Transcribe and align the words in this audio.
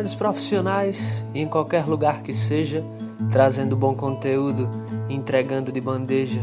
grandes 0.00 0.14
profissionais 0.14 1.26
em 1.34 1.46
qualquer 1.46 1.84
lugar 1.84 2.22
que 2.22 2.32
seja, 2.32 2.82
trazendo 3.30 3.76
bom 3.76 3.94
conteúdo, 3.94 4.66
entregando 5.10 5.70
de 5.70 5.78
bandeja. 5.78 6.40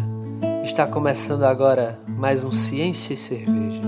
Está 0.64 0.86
começando 0.86 1.42
agora 1.42 2.00
mais 2.08 2.46
um 2.46 2.52
Ciência 2.52 3.16
e 3.16 3.18
Cerveja. 3.18 3.82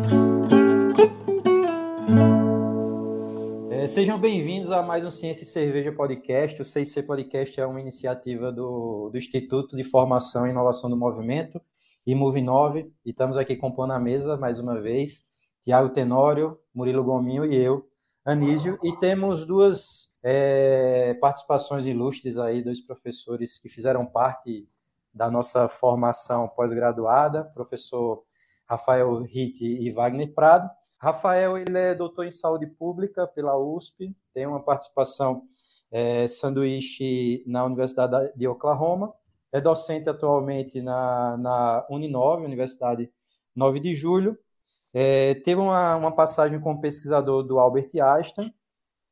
É, 3.70 3.86
sejam 3.86 4.20
bem-vindos 4.20 4.72
a 4.72 4.82
mais 4.82 5.06
um 5.06 5.12
Ciência 5.12 5.44
e 5.44 5.46
Cerveja 5.46 5.92
Podcast. 5.92 6.60
O 6.60 6.66
CIC 6.66 7.04
Podcast 7.04 7.62
é 7.62 7.66
uma 7.68 7.80
iniciativa 7.80 8.52
do, 8.52 9.12
do 9.12 9.18
Instituto 9.20 9.78
de 9.78 9.84
Formação 9.84 10.48
e 10.48 10.50
Inovação 10.50 10.90
do 10.90 10.98
Movimento 10.98 11.62
e 12.08 12.16
Move9. 12.16 12.88
E 13.06 13.12
estamos 13.12 13.38
aqui 13.38 13.56
compondo 13.56 13.94
a 13.94 14.00
mesa 14.00 14.36
mais 14.36 14.60
uma 14.60 14.82
vez. 14.82 15.30
Tiago 15.62 15.90
Tenório, 15.90 16.58
Murilo 16.74 17.04
Gominho 17.04 17.46
e 17.46 17.56
eu, 17.56 17.89
Anísio, 18.30 18.78
e 18.84 18.96
temos 18.98 19.44
duas 19.44 20.14
é, 20.22 21.16
participações 21.16 21.88
ilustres 21.88 22.38
aí, 22.38 22.64
dois 22.64 22.80
professores 22.80 23.58
que 23.58 23.68
fizeram 23.68 24.06
parte 24.06 24.70
da 25.12 25.32
nossa 25.32 25.68
formação 25.68 26.48
pós-graduada, 26.48 27.46
professor 27.56 28.24
Rafael 28.68 29.20
Ritt 29.24 29.66
e 29.66 29.90
Wagner 29.90 30.32
Prado. 30.32 30.70
Rafael 31.00 31.58
ele 31.58 31.76
é 31.76 31.96
doutor 31.96 32.24
em 32.24 32.30
saúde 32.32 32.68
pública 32.68 33.26
pela 33.26 33.58
USP, 33.58 34.16
tem 34.32 34.46
uma 34.46 34.62
participação 34.62 35.42
é, 35.90 36.28
sanduíche 36.28 37.44
na 37.48 37.66
Universidade 37.66 38.32
de 38.36 38.48
Oklahoma, 38.48 39.12
é 39.52 39.60
docente 39.60 40.08
atualmente 40.08 40.84
na, 40.84 41.36
na 41.36 41.88
Uninove, 41.90 42.46
Universidade 42.46 43.12
9 43.56 43.80
de 43.80 43.96
Julho, 43.96 44.38
é, 44.94 45.36
teve 45.36 45.62
uma, 45.62 45.96
uma 45.96 46.12
passagem 46.12 46.60
como 46.60 46.82
pesquisador 46.82 47.44
do 47.44 47.60
Albert 47.60 47.90
Einstein, 48.02 48.54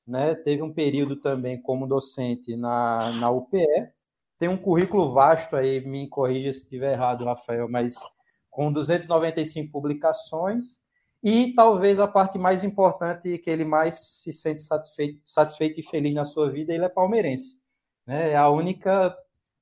né? 0.05 0.35
teve 0.35 0.61
um 0.61 0.73
período 0.73 1.17
também 1.17 1.61
como 1.61 1.87
docente 1.87 2.55
na, 2.55 3.11
na 3.13 3.29
UPE, 3.29 3.65
tem 4.39 4.49
um 4.49 4.57
currículo 4.57 5.11
vasto 5.11 5.55
aí, 5.55 5.85
me 5.85 6.07
corrija 6.07 6.51
se 6.51 6.63
estiver 6.63 6.93
errado, 6.93 7.25
Rafael, 7.25 7.67
mas 7.69 7.99
com 8.49 8.71
295 8.71 9.71
publicações, 9.71 10.85
e 11.23 11.53
talvez 11.53 11.99
a 11.99 12.07
parte 12.07 12.37
mais 12.37 12.63
importante 12.63 13.37
que 13.39 13.49
ele 13.49 13.65
mais 13.65 13.99
se 13.99 14.31
sente 14.31 14.61
satisfeito, 14.61 15.19
satisfeito 15.23 15.79
e 15.79 15.83
feliz 15.83 16.13
na 16.13 16.25
sua 16.25 16.49
vida, 16.49 16.73
ele 16.73 16.85
é 16.85 16.89
palmeirense. 16.89 17.55
Né? 18.05 18.31
É 18.31 18.35
a 18.35 18.49
única, 18.49 19.15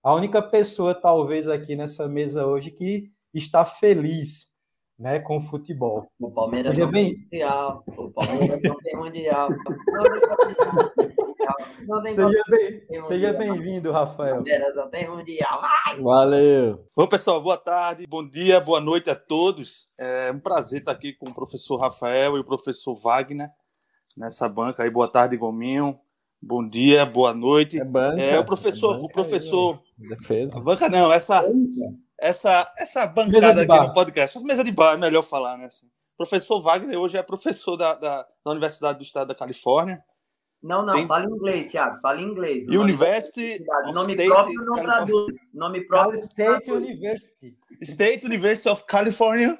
a 0.04 0.14
única 0.14 0.42
pessoa, 0.42 0.94
talvez, 0.94 1.48
aqui 1.48 1.76
nessa 1.76 2.08
mesa 2.08 2.46
hoje 2.46 2.72
que 2.72 3.06
está 3.34 3.66
feliz 3.66 4.54
né, 4.98 5.20
com 5.20 5.38
o 5.38 5.42
futebol. 5.42 6.08
O 6.20 6.32
Palmeiras 6.32 6.74
Seja 6.76 6.86
não 6.86 6.92
bem... 6.92 7.14
tem 7.14 7.22
mundial. 7.42 7.84
O 7.98 8.10
Palmeiras 8.12 8.62
não 8.64 8.78
tem 8.78 8.96
mundial. 8.96 9.50
Não 11.88 12.02
tem 12.02 12.16
Seja 12.16 12.44
bem- 12.50 12.80
tem 12.88 13.04
Seja 13.04 13.34
bem-vindo, 13.34 13.90
O 13.90 13.94
Rafael. 13.94 14.36
Palmeiras 14.36 14.76
não 14.76 14.90
tem 14.90 15.10
mundial. 15.10 15.62
Valeu. 16.02 16.86
Bom, 16.96 17.08
pessoal, 17.08 17.42
boa 17.42 17.58
tarde, 17.58 18.08
bom 18.08 18.28
dia, 18.28 18.60
boa 18.60 18.80
noite 18.80 19.10
a 19.10 19.16
todos. 19.16 19.88
É 20.00 20.32
um 20.32 20.40
prazer 20.40 20.80
estar 20.80 20.92
aqui 20.92 21.14
com 21.14 21.30
o 21.30 21.34
professor 21.34 21.78
Rafael 21.78 22.38
e 22.38 22.40
o 22.40 22.44
professor 22.46 22.96
Wagner 22.96 23.50
nessa 24.18 24.48
banca 24.50 24.84
aí. 24.84 24.90
Boa 24.90 25.08
tarde, 25.08 25.38
Gominho. 25.38 26.00
Bom 26.42 26.68
dia, 26.68 27.06
boa 27.06 27.34
noite. 27.34 27.80
É 27.80 27.84
banca. 27.84 28.22
É, 28.22 28.40
o 28.40 28.46
professor, 28.46 28.96
É 28.96 28.98
o 28.98 29.02
banca 29.04 29.14
professor. 29.14 29.74
aí, 30.00 30.06
ó. 30.06 30.16
Defesa. 30.16 30.58
A 30.58 30.62
banca 30.62 30.90
não, 30.90 31.12
essa, 31.12 31.44
essa, 32.20 32.72
essa 32.78 33.06
bancada 33.06 33.62
aqui 33.62 33.68
bar. 33.68 33.88
no 33.88 33.94
podcast. 33.94 34.40
Mesa 34.40 34.64
de 34.64 34.72
bar, 34.72 34.94
é 34.94 34.98
melhor 34.98 35.22
falar, 35.22 35.58
né? 35.58 35.66
assim. 35.66 35.88
O 35.88 36.18
professor 36.18 36.62
Wagner 36.62 36.98
hoje 36.98 37.18
é 37.18 37.24
professor 37.24 37.76
da, 37.76 37.94
da, 37.96 38.22
da 38.46 38.52
Universidade 38.52 38.98
do 38.98 39.04
Estado 39.04 39.28
da 39.28 39.36
Califórnia. 39.36 40.04
Não, 40.64 40.84
não, 40.84 40.94
Tem- 40.94 41.06
fala 41.06 41.26
inglês, 41.26 41.70
Thiago. 41.72 42.00
Fala 42.02 42.22
inglês. 42.22 42.68
O 42.68 42.72
nome 42.72 42.84
University 42.86 43.64
of 43.70 43.94
Nome 43.94 44.14
State, 44.14 44.30
próprio 44.30 44.56
não 44.56 44.76
California. 44.76 44.94
traduz. 44.96 45.36
Nome 45.54 45.80
Cal 45.82 45.88
próprio. 45.88 46.20
State 46.20 46.72
University. 46.72 47.58
State 47.82 48.26
University 48.26 48.70
of 48.70 48.84
California. 48.88 49.60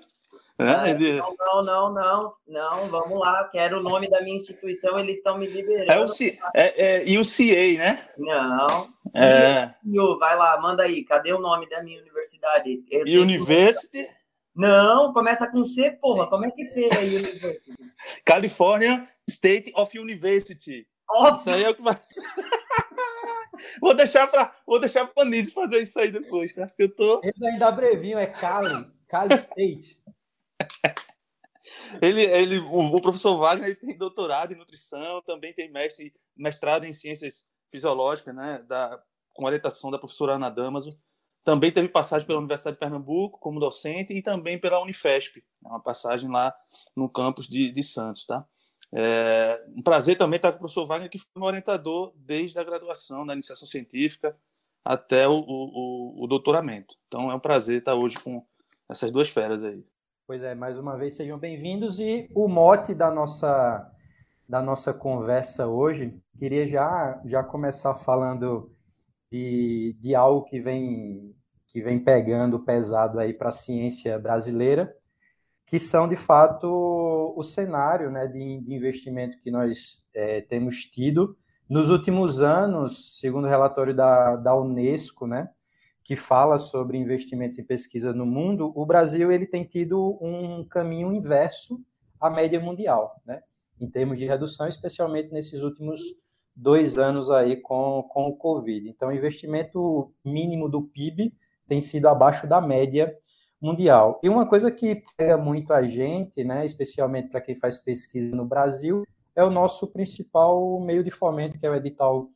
Né? 0.58 0.90
Ele- 0.90 1.18
Não, 1.18 1.36
não, 1.38 1.64
não, 1.64 1.94
não, 1.94 2.26
não, 2.48 2.88
vamos 2.90 3.20
lá. 3.20 3.44
Quero 3.52 3.80
o 3.80 3.84
nome 3.84 4.10
da 4.10 4.22
minha 4.22 4.38
instituição, 4.38 4.98
eles 4.98 5.18
estão 5.18 5.38
me 5.38 5.48
liberando. 5.48 5.92
É 5.92 6.00
o 6.00 6.08
C, 6.08 6.40
é, 6.54 7.04
é 7.04 7.20
UCA, 7.20 7.78
né? 7.78 8.10
Não. 8.18 8.88
É. 9.14 9.74
Vai 10.18 10.38
lá, 10.38 10.60
manda 10.62 10.84
aí. 10.84 11.04
Cadê 11.04 11.34
o 11.34 11.40
nome 11.40 11.68
da 11.70 11.84
minha 11.84 12.00
universidade? 12.02 12.84
Eu 12.90 13.22
University, 13.22 14.08
Não, 14.56 15.12
começa 15.12 15.46
com 15.52 15.66
C, 15.66 15.92
porra. 15.92 16.28
Como 16.30 16.46
é 16.46 16.52
que 16.52 16.64
C 16.64 16.86
é 16.90 17.00
University? 17.00 17.74
California 18.24 19.06
State 19.30 19.74
of 19.76 19.98
University. 20.00 20.80
Isso 20.80 20.88
Óbvio. 21.10 21.54
aí 21.54 21.64
é 21.66 21.70
o 21.70 21.76
que 21.76 21.82
vai. 21.82 22.00
vou 23.82 23.94
deixar 23.94 24.28
para 24.28 24.56
vou 24.66 24.80
deixar 24.80 25.06
para 25.08 25.24
Anísio 25.24 25.54
fazer 25.54 25.80
isso 25.84 26.00
aí 26.00 26.12
depois, 26.12 26.54
tá? 26.54 26.70
Eu 26.78 26.94
tô 26.96 27.20
Eles 27.24 27.42
ainda 27.44 27.68
abreviam, 27.68 28.20
é 28.20 28.26
Cali, 28.28 28.88
Cali 29.08 29.34
State. 29.36 30.00
Ele, 32.02 32.22
ele 32.24 32.60
o, 32.60 32.80
o 32.96 33.02
professor 33.02 33.38
Wagner 33.38 33.78
tem 33.80 33.98
doutorado 33.98 34.54
em 34.54 34.58
nutrição, 34.58 35.22
também 35.22 35.54
tem 35.54 35.72
mestre, 35.72 36.14
mestrado 36.36 36.86
em 36.86 36.94
ciências 36.94 37.46
fisiológicas, 37.72 38.36
né, 38.36 38.64
da 38.68 39.02
com 39.34 39.46
orientação 39.46 39.92
da 39.92 39.98
professora 40.00 40.36
Ana 40.36 40.50
Damaso. 40.50 40.98
Também 41.44 41.72
teve 41.72 41.90
passagem 41.90 42.26
pela 42.26 42.40
Universidade 42.40 42.76
de 42.76 42.80
Pernambuco 42.80 43.38
como 43.40 43.60
docente 43.60 44.14
e 44.14 44.22
também 44.22 44.60
pela 44.60 44.80
Unifesp, 44.82 45.44
né, 45.62 45.70
uma 45.70 45.82
passagem 45.82 46.30
lá 46.30 46.56
no 46.96 47.10
campus 47.10 47.48
de, 47.48 47.72
de 47.72 47.84
Santos, 47.84 48.26
tá? 48.26 48.46
É 48.94 49.64
um 49.76 49.82
prazer 49.82 50.18
também 50.18 50.38
estar 50.38 50.52
com 50.52 50.58
o 50.58 50.60
professor 50.60 50.86
Wagner, 50.86 51.10
que 51.10 51.18
foi 51.18 51.28
meu 51.36 51.48
orientador 51.48 52.14
desde 52.16 52.58
a 52.58 52.64
graduação, 52.64 53.26
da 53.26 53.34
iniciação 53.34 53.68
científica 53.68 54.36
até 54.86 55.28
o, 55.28 55.34
o- 55.40 56.24
o 56.24 56.28
doutoramento. 56.28 56.96
Então 57.08 57.30
é 57.32 57.36
um 57.36 57.40
prazer 57.40 57.80
estar 57.80 57.96
hoje 57.96 58.16
com 58.20 58.46
essas 58.90 59.12
duas 59.12 59.28
feras 59.30 59.64
aí. 59.64 59.84
Pois 60.28 60.42
é, 60.42 60.56
mais 60.56 60.76
uma 60.76 60.98
vez 60.98 61.14
sejam 61.16 61.38
bem-vindos. 61.38 62.00
E 62.00 62.28
o 62.34 62.48
mote 62.48 62.96
da 62.96 63.12
nossa 63.12 63.92
da 64.50 64.60
nossa 64.60 64.92
conversa 64.92 65.68
hoje, 65.68 66.20
queria 66.36 66.68
já 66.68 67.22
já 67.26 67.44
começar 67.44 67.94
falando 67.94 68.72
de, 69.32 69.96
de 70.00 70.16
algo 70.16 70.44
que 70.44 70.60
vem 70.60 71.36
que 71.68 71.80
vem 71.80 72.04
pegando 72.04 72.60
pesado 72.60 73.20
aí 73.20 73.34
para 73.36 73.50
a 73.50 73.52
ciência 73.52 74.18
brasileira, 74.18 74.96
que 75.68 75.78
são 75.80 76.08
de 76.08 76.16
fato 76.16 76.68
o 77.38 77.44
cenário, 77.44 78.10
né, 78.10 78.26
de, 78.28 78.62
de 78.62 78.74
investimento 78.74 79.40
que 79.40 79.52
nós 79.52 80.08
eh, 80.14 80.42
temos 80.42 80.86
tido 80.86 81.38
nos 81.70 81.90
últimos 81.90 82.42
anos, 82.42 83.20
segundo 83.20 83.46
o 83.46 83.50
relatório 83.50 83.96
da, 83.96 84.36
da 84.38 84.56
Unesco, 84.56 85.28
né, 85.28 85.50
que 86.06 86.16
fala 86.16 86.60
sobre 86.60 87.00
investimentos 87.00 87.58
em 87.58 87.64
pesquisa 87.64 88.14
no 88.14 88.28
mundo, 88.28 88.72
o 88.76 88.86
Brasil 88.86 89.32
ele 89.32 89.48
tem 89.48 89.64
tido 89.64 90.20
um 90.22 90.64
caminho 90.64 91.12
inverso 91.12 91.82
à 92.22 92.30
média 92.30 92.60
mundial, 92.60 93.20
né? 93.26 93.42
em 93.82 93.90
termos 93.90 94.20
de 94.20 94.26
redução, 94.26 94.68
especialmente 94.68 95.34
nesses 95.34 95.64
últimos 95.64 96.00
dois 96.56 97.00
anos 97.00 97.32
aí 97.32 97.58
com, 97.58 98.04
com 98.08 98.28
o 98.28 98.38
Covid. 98.38 98.88
Então, 98.88 99.10
o 99.10 99.14
investimento 99.14 100.14
mínimo 100.24 100.70
do 100.70 100.84
PIB 100.84 101.34
tem 101.68 101.82
sido 101.82 102.08
abaixo 102.08 102.46
da 102.46 102.62
média 102.62 103.12
mundial. 103.60 104.20
E 104.24 104.30
uma 104.30 104.48
coisa 104.48 104.70
que 104.72 105.04
pega 105.18 105.36
muito 105.38 105.74
a 105.74 105.82
gente, 105.82 106.44
né, 106.44 106.64
especialmente 106.64 107.30
para 107.30 107.42
quem 107.42 107.56
faz 107.56 107.80
pesquisa 107.80 108.36
no 108.36 108.46
Brasil, 108.46 109.04
é 109.36 109.44
o 109.44 109.50
nosso 109.50 109.88
principal 109.88 110.80
meio 110.80 111.04
de 111.04 111.10
fomento, 111.10 111.58
que 111.58 111.66
é 111.66 111.70
o 111.70 111.76
edital 111.76 112.30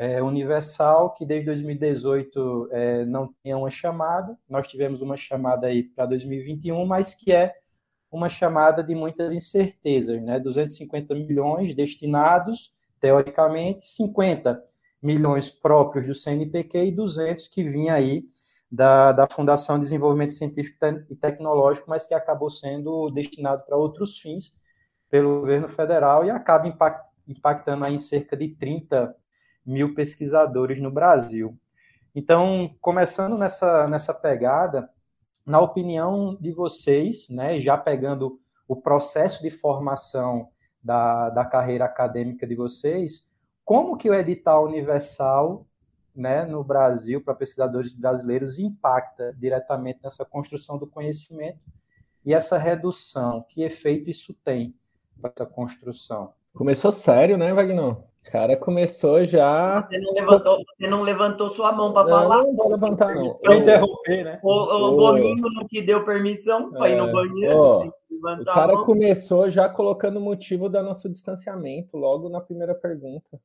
é, 0.00 0.22
universal, 0.22 1.12
que 1.12 1.26
desde 1.26 1.44
2018 1.44 2.68
é, 2.72 3.04
não 3.04 3.34
tinha 3.42 3.54
uma 3.58 3.68
chamada. 3.70 4.34
Nós 4.48 4.66
tivemos 4.66 5.02
uma 5.02 5.14
chamada 5.14 5.66
aí 5.66 5.82
para 5.82 6.06
2021, 6.06 6.86
mas 6.86 7.14
que 7.14 7.30
é 7.30 7.52
uma 8.10 8.26
chamada 8.26 8.82
de 8.82 8.94
muitas 8.94 9.30
incertezas, 9.30 10.22
né? 10.22 10.40
250 10.40 11.14
milhões 11.14 11.74
destinados, 11.74 12.74
teoricamente, 12.98 13.86
50 13.88 14.62
milhões 15.02 15.50
próprios 15.50 16.06
do 16.06 16.14
CNPq 16.14 16.86
e 16.86 16.92
200 16.92 17.46
que 17.48 17.62
vinha 17.62 17.92
aí 17.92 18.24
da, 18.72 19.12
da 19.12 19.28
Fundação 19.30 19.78
de 19.78 19.84
Desenvolvimento 19.84 20.32
Científico 20.32 20.78
e 21.10 21.14
Tecnológico, 21.14 21.90
mas 21.90 22.06
que 22.06 22.14
acabou 22.14 22.48
sendo 22.48 23.10
destinado 23.10 23.64
para 23.66 23.76
outros 23.76 24.18
fins 24.18 24.54
pelo 25.10 25.40
governo 25.40 25.68
federal 25.68 26.24
e 26.24 26.30
acaba 26.30 26.66
impact, 26.66 27.06
impactando 27.28 27.84
aí 27.84 27.94
em 27.94 27.98
cerca 27.98 28.34
de 28.34 28.48
30 28.48 29.14
mil 29.64 29.94
pesquisadores 29.94 30.80
no 30.80 30.90
Brasil. 30.90 31.56
Então, 32.14 32.74
começando 32.80 33.38
nessa, 33.38 33.86
nessa 33.86 34.12
pegada, 34.12 34.90
na 35.46 35.60
opinião 35.60 36.36
de 36.40 36.52
vocês, 36.52 37.28
né, 37.28 37.60
já 37.60 37.76
pegando 37.76 38.40
o 38.66 38.76
processo 38.76 39.42
de 39.42 39.50
formação 39.50 40.48
da, 40.82 41.30
da 41.30 41.44
carreira 41.44 41.84
acadêmica 41.84 42.46
de 42.46 42.54
vocês, 42.54 43.30
como 43.64 43.96
que 43.96 44.10
o 44.10 44.14
edital 44.14 44.64
universal 44.64 45.66
né, 46.14 46.44
no 46.44 46.64
Brasil, 46.64 47.22
para 47.22 47.34
pesquisadores 47.34 47.92
brasileiros, 47.92 48.58
impacta 48.58 49.32
diretamente 49.38 50.00
nessa 50.02 50.24
construção 50.24 50.78
do 50.78 50.86
conhecimento 50.86 51.60
e 52.24 52.34
essa 52.34 52.58
redução? 52.58 53.44
Que 53.48 53.62
efeito 53.62 54.10
isso 54.10 54.34
tem 54.44 54.74
para 55.20 55.32
essa 55.34 55.46
construção? 55.46 56.32
Começou 56.52 56.90
sério, 56.90 57.38
né, 57.38 57.52
Wagner? 57.52 57.96
Cara 58.30 58.56
começou 58.56 59.24
já. 59.24 59.82
Você 59.82 59.98
não 59.98 60.12
levantou, 60.12 60.58
você 60.58 60.86
não 60.86 61.02
levantou 61.02 61.50
sua 61.50 61.72
mão 61.72 61.92
para 61.92 62.08
falar. 62.08 62.44
Não 62.44 62.54
vou 62.54 62.68
levantar, 62.70 63.14
não. 63.14 63.34
Para 63.34 63.56
interromper, 63.56 64.24
né? 64.24 64.40
O, 64.42 64.52
o 64.52 64.96
Gominho 64.96 65.42
não 65.54 65.66
te 65.66 65.82
deu 65.82 66.04
permissão 66.04 66.70
para 66.70 66.88
ir 66.88 66.96
no 66.96 67.08
É, 67.08 67.12
banheiro. 67.12 67.92
que 68.08 68.14
O 68.14 68.44
cara 68.44 68.76
começou 68.78 69.50
já 69.50 69.68
colocando 69.68 70.18
o 70.18 70.22
motivo 70.22 70.68
do 70.68 70.82
nosso 70.82 71.08
distanciamento 71.08 71.96
logo 71.96 72.28
na 72.28 72.40
primeira 72.40 72.74
pergunta, 72.74 73.40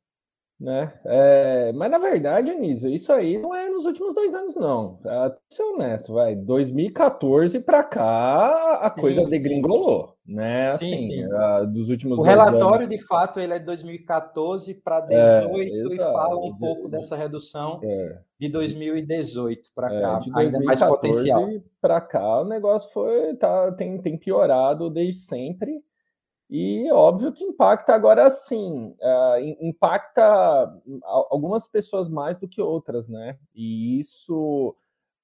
né? 0.59 0.93
É, 1.05 1.71
mas 1.73 1.91
na 1.91 1.97
verdade, 1.97 2.51
Anísio, 2.51 2.89
isso 2.89 3.11
aí 3.11 3.37
não 3.37 3.53
é 3.53 3.69
nos 3.69 3.85
últimos 3.85 4.13
dois 4.13 4.33
anos, 4.33 4.55
não. 4.55 4.99
Ah, 5.05 5.29
pra 5.29 5.37
ser 5.49 5.63
honesto, 5.63 6.13
vai. 6.13 6.35
2014 6.35 7.59
para 7.59 7.83
cá 7.83 8.77
a 8.81 8.89
Sim, 8.89 9.01
coisa 9.01 9.21
sim. 9.21 9.29
degringolou, 9.29 10.15
né? 10.25 10.71
Sim, 10.71 10.93
Assim, 10.93 10.97
sim. 10.97 11.33
ah, 11.33 11.61
dos 11.65 11.89
últimos 11.89 12.17
O 12.17 12.21
relatório, 12.21 12.85
anos. 12.85 12.97
de 12.97 13.05
fato, 13.05 13.39
ele 13.39 13.53
é 13.53 13.59
de 13.59 13.65
2014 13.65 14.75
para 14.75 15.01
2018 15.01 15.93
e 15.93 15.93
exato. 15.95 16.13
fala 16.13 16.37
um 16.45 16.55
pouco 16.57 16.89
dessa 16.89 17.15
redução 17.17 17.79
É. 17.83 18.19
de 18.39 18.49
2018 18.49 19.71
para 19.75 19.93
É, 19.93 20.01
cá, 20.01 20.19
de 20.19 20.31
ainda 20.33 20.59
mais 20.61 20.81
potencial. 20.81 21.41
2014 21.41 21.63
para 21.81 22.01
cá, 22.01 22.41
o 22.41 22.45
negócio 22.45 22.91
foi 22.91 23.35
tá, 23.35 23.71
tem, 23.73 24.01
tem 24.01 24.17
piorado 24.17 24.89
desde 24.89 25.21
sempre. 25.21 25.83
E 26.49 26.91
óbvio 26.91 27.33
que 27.33 27.43
impacta 27.43 27.93
agora 27.93 28.29
sim, 28.29 28.95
im- 29.41 29.69
impacta 29.69 30.23
al- 31.03 31.27
algumas 31.31 31.67
pessoas 31.67 32.07
mais 32.07 32.37
do 32.37 32.47
que 32.47 32.61
outras, 32.61 33.07
né? 33.07 33.37
E 33.53 33.99
isso, 33.99 34.75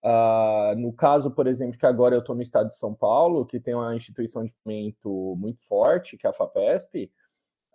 ah, 0.03 0.73
no 0.77 0.91
caso, 0.93 1.29
por 1.31 1.45
exemplo, 1.47 1.77
que 1.77 1.85
agora 1.85 2.15
eu 2.15 2.19
estou 2.21 2.35
no 2.35 2.41
estado 2.41 2.69
de 2.69 2.75
São 2.77 2.93
Paulo, 2.95 3.45
que 3.45 3.59
tem 3.59 3.75
uma 3.75 3.95
instituição 3.95 4.43
de 4.43 4.51
fomento 4.63 5.35
muito 5.37 5.61
forte, 5.61 6.17
que 6.17 6.25
é 6.25 6.29
a 6.29 6.33
FAPESP, 6.33 7.11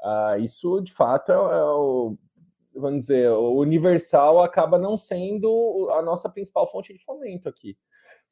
ah, 0.03 0.39
isso 0.39 0.81
de 0.81 0.93
fato 0.93 1.31
é, 1.33 1.35
é 1.35 1.39
o, 1.65 2.17
vamos 2.75 3.01
dizer, 3.07 3.31
o 3.31 3.59
universal 3.61 4.41
acaba 4.43 4.79
não 4.79 4.97
sendo 4.97 5.89
a 5.93 6.03
nossa 6.03 6.29
principal 6.29 6.67
fonte 6.67 6.93
de 6.93 7.05
fomento 7.05 7.49
aqui. 7.49 7.77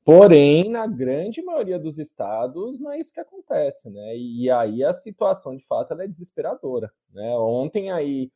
Porém, 0.04 0.68
na 0.70 0.86
grande 0.86 1.42
maioria 1.42 1.78
dos 1.78 1.98
estados, 1.98 2.78
não 2.80 2.92
é 2.92 2.98
isso 3.00 3.12
que 3.12 3.20
acontece, 3.20 3.88
né? 3.88 4.16
E 4.16 4.50
aí 4.50 4.84
a 4.84 4.92
situação, 4.92 5.56
de 5.56 5.64
fato, 5.64 5.94
é 5.94 6.06
desesperadora, 6.06 6.92
né? 7.10 7.34
Ontem 7.38 7.90
aí 7.90 8.30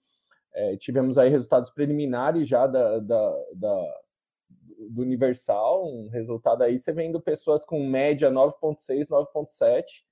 eh, 0.54 0.76
tivemos 0.78 1.18
aí 1.18 1.30
resultados 1.30 1.70
preliminares 1.70 2.48
já 2.48 2.66
da, 2.66 2.98
da- 3.00 3.44
da- 3.54 4.00
do 4.90 5.02
Universal, 5.02 5.86
um 5.86 6.08
resultado 6.08 6.62
aí, 6.62 6.78
você 6.78 6.92
vendo 6.92 7.20
pessoas 7.20 7.64
com 7.64 7.82
média 7.86 8.30
9.6, 8.30 9.08
9.7, 9.08 10.04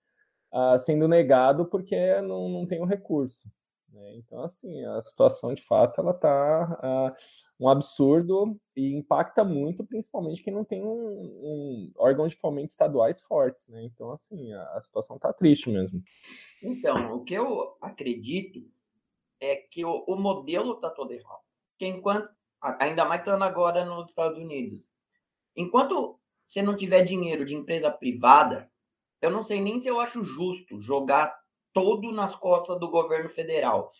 ah, 0.52 0.78
sendo 0.78 1.08
negado 1.08 1.66
porque 1.66 2.20
não, 2.22 2.48
não 2.48 2.66
tem 2.66 2.80
o 2.80 2.84
recurso. 2.86 3.48
Né? 3.92 4.16
Então, 4.16 4.42
assim, 4.42 4.84
a 4.84 5.02
situação 5.02 5.54
de 5.54 5.62
fato 5.62 6.00
ela 6.00 6.12
está 6.12 7.14
um 7.58 7.68
absurdo 7.68 8.58
e 8.76 8.94
impacta 8.94 9.42
muito, 9.44 9.84
principalmente 9.84 10.42
quem 10.42 10.52
não 10.52 10.64
tem 10.64 10.82
um, 10.82 10.88
um 10.88 11.92
órgão 11.96 12.28
de 12.28 12.36
fomento 12.36 12.70
estaduais 12.70 13.22
fortes, 13.22 13.68
né? 13.68 13.82
Então, 13.84 14.10
assim, 14.10 14.52
a, 14.52 14.62
a 14.74 14.80
situação 14.80 15.16
está 15.16 15.32
triste 15.32 15.70
mesmo. 15.70 16.02
Então, 16.62 17.14
o 17.14 17.24
que 17.24 17.34
eu 17.34 17.76
acredito 17.80 18.62
é 19.40 19.56
que 19.56 19.84
o, 19.84 20.04
o 20.06 20.16
modelo 20.16 20.74
está 20.74 20.90
todo 20.90 21.12
errado. 21.12 21.44
Que 21.78 21.86
enquanto, 21.86 22.28
ainda 22.80 23.04
mais 23.04 23.20
estando 23.20 23.42
agora 23.42 23.84
nos 23.84 24.10
Estados 24.10 24.38
Unidos, 24.38 24.90
enquanto 25.54 26.18
você 26.44 26.62
não 26.62 26.76
tiver 26.76 27.02
dinheiro 27.02 27.44
de 27.44 27.54
empresa 27.54 27.90
privada, 27.90 28.70
eu 29.20 29.30
não 29.30 29.42
sei 29.42 29.60
nem 29.60 29.80
se 29.80 29.88
eu 29.88 29.98
acho 29.98 30.22
justo 30.22 30.78
jogar 30.78 31.36
todo 31.76 32.10
nas 32.10 32.34
costas 32.34 32.80
do 32.80 32.88
governo 32.88 33.28
federal. 33.28 33.92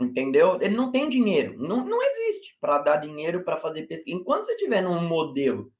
Entendeu? 0.00 0.58
Ele 0.60 0.74
não 0.74 0.90
tem 0.90 1.08
dinheiro. 1.08 1.56
Não, 1.56 1.84
não 1.84 2.02
existe 2.02 2.58
para 2.60 2.78
dar 2.78 2.96
dinheiro 2.96 3.44
para 3.44 3.56
fazer 3.56 3.82
pesquisa. 3.82 4.16
Enquanto 4.16 4.46
você 4.46 4.56
tiver 4.56 4.80
num 4.80 5.00
modelo 5.06 5.72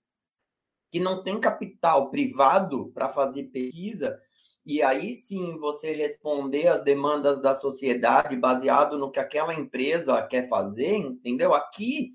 que 0.89 1.01
não 1.01 1.25
tem 1.25 1.41
capital 1.41 2.11
privado 2.11 2.93
para 2.95 3.09
fazer 3.09 3.45
pesquisa, 3.45 4.17
e 4.65 4.81
aí 4.83 5.15
sim 5.15 5.59
você 5.59 5.91
responder 5.91 6.69
às 6.69 6.85
demandas 6.85 7.43
da 7.43 7.57
sociedade 7.57 8.37
baseado 8.37 8.97
no 8.97 9.11
que 9.11 9.19
aquela 9.19 9.53
empresa 9.53 10.23
quer 10.23 10.49
fazer, 10.49 10.95
entendeu? 10.95 11.53
Aqui 11.53 12.13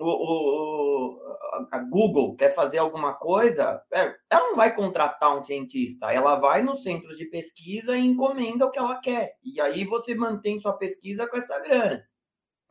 o, 0.00 1.16
o- 1.16 1.66
a 1.72 1.78
Google 1.78 2.34
quer 2.36 2.50
fazer 2.50 2.78
alguma 2.78 3.14
coisa, 3.14 3.82
é, 3.92 4.14
ela 4.30 4.48
não 4.48 4.56
vai 4.56 4.74
contratar 4.74 5.36
um 5.36 5.42
cientista, 5.42 6.12
ela 6.12 6.36
vai 6.36 6.62
nos 6.62 6.82
centros 6.82 7.16
de 7.16 7.26
pesquisa 7.26 7.96
e 7.96 8.04
encomenda 8.06 8.66
o 8.66 8.70
que 8.70 8.78
ela 8.78 9.00
quer. 9.00 9.34
E 9.44 9.60
aí 9.60 9.84
você 9.84 10.14
mantém 10.14 10.60
sua 10.60 10.72
pesquisa 10.74 11.26
com 11.28 11.36
essa 11.36 11.58
grana. 11.60 12.02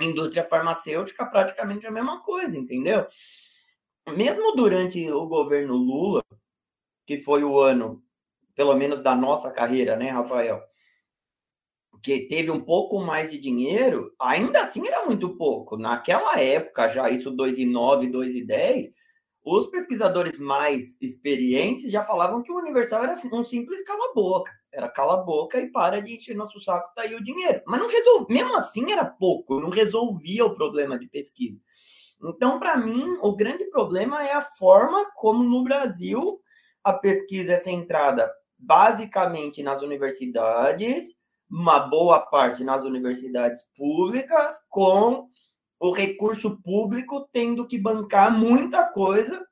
Indústria 0.02 0.44
farmacêutica, 0.44 1.26
praticamente 1.26 1.88
a 1.88 1.92
mesma 1.92 2.22
coisa, 2.24 2.58
entendeu? 2.58 3.06
Mesmo 4.16 4.56
durante 4.56 5.10
o 5.12 5.26
governo 5.28 5.76
Lula, 5.76 6.24
que 7.06 7.20
foi 7.20 7.44
o 7.44 7.60
ano, 7.60 8.04
pelo 8.56 8.76
menos 8.76 9.02
da 9.02 9.16
nossa 9.16 9.52
carreira, 9.52 9.96
né, 9.96 10.10
Rafael? 10.10 10.69
Que 12.02 12.28
teve 12.28 12.50
um 12.50 12.62
pouco 12.62 13.00
mais 13.00 13.32
de 13.32 13.38
dinheiro, 13.38 14.14
ainda 14.20 14.64
assim 14.64 14.88
era 14.88 15.06
muito 15.06 15.36
pouco. 15.38 15.78
Naquela 15.78 16.40
época, 16.40 16.88
já 16.88 17.10
isso 17.10 17.32
2009, 17.32 18.08
2010, 18.08 18.90
os 19.44 19.68
pesquisadores 19.68 20.38
mais 20.38 20.98
experientes 21.02 21.92
já 21.92 22.04
falavam 22.04 22.44
que 22.44 22.52
o 22.52 22.58
Universal 22.58 23.04
era 23.04 23.14
um 23.34 23.44
simples 23.44 23.84
cala-boca. 23.84 24.52
Era 24.72 24.88
cala-boca 24.88 25.60
e 25.60 25.72
para 25.72 26.02
de 26.02 26.16
encher 26.16 26.36
nosso 26.36 26.60
saco, 26.60 26.94
tá 26.94 27.02
aí 27.02 27.16
o 27.16 27.24
dinheiro. 27.24 27.62
Mas 27.66 27.80
não 27.80 27.88
resolvia, 27.88 28.36
mesmo 28.36 28.56
assim 28.56 28.92
era 28.92 29.06
pouco, 29.06 29.60
não 29.60 29.70
resolvia 29.70 30.46
o 30.46 30.56
problema 30.56 31.00
de 31.00 31.08
pesquisa. 31.08 31.60
Então, 32.24 32.60
para 32.60 32.78
mim, 32.78 33.18
o 33.22 33.36
grande 33.36 33.66
problema 33.66 34.26
é 34.26 34.34
a 34.34 34.42
forma 34.42 35.10
como 35.16 35.44
no 35.44 35.64
Brasil 35.64 36.40
a 36.84 36.94
pesquisa 36.94 37.54
é 37.54 37.58
centrada 37.58 38.30
basicamente 38.58 39.64
nas 39.64 39.82
universidades, 39.82 41.16
uma 41.50 41.80
boa 41.80 42.20
parte 42.20 42.64
nas 42.64 42.84
universidades 42.84 43.66
públicas, 43.76 44.62
com 44.70 45.30
o 45.80 45.92
recurso 45.92 46.62
público 46.62 47.28
tendo 47.32 47.66
que 47.66 47.78
bancar 47.78 48.32
muita 48.32 48.84
coisa 48.86 49.46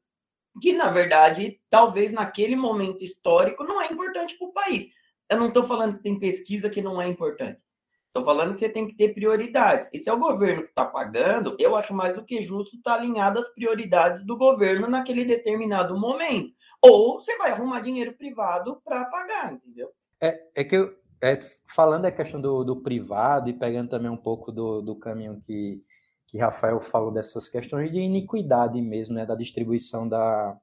que, 0.61 0.73
na 0.73 0.89
verdade, 0.89 1.59
talvez 1.69 2.11
naquele 2.11 2.55
momento 2.55 3.03
histórico 3.03 3.63
não 3.63 3.81
é 3.81 3.91
importante 3.91 4.37
para 4.37 4.47
o 4.47 4.53
país. 4.53 4.87
Eu 5.29 5.37
não 5.37 5.47
estou 5.47 5.63
falando 5.63 5.95
que 5.95 6.03
tem 6.03 6.19
pesquisa 6.19 6.69
que 6.69 6.81
não 6.81 7.01
é 7.01 7.07
importante. 7.07 7.59
Estou 8.07 8.23
falando 8.23 8.53
que 8.53 8.59
você 8.61 8.69
tem 8.69 8.87
que 8.87 8.95
ter 8.95 9.13
prioridades. 9.13 9.89
E 9.93 9.99
se 9.99 10.09
é 10.09 10.13
o 10.13 10.17
governo 10.17 10.63
que 10.63 10.69
está 10.69 10.85
pagando, 10.85 11.55
eu 11.59 11.75
acho 11.75 11.93
mais 11.93 12.15
do 12.15 12.25
que 12.25 12.41
justo 12.41 12.75
estar 12.75 12.95
tá 12.95 12.97
alinhado 12.99 13.37
às 13.37 13.47
prioridades 13.49 14.23
do 14.23 14.35
governo 14.35 14.87
naquele 14.87 15.23
determinado 15.23 15.95
momento. 15.95 16.51
Ou 16.81 17.21
você 17.21 17.37
vai 17.37 17.51
arrumar 17.51 17.81
dinheiro 17.81 18.13
privado 18.17 18.81
para 18.83 19.05
pagar, 19.05 19.53
entendeu? 19.53 19.91
É, 20.19 20.39
é 20.55 20.63
que 20.63 20.75
eu, 20.75 20.95
é, 21.21 21.39
falando 21.65 22.05
a 22.05 22.11
questão 22.11 22.39
do, 22.39 22.63
do, 22.63 22.81
privado 22.81 23.49
e 23.49 23.53
pegando 23.53 23.89
também 23.89 24.09
um 24.09 24.17
pouco 24.17 24.51
do, 24.51 24.81
do 24.81 24.95
caminho 24.95 25.39
que, 25.39 25.83
que 26.27 26.37
Rafael 26.37 26.79
falou 26.79 27.11
dessas 27.11 27.49
questões 27.49 27.91
de 27.91 27.99
iniquidade 27.99 28.81
mesmo, 28.81 29.15
né, 29.15 29.25
da 29.25 29.35
distribuição 29.35 30.07
da, 30.07 30.57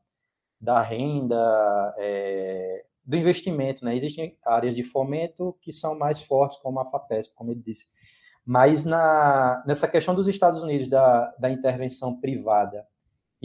da 0.60 0.80
renda, 0.80 1.94
é, 1.98 2.84
do 3.04 3.16
investimento, 3.16 3.84
né? 3.84 3.96
Existem 3.96 4.36
áreas 4.44 4.74
de 4.74 4.82
fomento 4.82 5.56
que 5.60 5.72
são 5.72 5.98
mais 5.98 6.22
fortes, 6.22 6.58
como 6.58 6.80
a 6.80 6.86
FAPESP, 6.86 7.34
como 7.34 7.50
ele 7.50 7.60
disse. 7.60 7.86
Mas 8.46 8.84
na, 8.84 9.62
nessa 9.66 9.88
questão 9.88 10.14
dos 10.14 10.28
Estados 10.28 10.62
Unidos, 10.62 10.88
da, 10.88 11.34
da 11.38 11.50
intervenção 11.50 12.20
privada, 12.20 12.86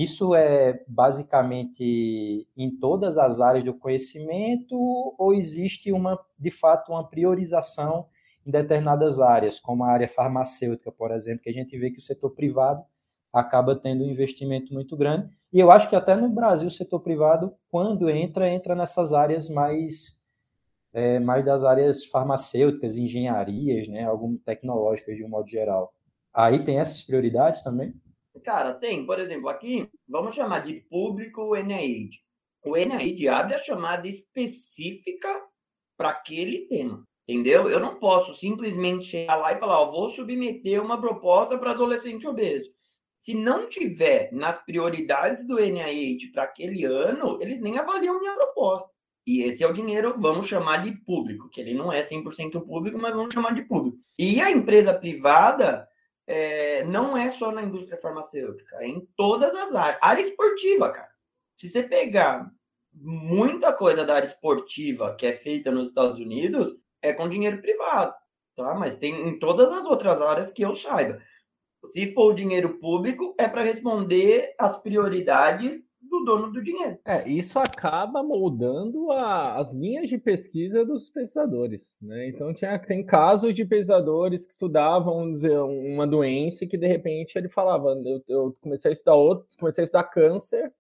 isso 0.02 0.34
é 0.34 0.82
basicamente 0.88 2.48
em 2.56 2.72
todas 2.80 3.18
as 3.18 3.42
áreas 3.42 3.66
do 3.66 3.74
conhecimento 3.74 4.74
ou 5.18 5.34
existe 5.34 5.92
uma, 5.92 6.18
de 6.40 6.50
fato, 6.50 6.94
uma 6.94 7.06
priorização 7.06 8.08
em 8.46 8.50
determinadas 8.50 9.20
áreas, 9.20 9.60
como 9.60 9.84
a 9.84 9.92
área 9.92 10.08
farmacêutica, 10.08 10.90
por 10.90 11.12
exemplo, 11.12 11.44
que 11.44 11.50
a 11.50 11.54
gente 11.54 11.78
vê 11.78 11.92
que 11.92 11.98
o 11.98 12.02
setor 12.02 12.30
privado 12.30 12.82
acaba 13.34 13.76
tendo 13.76 14.06
um 14.06 14.10
investimento 14.10 14.74
muito 14.74 14.96
grande. 14.96 15.30
E 15.52 15.60
eu 15.60 15.70
acho 15.70 15.90
que 15.90 15.96
até 15.98 16.16
no 16.16 16.30
Brasil 16.30 16.70
o 16.70 16.72
setor 16.72 17.02
privado, 17.02 17.54
quando 17.70 18.10
entra, 18.10 18.50
entra 18.50 18.76
nessas 18.76 19.12
áreas 19.12 19.50
mais, 19.50 20.24
é, 20.94 21.20
mais 21.20 21.44
das 21.44 21.66
áreas 21.66 22.06
farmacêuticas, 22.06 22.96
engenharias, 22.96 23.90
né, 23.90 24.06
algum 24.06 24.38
tecnológicas 24.38 25.18
de 25.18 25.26
um 25.26 25.30
modo 25.30 25.50
geral. 25.50 25.94
Aí 26.34 26.64
tem 26.64 26.80
essas 26.80 27.02
prioridades 27.02 27.62
também? 27.62 27.94
Cara, 28.44 28.74
tem, 28.74 29.06
por 29.06 29.20
exemplo, 29.20 29.50
aqui, 29.50 29.90
vamos 30.08 30.36
chamar 30.36 30.60
de 30.60 30.82
público 30.90 31.42
o 31.42 31.56
NIH. 31.56 32.18
O 32.64 32.76
NIH 32.76 33.30
abre 33.30 33.56
a 33.56 33.60
chamada 33.60 34.08
específica 34.08 35.30
para 35.98 36.10
aquele 36.10 36.68
tema, 36.68 37.06
entendeu? 37.28 37.70
Eu 37.70 37.80
não 37.80 38.00
posso 38.00 38.34
simplesmente 38.34 39.06
chegar 39.06 39.36
lá 39.36 39.54
e 39.54 39.60
falar, 39.60 39.82
ó, 39.82 39.92
vou 39.92 40.10
submeter 40.10 40.84
uma 40.84 41.00
proposta 41.00 41.58
para 41.58 41.72
adolescente 41.72 42.28
obeso. 42.28 42.70
Se 43.18 43.34
não 43.34 43.68
tiver 43.68 44.32
nas 44.32 44.64
prioridades 44.64 45.46
do 45.46 45.60
NIH 45.60 46.32
para 46.32 46.44
aquele 46.44 46.86
ano, 46.86 47.38
eles 47.42 47.60
nem 47.60 47.78
avaliam 47.78 48.20
minha 48.20 48.36
proposta. 48.36 48.90
E 49.28 49.42
esse 49.44 49.64
é 49.64 49.68
o 49.68 49.74
dinheiro, 49.74 50.16
vamos 50.18 50.48
chamar 50.48 50.84
de 50.84 50.92
público, 51.04 51.50
que 51.50 51.60
ele 51.60 51.74
não 51.74 51.92
é 51.92 52.02
100% 52.02 52.66
público, 52.66 52.98
mas 52.98 53.14
vamos 53.14 53.34
chamar 53.34 53.54
de 53.54 53.62
público. 53.64 53.98
E 54.18 54.42
a 54.42 54.50
empresa 54.50 54.94
privada 54.94 55.89
é, 56.30 56.84
não 56.84 57.18
é 57.18 57.28
só 57.32 57.52
na 57.52 57.64
indústria 57.64 57.98
farmacêutica, 57.98 58.78
é 58.80 58.88
em 58.88 59.04
todas 59.18 59.56
as 59.56 59.74
áreas. 59.74 59.98
Área 60.00 60.22
esportiva, 60.22 60.92
cara. 60.92 61.10
Se 61.56 61.68
você 61.68 61.82
pegar 61.82 62.48
muita 62.94 63.74
coisa 63.74 64.06
da 64.06 64.14
área 64.14 64.28
esportiva 64.28 65.16
que 65.16 65.26
é 65.26 65.34
feita 65.34 65.72
nos 65.72 65.90
Estados 65.90 66.20
Unidos, 66.20 66.78
é 67.02 67.12
com 67.12 67.28
dinheiro 67.28 67.60
privado, 67.60 68.14
tá? 68.56 68.76
Mas 68.76 68.96
tem 68.96 69.28
em 69.28 69.40
todas 69.40 69.72
as 69.72 69.86
outras 69.86 70.22
áreas 70.22 70.52
que 70.52 70.62
eu 70.62 70.76
saiba. 70.76 71.18
Se 71.86 72.14
for 72.14 72.32
o 72.32 72.36
dinheiro 72.36 72.78
público, 72.78 73.34
é 73.40 73.48
para 73.48 73.64
responder 73.64 74.54
às 74.60 74.78
prioridades 74.78 75.84
do 76.10 76.24
dono 76.26 76.52
do 76.52 76.64
dinheiro. 76.64 76.98
É, 77.06 77.28
isso 77.30 77.60
acaba 77.60 78.24
moldando 78.24 79.12
a, 79.12 79.58
as 79.58 79.74
linhas 79.74 80.10
de 80.10 80.18
pesquisa 80.18 80.84
dos 80.86 81.10
pesquisadores, 81.10 81.96
né? 82.02 82.28
Então 82.30 82.54
tinha, 82.54 82.78
tem 82.80 83.06
casos 83.06 83.54
de 83.54 83.64
pesquisadores 83.64 84.46
que 84.46 84.54
estudavam 84.54 85.32
dizer, 85.32 85.58
uma 85.60 86.08
doença 86.08 86.64
e 86.64 86.68
que 86.68 86.78
de 86.78 86.88
repente 86.88 87.38
ele 87.38 87.50
falava, 87.50 87.90
eu, 88.06 88.24
eu 88.28 88.58
comecei 88.62 88.90
a 88.90 88.94
estudar 88.94 89.16
outro, 89.16 89.48
comecei 89.60 89.84
a 89.84 89.86
estudar 89.86 90.04
câncer, 90.06 90.74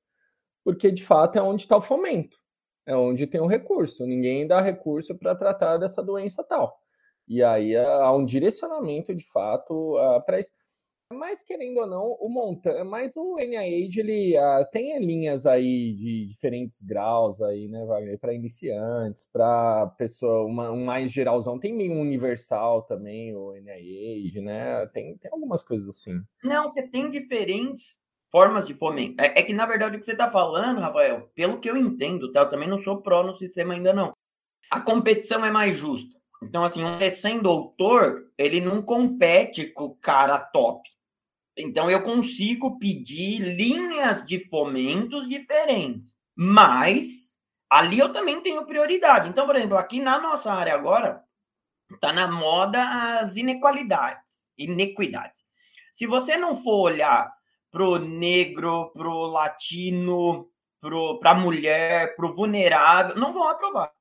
porque 0.64 0.92
de 0.92 1.04
fato 1.04 1.38
é 1.38 1.42
onde 1.42 1.62
está 1.62 1.78
o 1.78 1.82
fomento, 1.82 2.38
é 2.86 2.96
onde 2.96 3.28
tem 3.28 3.40
o 3.42 3.48
recurso. 3.48 4.06
Ninguém 4.06 4.48
dá 4.48 4.62
recurso 4.62 5.18
para 5.18 5.36
tratar 5.36 5.78
dessa 5.78 6.04
doença 6.04 6.44
tal. 6.44 6.80
E 7.28 7.44
aí 7.44 7.76
há 7.78 8.12
um 8.12 8.26
direcionamento 8.26 9.14
de 9.14 9.24
fato 9.32 9.96
para 10.26 10.40
isso. 10.40 10.52
Mas 11.12 11.42
querendo 11.42 11.80
ou 11.80 11.88
não, 11.88 12.12
o 12.20 12.30
monta, 12.30 12.84
mas 12.84 13.18
o 13.18 13.38
NIH 13.38 14.00
ele 14.00 14.38
uh, 14.38 14.64
tem 14.72 14.98
linhas 15.04 15.44
aí 15.48 15.94
de 15.94 16.28
diferentes 16.28 16.84
graus 16.84 17.42
aí, 17.42 17.68
né, 17.68 17.84
Wagner, 17.84 18.20
para 18.20 18.34
iniciantes, 18.34 19.28
para 19.34 19.88
pessoa 19.98 20.46
uma, 20.46 20.70
um 20.70 20.86
mais 20.86 21.12
geralzão, 21.12 21.60
tem 21.60 21.74
meio 21.74 21.94
universal 21.94 22.84
também 22.84 23.36
o 23.36 23.54
NIH, 23.56 24.40
né? 24.40 24.86
Tem, 24.94 25.18
tem 25.18 25.32
algumas 25.32 25.64
coisas 25.64 25.90
assim. 25.90 26.22
Não, 26.44 26.70
você 26.70 26.88
tem 26.88 27.10
diferentes 27.10 27.98
formas 28.32 28.68
de 28.68 28.76
fomento. 28.76 29.20
É, 29.20 29.40
é 29.40 29.42
que 29.42 29.54
na 29.54 29.66
verdade 29.66 29.96
o 29.96 30.00
que 30.00 30.06
você 30.06 30.12
está 30.12 30.30
falando, 30.30 30.80
Rafael, 30.80 31.28
pelo 31.34 31.60
que 31.60 31.72
eu 31.72 31.76
entendo, 31.76 32.32
tá? 32.32 32.42
Eu 32.42 32.50
também 32.52 32.70
não 32.70 32.80
sou 32.84 33.02
pró 33.02 33.24
no 33.24 33.36
sistema 33.36 33.74
ainda 33.74 33.92
não. 33.92 34.14
A 34.70 34.80
competição 34.80 35.44
é 35.44 35.50
mais 35.50 35.76
justa. 35.76 36.20
Então, 36.42 36.64
assim, 36.64 36.84
um 36.84 36.98
recém-doutor, 36.98 38.32
ele 38.38 38.62
não 38.62 38.82
compete 38.82 39.66
com 39.66 39.86
o 39.86 39.96
cara 39.96 40.40
top. 40.40 40.88
Então, 41.62 41.92
eu 41.92 42.02
consigo 42.02 42.80
pedir 42.80 43.40
linhas 43.40 44.26
de 44.26 44.48
fomentos 44.48 45.28
diferentes. 45.28 46.16
Mas, 46.34 47.38
ali 47.70 48.00
eu 48.00 48.14
também 48.14 48.40
tenho 48.42 48.66
prioridade. 48.66 49.28
Então, 49.28 49.46
por 49.46 49.58
exemplo, 49.58 49.78
aqui 49.78 50.00
na 50.00 50.18
nossa 50.20 50.54
área 50.54 50.74
agora, 50.74 51.22
está 51.94 52.14
na 52.14 52.30
moda 52.30 53.20
as 53.20 53.36
inequalidades, 53.36 54.50
inequidades. 54.58 55.44
Se 55.92 56.08
você 56.08 56.38
não 56.38 56.56
for 56.56 56.92
olhar 56.92 57.30
pro 57.70 58.00
negro, 58.00 58.90
pro 58.94 59.26
latino, 59.26 60.50
para 61.20 61.32
a 61.32 61.36
mulher, 61.36 62.16
pro 62.16 62.34
vulnerável, 62.34 63.18
não 63.18 63.34
vão 63.34 63.50
aprovar. 63.50 63.92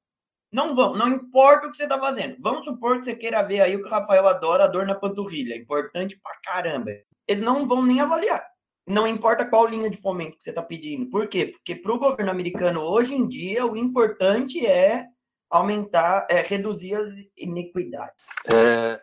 Não 0.52 0.76
vão, 0.76 0.94
não 0.94 1.08
importa 1.08 1.66
o 1.66 1.70
que 1.72 1.76
você 1.76 1.82
está 1.82 1.98
fazendo. 1.98 2.36
Vamos 2.38 2.64
supor 2.64 2.98
que 2.98 3.04
você 3.04 3.16
queira 3.16 3.42
ver 3.42 3.60
aí 3.60 3.74
o 3.74 3.82
que 3.82 3.88
o 3.88 3.90
Rafael 3.90 4.28
adora, 4.28 4.64
a 4.64 4.68
dor 4.68 4.86
na 4.86 4.94
panturrilha. 4.94 5.56
Importante 5.56 6.18
pra 6.22 6.38
caramba 6.42 6.92
eles 7.28 7.42
não 7.42 7.66
vão 7.66 7.84
nem 7.84 8.00
avaliar. 8.00 8.44
Não 8.86 9.06
importa 9.06 9.44
qual 9.44 9.66
linha 9.66 9.90
de 9.90 10.00
fomento 10.00 10.38
que 10.38 10.44
você 10.44 10.50
está 10.50 10.62
pedindo. 10.62 11.10
Por 11.10 11.28
quê? 11.28 11.46
Porque 11.46 11.76
para 11.76 11.92
o 11.92 11.98
governo 11.98 12.30
americano, 12.30 12.80
hoje 12.80 13.14
em 13.14 13.28
dia, 13.28 13.66
o 13.66 13.76
importante 13.76 14.66
é 14.66 15.06
aumentar, 15.50 16.26
é 16.30 16.40
reduzir 16.40 16.94
as 16.94 17.10
iniquidades. 17.36 18.14
É, 18.50 18.98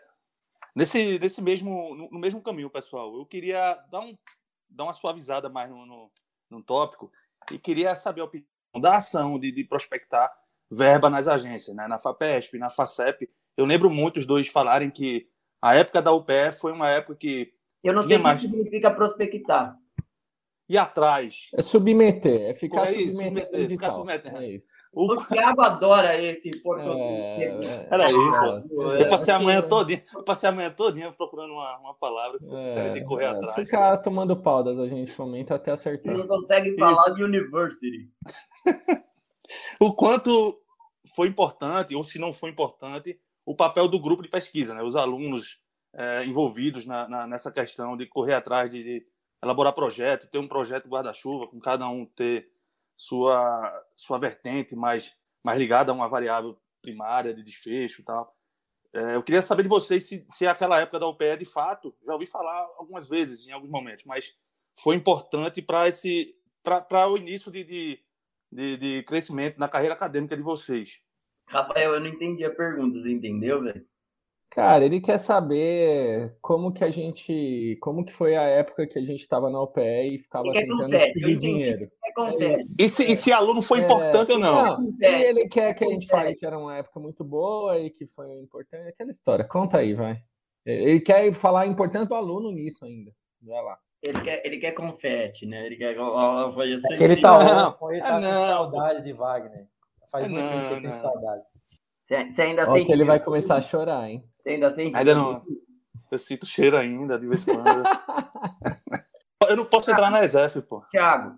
nesse, 0.74 1.18
nesse 1.20 1.40
mesmo, 1.40 2.08
no 2.10 2.18
mesmo 2.18 2.42
caminho, 2.42 2.68
pessoal, 2.68 3.16
eu 3.16 3.24
queria 3.24 3.74
dar, 3.90 4.00
um, 4.00 4.18
dar 4.68 4.84
uma 4.84 4.92
suavizada 4.92 5.48
mais 5.48 5.70
no, 5.70 5.86
no, 5.86 6.10
no 6.50 6.62
tópico 6.62 7.12
e 7.52 7.58
queria 7.58 7.94
saber 7.94 8.22
a 8.22 8.24
opinião 8.24 8.48
da 8.80 8.96
ação 8.96 9.38
de, 9.38 9.52
de 9.52 9.62
prospectar 9.62 10.32
verba 10.68 11.08
nas 11.08 11.28
agências, 11.28 11.76
né? 11.76 11.86
na 11.86 11.98
FAPESP, 11.98 12.58
na 12.58 12.70
FACEP. 12.70 13.30
Eu 13.56 13.64
lembro 13.64 13.88
muito 13.88 14.18
os 14.18 14.26
dois 14.26 14.48
falarem 14.48 14.90
que 14.90 15.28
a 15.62 15.74
época 15.76 16.02
da 16.02 16.12
UPE 16.12 16.52
foi 16.58 16.72
uma 16.72 16.90
época 16.90 17.16
que 17.16 17.55
eu 17.88 17.94
não 17.94 18.02
sei 18.02 18.16
o 18.16 18.22
que 18.22 18.38
significa 18.38 18.90
prospectar. 18.90 19.76
E 20.68 20.76
atrás? 20.76 21.48
É 21.54 21.62
submeter, 21.62 22.50
é 22.50 22.52
ficar 22.52 22.88
é 22.88 22.96
isso, 22.96 23.18
submeter, 23.18 23.68
ficar 23.68 23.92
submetendo. 23.92 24.38
É 24.38 24.48
isso. 24.48 24.66
O, 24.92 25.12
o 25.12 25.24
Thiago 25.24 25.60
adora 25.60 26.20
esse 26.20 26.50
português. 26.60 27.64
É, 27.64 27.84
Peraí, 27.84 28.12
pô. 28.12 28.92
Eu 28.92 29.08
passei 29.08 29.32
a 29.32 29.38
manhã 29.38 29.62
todinha, 29.62 30.04
eu 30.12 30.24
passei 30.24 30.48
a 30.48 30.52
manhã 30.52 30.70
todinha 30.70 31.12
procurando 31.12 31.52
uma, 31.52 31.78
uma 31.78 31.94
palavra 31.94 32.40
que 32.40 32.46
você 32.46 32.68
é, 32.68 32.92
de 32.94 33.04
correr 33.04 33.26
é, 33.26 33.28
atrás. 33.28 33.54
Ficar 33.54 33.96
tomando 33.98 34.34
pau 34.34 34.64
das 34.64 34.76
agentes 34.76 35.14
fomenta 35.14 35.54
até 35.54 35.70
acertar. 35.70 36.12
Ele 36.12 36.22
não 36.22 36.28
consegue 36.28 36.76
falar 36.76 37.00
isso. 37.00 37.14
de 37.14 37.22
university. 37.22 38.10
o 39.80 39.94
quanto 39.94 40.60
foi 41.14 41.28
importante, 41.28 41.94
ou 41.94 42.02
se 42.02 42.18
não 42.18 42.32
foi 42.32 42.50
importante, 42.50 43.20
o 43.44 43.54
papel 43.54 43.86
do 43.86 44.00
grupo 44.00 44.24
de 44.24 44.28
pesquisa, 44.28 44.74
né? 44.74 44.82
Os 44.82 44.96
alunos 44.96 45.60
é, 45.96 46.24
envolvidos 46.24 46.84
na, 46.84 47.08
na, 47.08 47.26
nessa 47.26 47.50
questão 47.50 47.96
de 47.96 48.06
correr 48.06 48.34
atrás 48.34 48.70
de, 48.70 48.82
de 48.82 49.06
elaborar 49.42 49.72
projeto, 49.72 50.28
ter 50.28 50.38
um 50.38 50.46
projeto 50.46 50.88
guarda-chuva, 50.88 51.46
com 51.46 51.58
cada 51.58 51.88
um 51.88 52.04
ter 52.04 52.50
sua, 52.96 53.84
sua 53.94 54.18
vertente 54.18 54.76
mais, 54.76 55.16
mais 55.42 55.58
ligada 55.58 55.90
a 55.90 55.94
uma 55.94 56.08
variável 56.08 56.58
primária 56.82 57.34
de 57.34 57.42
desfecho 57.42 58.02
e 58.02 58.04
tal. 58.04 58.36
É, 58.92 59.14
eu 59.14 59.22
queria 59.22 59.42
saber 59.42 59.62
de 59.62 59.68
vocês 59.68 60.06
se, 60.06 60.26
se 60.30 60.46
aquela 60.46 60.80
época 60.80 60.98
da 60.98 61.06
UPE, 61.06 61.38
de 61.38 61.44
fato, 61.44 61.94
já 62.04 62.12
ouvi 62.12 62.26
falar 62.26 62.66
algumas 62.78 63.08
vezes, 63.08 63.46
em 63.46 63.52
alguns 63.52 63.70
momentos, 63.70 64.04
mas 64.04 64.34
foi 64.78 64.96
importante 64.96 65.62
para 65.62 65.88
esse 65.88 66.34
para 66.62 67.08
o 67.08 67.16
início 67.16 67.50
de, 67.52 67.62
de, 67.62 68.00
de, 68.50 68.76
de, 68.76 69.02
crescimento 69.04 69.56
na 69.56 69.68
carreira 69.68 69.94
acadêmica 69.94 70.36
de 70.36 70.42
vocês. 70.42 71.00
Rafael, 71.46 71.94
eu 71.94 72.00
não 72.00 72.08
entendi 72.08 72.44
a 72.44 72.52
pergunta, 72.52 72.98
você 72.98 73.12
entendeu, 73.12 73.62
velho? 73.62 73.86
Cara, 74.50 74.86
ele 74.86 75.00
quer 75.00 75.18
saber 75.18 76.34
como 76.40 76.72
que 76.72 76.82
a 76.82 76.90
gente, 76.90 77.76
como 77.80 78.04
que 78.04 78.12
foi 78.12 78.34
a 78.36 78.42
época 78.42 78.86
que 78.86 78.98
a 78.98 79.02
gente 79.02 79.20
estava 79.20 79.50
na 79.50 79.60
OPE 79.60 80.14
e 80.14 80.18
ficava 80.18 80.50
tentando 80.50 80.90
conseguir 80.90 81.36
dinheiro. 81.36 81.90
É 82.06 82.54
e, 82.78 82.88
se, 82.88 83.10
e 83.10 83.14
se 83.14 83.32
aluno 83.32 83.60
foi 83.60 83.80
é, 83.80 83.84
importante 83.84 84.30
é, 84.30 84.34
ou 84.34 84.40
não? 84.40 84.80
não 84.80 84.94
ele 85.00 85.46
quer 85.48 85.74
que 85.74 85.84
a 85.84 85.88
gente 85.88 86.06
fale 86.06 86.34
que 86.34 86.46
era 86.46 86.58
uma 86.58 86.76
época 86.76 86.98
muito 86.98 87.22
boa 87.22 87.78
e 87.78 87.90
que 87.90 88.06
foi 88.06 88.32
importante. 88.38 88.88
Aquela 88.88 89.10
história. 89.10 89.44
Conta 89.44 89.78
aí, 89.78 89.92
vai. 89.92 90.22
Ele 90.64 91.00
quer 91.00 91.30
falar 91.34 91.62
a 91.62 91.66
importância 91.66 92.08
do 92.08 92.14
aluno 92.14 92.50
nisso 92.50 92.84
ainda. 92.86 93.12
Vai 93.42 93.62
lá. 93.62 93.78
Ele 94.02 94.20
quer, 94.20 94.42
ele 94.44 94.58
quer 94.58 94.72
confete, 94.72 95.46
né? 95.46 95.66
Ele 95.66 95.76
quer. 95.76 95.98
Oh, 95.98 96.52
foi 96.52 96.72
assim, 96.72 96.94
é 96.94 97.02
ele 97.02 97.20
tá, 97.20 97.38
não, 97.38 97.90
ele 97.90 98.00
tá 98.00 98.20
não. 98.20 98.28
com 98.28 98.46
saudade 98.46 99.04
de 99.04 99.12
Wagner. 99.12 99.66
Faz 100.10 100.28
muito 100.28 100.48
tempo 100.48 100.68
que 100.68 100.74
ele 100.74 100.82
tem 100.82 100.92
saudade. 100.92 101.42
Você 102.04 102.42
ainda 102.42 102.62
Ó, 102.62 102.72
sente. 102.72 102.86
que 102.86 102.92
ele 102.92 103.04
vai 103.04 103.20
começar 103.20 103.56
a 103.56 103.60
chorar, 103.60 104.08
hein? 104.08 104.24
Ainda 104.46 104.70
sente? 104.70 104.96
Ainda 104.96 105.14
não. 105.14 105.42
Eu 106.10 106.18
sinto 106.18 106.46
cheiro 106.46 106.76
ainda, 106.76 107.18
de 107.18 107.26
vez 107.26 107.46
em 107.46 107.54
quando. 107.54 107.82
eu 109.48 109.56
não 109.56 109.64
posso 109.64 109.90
entrar 109.90 110.10
na 110.10 110.24
exército, 110.24 110.62
pô. 110.62 110.84
Tiago, 110.90 111.36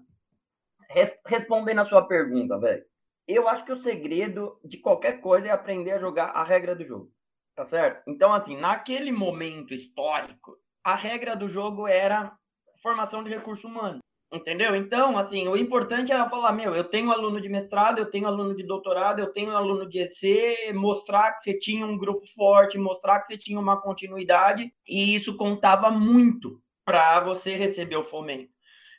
res 0.90 1.18
respondendo 1.26 1.80
a 1.80 1.84
sua 1.84 2.06
pergunta, 2.06 2.58
velho. 2.58 2.84
Eu 3.26 3.48
acho 3.48 3.64
que 3.64 3.72
o 3.72 3.80
segredo 3.80 4.58
de 4.64 4.78
qualquer 4.78 5.20
coisa 5.20 5.48
é 5.48 5.50
aprender 5.50 5.92
a 5.92 5.98
jogar 5.98 6.28
a 6.28 6.42
regra 6.42 6.74
do 6.74 6.84
jogo. 6.84 7.10
Tá 7.54 7.64
certo? 7.64 8.02
Então, 8.06 8.32
assim, 8.32 8.56
naquele 8.56 9.10
momento 9.10 9.74
histórico, 9.74 10.56
a 10.84 10.94
regra 10.94 11.34
do 11.34 11.48
jogo 11.48 11.86
era 11.86 12.32
formação 12.80 13.24
de 13.24 13.30
recurso 13.30 13.66
humano. 13.66 13.98
Entendeu? 14.30 14.76
Então, 14.76 15.16
assim, 15.16 15.48
o 15.48 15.56
importante 15.56 16.12
era 16.12 16.28
falar, 16.28 16.52
meu, 16.52 16.74
eu 16.74 16.84
tenho 16.84 17.10
aluno 17.10 17.40
de 17.40 17.48
mestrado, 17.48 17.98
eu 17.98 18.10
tenho 18.10 18.26
aluno 18.26 18.54
de 18.54 18.62
doutorado, 18.62 19.20
eu 19.20 19.32
tenho 19.32 19.56
aluno 19.56 19.88
de 19.88 20.00
EC, 20.00 20.72
mostrar 20.74 21.32
que 21.32 21.42
você 21.42 21.58
tinha 21.58 21.86
um 21.86 21.96
grupo 21.96 22.26
forte, 22.34 22.76
mostrar 22.76 23.20
que 23.20 23.28
você 23.28 23.38
tinha 23.38 23.58
uma 23.58 23.80
continuidade, 23.80 24.70
e 24.86 25.14
isso 25.14 25.34
contava 25.34 25.90
muito 25.90 26.60
para 26.84 27.20
você 27.20 27.56
receber 27.56 27.96
o 27.96 28.04
fomento. 28.04 28.52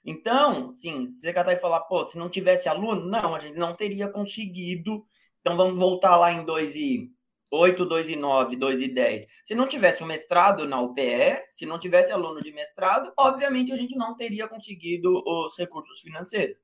Então, 0.04 0.72
sim, 0.72 1.06
se 1.06 1.20
você 1.20 1.32
catar 1.32 1.54
e 1.54 1.60
falar, 1.60 1.82
pô, 1.82 2.08
se 2.08 2.18
não 2.18 2.30
tivesse 2.30 2.68
aluno, 2.68 3.06
não, 3.06 3.36
a 3.36 3.40
gente 3.40 3.58
não 3.58 3.76
teria 3.76 4.08
conseguido. 4.08 5.06
Então 5.42 5.56
vamos 5.56 5.80
voltar 5.80 6.16
lá 6.16 6.32
em 6.32 6.44
2 6.44 6.76
e 6.76 7.12
8, 7.52 7.86
2 7.86 8.10
e 8.10 8.16
9, 8.16 8.56
2 8.56 8.82
e 8.82 8.88
10. 8.88 9.28
Se 9.44 9.56
não 9.56 9.68
tivesse 9.68 10.04
um 10.04 10.08
mestrado 10.08 10.68
na 10.68 10.80
UPE, 10.82 11.38
se 11.50 11.66
não 11.66 11.80
tivesse 11.80 12.12
aluno 12.12 12.42
de 12.42 12.52
mestrado, 12.52 13.12
obviamente 13.18 13.72
a 13.72 13.76
gente 13.76 13.96
não 13.96 14.16
teria 14.16 14.48
conseguido 14.48 15.24
os 15.26 15.58
recursos 15.58 16.00
financeiros. 16.02 16.64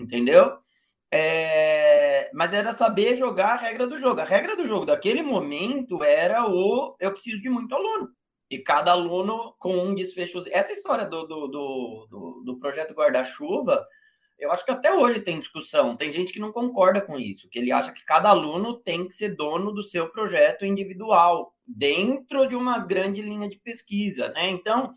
Entendeu? 0.00 0.58
É... 1.12 2.30
Mas 2.34 2.52
era 2.52 2.72
saber 2.72 3.16
jogar 3.16 3.52
a 3.52 3.56
regra 3.56 3.86
do 3.86 3.96
jogo. 3.96 4.20
A 4.20 4.24
regra 4.24 4.56
do 4.56 4.64
jogo 4.64 4.84
daquele 4.84 5.22
momento 5.22 6.02
era 6.02 6.46
o 6.46 6.96
eu 7.00 7.12
preciso 7.12 7.40
de 7.40 7.48
muito 7.48 7.74
aluno. 7.74 8.10
E 8.50 8.58
cada 8.58 8.92
aluno 8.92 9.54
com 9.58 9.76
um 9.76 9.94
desfecho. 9.94 10.44
Essa 10.50 10.72
história 10.72 11.04
do, 11.06 11.26
do, 11.26 11.48
do, 11.48 12.06
do, 12.10 12.42
do 12.44 12.58
projeto 12.58 12.94
guarda-chuva 12.94 13.84
Eu 14.38 14.52
acho 14.52 14.64
que 14.64 14.70
até 14.70 14.92
hoje 14.92 15.20
tem 15.20 15.40
discussão. 15.40 15.96
Tem 15.96 16.12
gente 16.12 16.32
que 16.32 16.38
não 16.38 16.52
concorda 16.52 17.00
com 17.00 17.18
isso, 17.18 17.48
que 17.48 17.58
ele 17.58 17.72
acha 17.72 17.92
que 17.92 18.04
cada 18.04 18.28
aluno 18.28 18.74
tem 18.74 19.08
que 19.08 19.14
ser 19.14 19.34
dono 19.34 19.72
do 19.72 19.82
seu 19.82 20.10
projeto 20.10 20.64
individual, 20.64 21.54
dentro 21.66 22.46
de 22.46 22.54
uma 22.54 22.78
grande 22.78 23.22
linha 23.22 23.48
de 23.48 23.58
pesquisa, 23.58 24.28
né? 24.28 24.48
Então, 24.50 24.92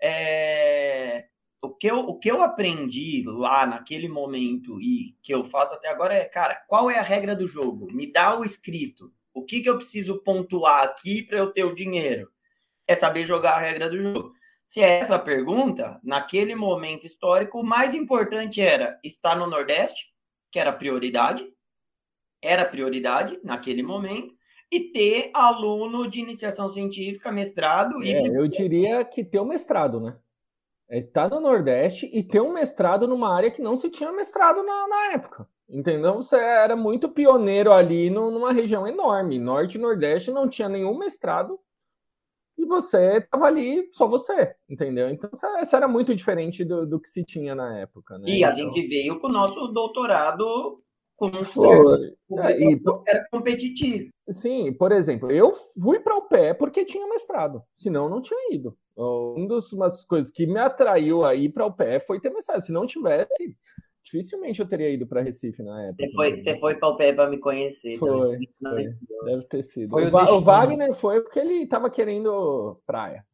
é... 0.00 1.26
o, 1.62 1.70
que 1.70 1.86
eu, 1.86 2.00
o 2.00 2.18
que 2.18 2.30
eu 2.30 2.42
aprendi 2.42 3.22
lá 3.24 3.64
naquele 3.64 4.08
momento 4.08 4.80
e 4.80 5.16
que 5.22 5.32
eu 5.32 5.44
faço 5.44 5.74
até 5.74 5.88
agora 5.88 6.14
é, 6.14 6.24
cara, 6.24 6.56
qual 6.68 6.90
é 6.90 6.98
a 6.98 7.02
regra 7.02 7.34
do 7.36 7.46
jogo? 7.46 7.86
Me 7.92 8.12
dá 8.12 8.38
o 8.38 8.44
escrito. 8.44 9.12
O 9.32 9.44
que, 9.44 9.60
que 9.60 9.68
eu 9.68 9.76
preciso 9.76 10.22
pontuar 10.22 10.82
aqui 10.82 11.22
para 11.22 11.38
eu 11.38 11.52
ter 11.52 11.64
o 11.64 11.74
dinheiro? 11.74 12.30
É 12.86 12.96
saber 12.96 13.24
jogar 13.24 13.54
a 13.54 13.60
regra 13.60 13.88
do 13.88 14.00
jogo. 14.00 14.34
Se 14.64 14.80
é 14.80 15.00
essa 15.00 15.16
a 15.16 15.18
pergunta, 15.18 16.00
naquele 16.02 16.54
momento 16.54 17.04
histórico, 17.04 17.60
o 17.60 17.64
mais 17.64 17.94
importante 17.94 18.62
era 18.62 18.98
estar 19.04 19.36
no 19.36 19.46
Nordeste, 19.46 20.06
que 20.50 20.58
era 20.58 20.72
prioridade, 20.72 21.46
era 22.42 22.64
prioridade 22.64 23.38
naquele 23.44 23.82
momento, 23.82 24.34
e 24.72 24.90
ter 24.90 25.30
aluno 25.34 26.08
de 26.08 26.20
iniciação 26.20 26.68
científica, 26.68 27.30
mestrado. 27.30 28.02
É, 28.02 28.06
e... 28.06 28.26
Eu 28.34 28.48
diria 28.48 29.04
que 29.04 29.22
ter 29.22 29.38
o 29.38 29.42
um 29.42 29.46
mestrado, 29.46 30.00
né? 30.00 30.16
É 30.88 30.98
estar 30.98 31.28
no 31.28 31.40
Nordeste 31.40 32.10
e 32.12 32.22
ter 32.22 32.40
um 32.40 32.52
mestrado 32.52 33.06
numa 33.06 33.34
área 33.34 33.50
que 33.50 33.62
não 33.62 33.76
se 33.76 33.90
tinha 33.90 34.12
mestrado 34.12 34.62
na, 34.62 34.88
na 34.88 35.12
época. 35.12 35.48
Entendeu? 35.68 36.14
Você 36.14 36.36
era 36.36 36.76
muito 36.76 37.08
pioneiro 37.08 37.72
ali 37.72 38.10
no, 38.10 38.30
numa 38.30 38.52
região 38.52 38.86
enorme. 38.86 39.38
Norte 39.38 39.76
e 39.76 39.80
Nordeste 39.80 40.30
não 40.30 40.48
tinha 40.48 40.68
nenhum 40.68 40.96
mestrado 40.96 41.58
e 42.56 42.64
você 42.64 43.18
estava 43.18 43.46
ali 43.46 43.88
só 43.92 44.06
você, 44.06 44.54
entendeu? 44.68 45.08
Então 45.08 45.30
isso 45.60 45.76
era 45.76 45.88
muito 45.88 46.14
diferente 46.14 46.64
do, 46.64 46.86
do 46.86 47.00
que 47.00 47.08
se 47.08 47.24
tinha 47.24 47.54
na 47.54 47.78
época. 47.78 48.18
Né? 48.18 48.24
E 48.28 48.38
então... 48.38 48.50
a 48.50 48.52
gente 48.52 48.86
veio 48.86 49.18
com 49.18 49.28
o 49.28 49.32
nosso 49.32 49.68
doutorado 49.68 50.80
com 51.16 51.28
um 51.28 52.40
é, 52.40 52.58
e... 52.58 52.74
era 53.06 53.24
competitivo. 53.30 54.10
Sim, 54.30 54.72
por 54.72 54.90
exemplo, 54.90 55.30
eu 55.30 55.52
fui 55.80 56.00
para 56.00 56.16
o 56.16 56.22
pé 56.22 56.52
porque 56.52 56.84
tinha 56.84 57.06
mestrado, 57.08 57.62
senão 57.76 58.08
não 58.08 58.20
tinha 58.20 58.54
ido. 58.54 58.76
Uma 58.96 59.48
das 59.88 60.04
coisas 60.04 60.30
que 60.30 60.46
me 60.46 60.58
atraiu 60.58 61.24
aí 61.24 61.48
para 61.48 61.66
o 61.66 61.72
pé 61.72 61.98
foi 61.98 62.20
ter 62.20 62.30
mestrado. 62.30 62.60
Se 62.60 62.72
não 62.72 62.86
tivesse, 62.86 63.56
dificilmente 64.04 64.60
eu 64.60 64.68
teria 64.68 64.90
ido 64.90 65.06
para 65.06 65.22
Recife 65.22 65.62
na 65.62 65.82
época. 65.84 66.06
Você 66.06 66.12
foi, 66.12 66.30
né? 66.30 66.36
você 66.36 66.56
foi 66.58 66.74
para 66.76 66.88
o 66.88 66.96
pé 66.96 67.12
para 67.12 67.30
me 67.30 67.38
conhecer. 67.38 67.98
Foi, 67.98 68.10
foi, 68.10 68.84
deve 69.24 69.44
ter 69.48 69.62
sido. 69.62 69.90
Foi 69.90 70.04
o, 70.04 70.34
o, 70.36 70.40
Wagner 70.40 70.92
foi 70.92 71.22
porque 71.22 71.40
ele 71.40 71.62
estava 71.62 71.90
querendo 71.90 72.80
praia. 72.86 73.24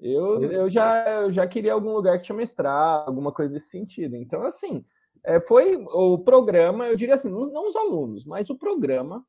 Eu, 0.00 0.42
eu, 0.42 0.68
já, 0.68 1.22
eu 1.22 1.32
já 1.32 1.46
queria 1.46 1.72
algum 1.72 1.92
lugar 1.92 2.18
que 2.18 2.24
tinha 2.24 2.36
mestrado, 2.36 3.08
alguma 3.08 3.32
coisa 3.32 3.52
desse 3.52 3.68
sentido. 3.68 4.16
Então, 4.16 4.42
assim, 4.42 4.84
é, 5.24 5.40
foi 5.40 5.76
o 5.76 6.18
programa, 6.18 6.86
eu 6.86 6.96
diria 6.96 7.14
assim, 7.14 7.30
não, 7.30 7.66
os 7.66 7.76
alunos, 7.76 8.24
mas 8.26 8.50
o 8.50 8.58
programa, 8.58 9.24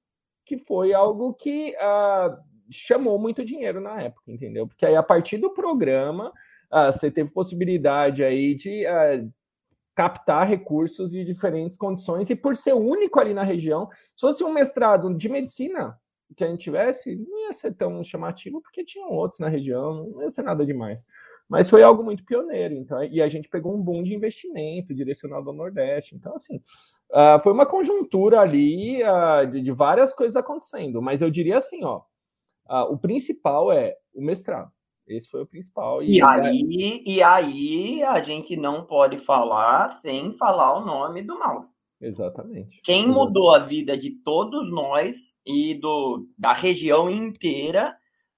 que 0.45 0.57
foi 0.57 0.93
algo 0.93 1.33
que 1.33 1.73
uh, 1.75 2.37
chamou 2.69 3.17
muito 3.17 3.45
dinheiro 3.45 3.79
na 3.79 4.01
época, 4.01 4.31
entendeu? 4.31 4.67
Porque 4.67 4.85
aí, 4.85 4.95
a 4.95 5.03
partir 5.03 5.37
do 5.37 5.53
programa, 5.53 6.33
uh, 6.71 6.91
você 6.91 7.09
teve 7.09 7.31
possibilidade 7.31 8.23
aí 8.23 8.55
de 8.55 8.85
uh, 8.85 9.33
captar 9.97 10.47
recursos 10.47 11.09
de 11.09 11.25
diferentes 11.25 11.75
condições, 11.75 12.29
e 12.29 12.35
por 12.35 12.55
ser 12.55 12.73
único 12.73 13.19
ali 13.19 13.33
na 13.33 13.41
região, 13.41 13.89
se 14.15 14.21
fosse 14.21 14.43
um 14.43 14.53
mestrado 14.53 15.11
de 15.11 15.27
medicina 15.27 15.99
que 16.35 16.43
a 16.43 16.47
gente 16.47 16.59
tivesse, 16.59 17.15
não 17.15 17.45
ia 17.45 17.51
ser 17.51 17.73
tão 17.73 18.03
chamativo, 18.03 18.61
porque 18.61 18.85
tinham 18.85 19.09
outros 19.09 19.39
na 19.39 19.49
região, 19.49 20.07
não 20.13 20.21
ia 20.21 20.29
ser 20.29 20.43
nada 20.43 20.63
demais. 20.63 21.03
Mas 21.49 21.67
foi 21.67 21.81
algo 21.81 22.03
muito 22.03 22.23
pioneiro, 22.23 22.75
então, 22.75 23.03
e 23.03 23.19
a 23.19 23.27
gente 23.27 23.49
pegou 23.49 23.73
um 23.73 23.81
boom 23.81 24.03
de 24.03 24.13
investimento 24.13 24.93
direcionado 24.93 25.49
ao 25.49 25.55
Nordeste. 25.55 26.15
Então, 26.15 26.35
assim, 26.35 26.57
uh, 27.09 27.39
foi 27.41 27.51
uma 27.51 27.65
conjuntura 27.65 28.39
ali 28.39 29.01
uh, 29.01 29.49
de, 29.49 29.61
de, 29.61 29.71
várias 29.71 30.13
coisas 30.13 30.35
acontecendo. 30.35 31.01
Mas 31.01 31.23
eu 31.23 31.31
diria 31.31 31.57
assim, 31.57 31.83
ó, 31.83 32.01
uh, 32.69 32.93
o 32.93 32.99
principal 32.99 33.71
é 33.71 33.95
o 34.13 34.21
mestrado. 34.21 34.71
Esse 35.07 35.29
foi 35.29 35.41
o 35.41 35.47
principal. 35.47 36.03
E, 36.03 36.17
e 36.17 36.21
aí, 36.21 37.03
e 37.05 37.23
aí 37.23 38.03
a 38.03 38.21
gente 38.21 38.57
não 38.57 38.85
pode 38.85 39.17
falar 39.17 39.89
sem 39.99 40.31
falar 40.33 40.77
o 40.77 40.85
nome 40.85 41.21
do 41.21 41.39
Mauro. 41.39 41.69
Exatamente. 41.99 42.81
Quem 42.83 43.07
mudou 43.07 43.55
a 43.55 43.59
vida 43.59 43.97
de 43.97 44.11
todos 44.11 44.69
nós 44.71 45.35
e 45.45 45.73
do, 45.75 46.27
da 46.37 46.53
região 46.53 47.09
inteira 47.09 47.95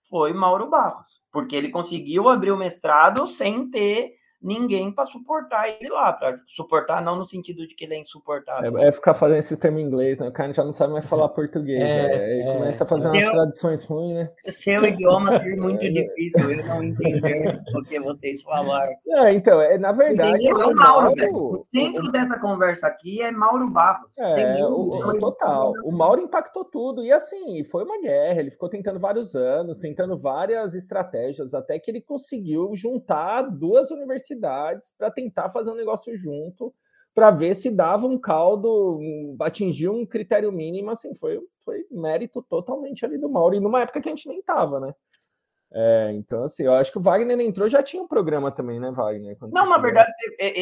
foi 0.08 0.34
Mauro 0.34 0.70
Barros, 0.70 1.22
porque 1.32 1.56
ele 1.56 1.70
conseguiu 1.70 2.30
abrir 2.30 2.52
o 2.52 2.58
mestrado 2.58 3.28
sem 3.28 3.70
ter 3.70 4.14
ninguém 4.42 4.92
para 4.92 5.06
suportar 5.06 5.68
ele 5.70 5.90
lá, 5.90 6.14
para 6.14 6.36
suportar 6.48 7.02
não 7.02 7.18
no 7.18 7.26
sentido 7.26 7.68
de 7.68 7.76
que 7.76 7.84
ele 7.84 7.96
é 7.96 8.00
insuportável. 8.00 8.78
É, 8.78 8.88
é, 8.88 8.92
ficar 8.92 9.14
fazendo 9.14 9.78
em 9.78 9.82
inglês, 9.82 10.20
né? 10.20 10.30
O 10.30 10.32
cara 10.32 10.54
já 10.54 10.64
não 10.64 10.72
sabe 10.72 10.94
mais 10.94 11.06
falar 11.06 11.30
português, 11.30 11.82
é, 11.82 12.08
né? 12.08 12.40
é, 12.40 12.58
começa 12.58 12.84
a 12.84 12.88
fazer 12.88 13.10
seu, 13.10 13.20
umas 13.20 13.32
traduções 13.32 13.86
ruins, 13.86 14.14
né? 14.14 14.32
Seu 14.38 14.86
idioma 14.86 15.38
ser 15.38 15.56
muito 15.58 15.84
é, 15.86 15.90
difícil, 15.90 16.52
eu 16.52 16.66
não 16.66 16.84
entender 16.84 17.62
o 17.76 17.84
que 17.84 18.00
vocês 18.00 18.42
falaram. 18.42 18.94
É, 19.08 19.34
então, 19.34 19.62
é, 19.62 19.78
na 19.78 19.92
verdade... 19.92 20.48
É 20.48 20.54
o 20.54 20.74
Mauro, 20.74 21.12
o 21.34 21.64
centro 21.66 22.12
dessa 22.12 22.40
conversa 22.40 22.88
aqui 22.88 23.22
é 23.22 23.32
Mauro 23.32 23.70
Barros. 23.70 24.10
É, 24.18 24.66
o, 24.66 25.20
total. 25.20 25.74
O 25.84 25.92
Mauro 25.92 26.22
impactou 26.22 26.64
tudo, 26.64 27.04
e 27.04 27.12
assim, 27.12 27.64
foi 27.66 27.84
uma 27.84 28.00
guerra, 28.02 28.40
ele 28.40 28.52
ficou 28.52 28.70
tentando 28.70 29.00
vários 29.00 29.36
anos, 29.36 29.78
tentando 29.78 30.18
várias 30.18 30.74
estratégias, 30.76 31.54
até 31.54 31.78
que 31.78 31.92
ele 31.92 32.02
conseguiu 32.02 32.72
juntar 32.74 33.44
duas 33.44 33.92
universidades 33.92 34.29
cidades 34.30 34.94
para 34.98 35.12
tentar 35.12 35.50
fazer 35.50 35.72
um 35.72 35.76
negócio 35.76 36.16
junto, 36.16 36.74
para 37.14 37.32
ver 37.32 37.56
se 37.56 37.70
dava 37.70 38.08
um 38.08 38.18
caldo, 38.18 39.00
atingir 39.42 39.90
um 39.90 40.06
critério 40.06 40.52
mínimo, 40.52 40.90
assim, 40.92 41.14
foi, 41.14 41.40
foi 41.66 41.86
mérito 41.92 42.42
totalmente 42.42 43.06
ali 43.06 43.18
do 43.18 43.30
Mauro, 43.30 43.56
e 43.56 43.60
numa 43.60 43.82
época 43.82 44.00
que 44.00 44.08
a 44.08 44.16
gente 44.16 44.28
nem 44.28 44.42
tava, 44.42 44.80
né? 44.80 44.94
É, 45.72 46.12
então, 46.14 46.44
assim, 46.44 46.64
eu 46.64 46.74
acho 46.74 46.92
que 46.92 46.98
o 46.98 47.02
Wagner 47.02 47.40
entrou, 47.40 47.70
já 47.70 47.84
tinha 47.84 48.02
um 48.02 48.08
programa 48.08 48.52
também, 48.52 48.80
né, 48.80 48.92
Wagner? 48.92 49.38
Não, 49.52 49.68
na 49.68 49.78
verdade, 49.78 50.12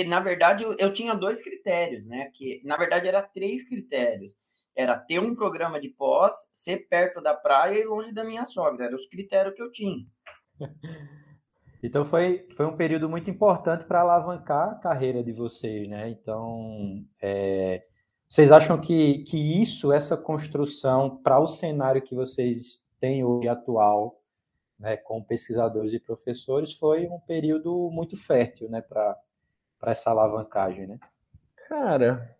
na 0.05 0.19
verdade, 0.19 0.65
eu 0.77 0.91
tinha 0.91 1.13
dois 1.13 1.41
critérios, 1.41 2.05
né? 2.05 2.29
Que 2.33 2.61
na 2.65 2.75
verdade 2.75 3.07
era 3.07 3.21
três 3.21 3.63
critérios. 3.63 4.35
Era 4.75 4.97
ter 4.97 5.19
um 5.19 5.33
programa 5.33 5.79
de 5.79 5.89
pós, 5.89 6.33
ser 6.51 6.87
perto 6.89 7.21
da 7.21 7.33
praia 7.33 7.79
e 7.79 7.85
longe 7.85 8.11
da 8.11 8.23
minha 8.23 8.43
sogra. 8.43 8.85
Eram 8.85 8.95
os 8.95 9.07
critérios 9.07 9.55
que 9.55 9.61
eu 9.61 9.71
tinha. 9.71 10.05
Então 11.81 12.03
foi, 12.03 12.47
foi 12.55 12.65
um 12.65 12.75
período 12.75 13.07
muito 13.07 13.29
importante 13.29 13.85
para 13.85 14.01
alavancar 14.01 14.69
a 14.71 14.75
carreira 14.75 15.23
de 15.23 15.31
vocês, 15.31 15.87
né? 15.87 16.09
Então, 16.09 17.05
é, 17.21 17.83
vocês 18.27 18.51
acham 18.51 18.79
que, 18.79 19.19
que 19.19 19.61
isso, 19.61 19.93
essa 19.93 20.17
construção 20.17 21.17
para 21.17 21.39
o 21.39 21.47
cenário 21.47 22.01
que 22.01 22.15
vocês 22.15 22.85
têm 22.99 23.23
hoje 23.23 23.47
atual, 23.47 24.21
né, 24.79 24.97
com 24.97 25.23
pesquisadores 25.23 25.93
e 25.93 25.99
professores, 25.99 26.73
foi 26.73 27.07
um 27.07 27.19
período 27.19 27.89
muito 27.91 28.17
fértil, 28.17 28.69
né, 28.69 28.81
para 28.81 29.17
essa 29.83 30.09
alavancagem, 30.09 30.87
né? 30.87 30.99
Cara, 31.67 32.35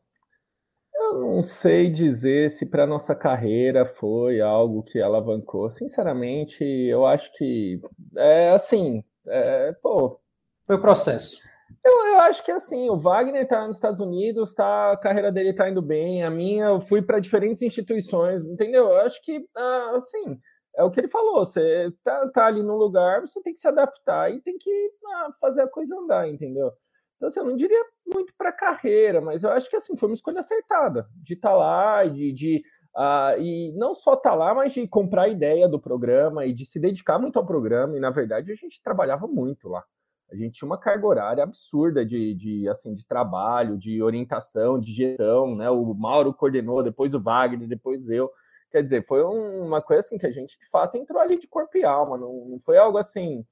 eu 0.94 1.22
não 1.22 1.42
sei 1.42 1.90
dizer 1.90 2.52
se 2.52 2.66
para 2.66 2.88
nossa 2.88 3.16
carreira 3.16 3.86
foi 3.86 4.42
algo 4.42 4.84
que 4.84 5.02
alavancou. 5.02 5.70
Sinceramente, 5.70 6.64
eu 6.64 7.06
acho 7.06 7.32
que 7.38 7.80
é 8.16 8.52
assim, 8.52 9.04
é, 9.28 9.74
pô. 9.82 10.20
Foi 10.66 10.76
o 10.76 10.82
processo. 10.82 11.42
Eu, 11.84 12.06
eu, 12.08 12.20
acho 12.20 12.44
que 12.44 12.52
assim, 12.52 12.90
o 12.90 12.98
Wagner 12.98 13.44
está 13.44 13.66
nos 13.66 13.78
Estados 13.78 14.02
Unidos, 14.02 14.54
tá, 14.54 14.92
a 14.92 14.98
carreira 14.98 15.32
dele 15.32 15.50
está 15.50 15.70
indo 15.70 15.82
bem, 15.82 16.24
a 16.24 16.30
minha, 16.30 16.66
eu 16.66 16.82
fui 16.82 17.02
para 17.02 17.20
diferentes 17.20 17.62
instituições, 17.62 18.44
entendeu? 18.44 18.86
Eu 18.88 19.02
acho 19.02 19.22
que, 19.22 19.46
ah, 19.56 19.94
assim, 19.96 20.40
é 20.76 20.84
o 20.84 20.92
que 20.92 21.00
ele 21.00 21.08
falou, 21.08 21.46
você 21.46 21.92
tá, 22.04 22.30
tá 22.30 22.46
ali 22.46 22.62
num 22.62 22.76
lugar, 22.76 23.22
você 23.22 23.42
tem 23.42 23.54
que 23.54 23.60
se 23.60 23.68
adaptar 23.68 24.32
e 24.32 24.42
tem 24.42 24.58
que 24.58 24.92
ah, 25.06 25.30
fazer 25.40 25.62
a 25.62 25.68
coisa 25.68 25.96
andar, 25.98 26.28
entendeu? 26.30 26.72
Então, 27.18 27.28
assim, 27.28 27.40
eu 27.40 27.46
não 27.46 27.56
diria 27.56 27.84
muito 28.06 28.34
para 28.38 28.52
carreira, 28.52 29.20
mas 29.20 29.44
eu 29.44 29.50
acho 29.50 29.70
que, 29.70 29.76
assim, 29.76 29.98
foi 29.98 30.08
uma 30.08 30.16
escolha 30.16 30.40
acertada, 30.40 31.08
de 31.16 31.34
estar 31.34 31.50
tá 31.50 31.56
lá, 31.56 32.06
de, 32.06 32.32
de 32.32 32.64
Uh, 32.98 33.40
e 33.40 33.74
não 33.74 33.94
só 33.94 34.16
estar 34.16 34.32
tá 34.32 34.36
lá, 34.36 34.56
mas 34.56 34.74
de 34.74 34.88
comprar 34.88 35.24
a 35.24 35.30
ideia 35.30 35.70
do 35.70 35.80
programa 35.80 36.48
e 36.48 36.54
de 36.54 36.66
se 36.66 36.80
dedicar 36.80 37.20
muito 37.20 37.38
ao 37.38 37.46
programa. 37.46 37.96
E 37.96 38.00
na 38.00 38.10
verdade 38.10 38.52
a 38.52 38.56
gente 38.56 38.82
trabalhava 38.82 39.28
muito 39.28 39.70
lá. 39.70 39.84
A 40.32 40.36
gente 40.36 40.58
tinha 40.58 40.66
uma 40.66 40.80
carga 40.80 41.06
horária 41.06 41.44
absurda 41.44 42.04
de, 42.04 42.34
de, 42.34 42.68
assim, 42.68 42.94
de 42.94 43.06
trabalho, 43.06 43.78
de 43.78 44.02
orientação, 44.02 44.80
de 44.80 44.92
gestão, 44.92 45.56
né? 45.56 45.70
O 45.70 45.94
Mauro 45.94 46.34
coordenou, 46.34 46.84
depois 46.84 47.14
o 47.14 47.22
Wagner, 47.22 47.68
depois 47.68 48.10
eu. 48.10 48.32
Quer 48.72 48.82
dizer, 48.82 49.06
foi 49.06 49.24
um, 49.24 49.66
uma 49.68 49.82
coisa 49.82 50.02
assim 50.02 50.18
que 50.18 50.26
a 50.26 50.32
gente 50.32 50.58
de 50.60 50.68
fato 50.70 50.98
entrou 50.98 51.22
ali 51.22 51.38
de 51.38 51.48
corpo 51.48 51.78
e 51.78 51.86
alma, 51.86 52.18
não, 52.18 52.46
não 52.50 52.60
foi 52.60 52.78
algo 52.78 52.98
assim. 52.98 53.46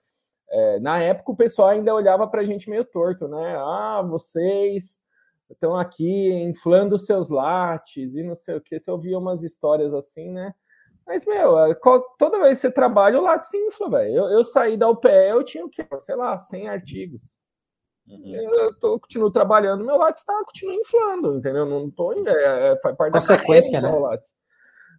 É, 0.49 0.79
na 0.79 0.99
época 0.99 1.31
o 1.31 1.35
pessoal 1.35 1.69
ainda 1.69 1.93
olhava 1.93 2.27
para 2.27 2.41
a 2.41 2.45
gente 2.45 2.69
meio 2.69 2.83
torto, 2.83 3.27
né? 3.27 3.55
Ah, 3.57 4.01
vocês 4.01 4.99
estão 5.49 5.77
aqui 5.77 6.31
inflando 6.33 6.97
seus 6.97 7.29
lates 7.29 8.15
e 8.15 8.23
não 8.23 8.35
sei 8.35 8.55
o 8.55 8.61
que. 8.61 8.79
Você 8.79 8.89
ouvia 8.89 9.17
umas 9.17 9.43
histórias 9.43 9.93
assim, 9.93 10.31
né? 10.31 10.53
Mas, 11.05 11.25
meu, 11.25 11.59
é, 11.59 11.75
toda 12.17 12.41
vez 12.41 12.57
que 12.57 12.61
você 12.61 12.71
trabalha, 12.71 13.19
o 13.19 13.23
látice 13.23 13.55
infla, 13.57 13.89
velho. 13.89 14.15
Eu, 14.15 14.25
eu 14.29 14.43
saí 14.43 14.75
da 14.75 14.89
UPE, 14.89 15.29
eu 15.29 15.43
tinha 15.43 15.63
o 15.63 15.69
quê? 15.69 15.85
Sei 15.99 16.15
lá, 16.15 16.39
100 16.39 16.69
artigos. 16.69 17.35
Uhum. 18.07 18.33
Eu 18.35 18.79
tô, 18.79 18.99
continuo 18.99 19.31
trabalhando, 19.31 19.83
meu 19.83 19.97
Lattes 19.97 20.21
está 20.21 20.33
continua 20.45 20.75
inflando, 20.75 21.37
entendeu? 21.37 21.65
Não 21.65 21.89
tô, 21.89 22.13
é, 22.13 22.71
é, 22.71 22.77
faz 22.79 22.95
parte 22.95 23.13
Consequência, 23.13 23.81
da 23.81 23.91
né? 23.91 23.97
Lattes. 23.97 24.35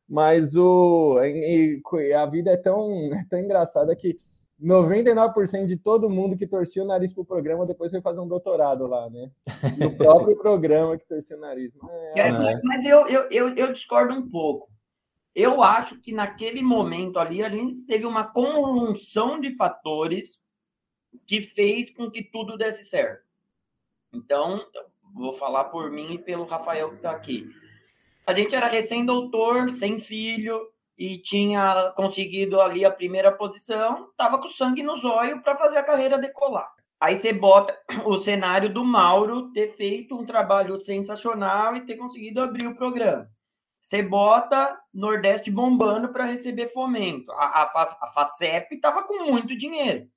Mas 0.09 0.57
o, 0.57 1.21
e, 1.23 1.83
a 2.15 2.27
vida 2.27 2.51
é 2.51 2.57
tão, 2.57 2.91
é 3.15 3.25
tão 3.29 3.39
engraçada 3.39 3.95
que 3.95 4.17
99% 4.63 5.67
de 5.67 5.77
todo 5.77 6.09
mundo 6.09 6.37
que 6.37 6.47
torcia 6.47 6.83
o 6.83 6.87
nariz 6.87 7.13
pro 7.13 7.25
programa 7.25 7.67
depois 7.67 7.91
foi 7.91 8.01
fazer 8.01 8.21
um 8.21 8.29
doutorado 8.29 8.87
lá, 8.87 9.11
né? 9.11 9.31
No 9.77 9.95
próprio 9.97 10.37
programa 10.41 10.97
que 10.97 11.07
torcia 11.07 11.37
o 11.37 11.41
nariz. 11.41 11.73
É, 12.15 12.29
é, 12.29 12.33
mas, 12.33 12.61
mas 12.65 12.85
eu, 12.85 13.07
eu, 13.07 13.29
eu, 13.31 13.55
eu, 13.55 13.73
discordo 13.73 14.15
um 14.15 14.29
pouco. 14.29 14.71
Eu 15.35 15.63
acho 15.63 16.01
que 16.01 16.13
naquele 16.13 16.63
momento 16.63 17.19
ali 17.19 17.45
a 17.45 17.51
gente 17.51 17.85
teve 17.85 18.07
uma 18.07 18.25
conjunção 18.25 19.39
de 19.39 19.55
fatores 19.55 20.41
que 21.27 21.43
fez 21.43 21.91
com 21.91 22.11
que 22.11 22.23
tudo 22.23 22.57
desse 22.57 22.85
certo. 22.85 23.27
Então, 24.13 24.65
vou 25.15 25.35
falar 25.35 25.65
por 25.65 25.91
mim 25.91 26.15
e 26.15 26.19
pelo 26.19 26.45
Rafael 26.45 26.91
que 26.91 26.97
está 26.97 27.11
aqui. 27.11 27.51
A 28.27 28.35
gente 28.35 28.55
era 28.55 28.67
recém-doutor, 28.67 29.69
sem 29.71 29.99
filho, 29.99 30.67
e 30.97 31.19
tinha 31.19 31.93
conseguido 31.95 32.61
ali 32.61 32.85
a 32.85 32.91
primeira 32.91 33.31
posição, 33.31 34.09
tava 34.17 34.39
com 34.39 34.49
sangue 34.49 34.83
nos 34.83 35.05
olhos 35.05 35.41
para 35.43 35.57
fazer 35.57 35.77
a 35.77 35.83
carreira 35.83 36.19
decolar. 36.19 36.71
Aí 37.01 37.19
você 37.19 37.33
bota 37.33 37.79
o 38.05 38.17
cenário 38.19 38.73
do 38.73 38.85
Mauro 38.85 39.53
ter 39.53 39.69
feito 39.69 40.17
um 40.17 40.25
trabalho 40.25 40.81
sensacional 40.81 41.75
e 41.77 41.85
ter 41.85 41.97
conseguido 41.97 42.41
abrir 42.41 42.67
o 42.67 42.75
programa. 42.75 43.29
Você 43.81 44.03
bota 44.03 44.77
Nordeste 44.93 45.51
bombando 45.51 46.09
para 46.09 46.25
receber 46.25 46.67
fomento. 46.67 47.31
A, 47.33 47.63
a, 47.63 47.97
a 48.01 48.07
FACEP 48.09 48.75
estava 48.75 49.05
com 49.05 49.31
muito 49.31 49.57
dinheiro. 49.57 50.09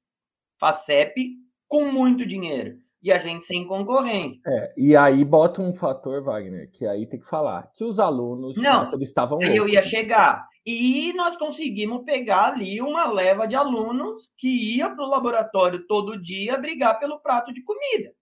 FACEP 0.59 1.35
com 1.67 1.91
muito 1.91 2.25
dinheiro 2.25 2.79
e 3.01 3.11
a 3.11 3.17
gente 3.17 3.45
sem 3.45 3.65
concorrência. 3.65 4.41
É, 4.45 4.73
e 4.77 4.95
aí 4.95 5.23
bota 5.23 5.61
um 5.61 5.73
fator, 5.73 6.23
Wagner, 6.23 6.69
que 6.71 6.85
aí 6.85 7.05
tem 7.05 7.19
que 7.19 7.27
falar, 7.27 7.69
que 7.73 7.83
os 7.83 7.99
alunos 7.99 8.57
não, 8.57 8.91
estavam 8.99 9.41
eu 9.41 9.67
ia 9.67 9.81
chegar. 9.81 10.48
E 10.65 11.13
nós 11.13 11.37
conseguimos 11.37 12.03
pegar 12.03 12.53
ali 12.53 12.81
uma 12.81 13.11
leva 13.11 13.47
de 13.47 13.55
alunos 13.55 14.29
que 14.37 14.75
ia 14.75 14.89
para 14.89 15.03
o 15.03 15.09
laboratório 15.09 15.87
todo 15.87 16.21
dia 16.21 16.57
brigar 16.57 16.99
pelo 16.99 17.19
prato 17.19 17.53
de 17.53 17.63
comida. 17.63 18.13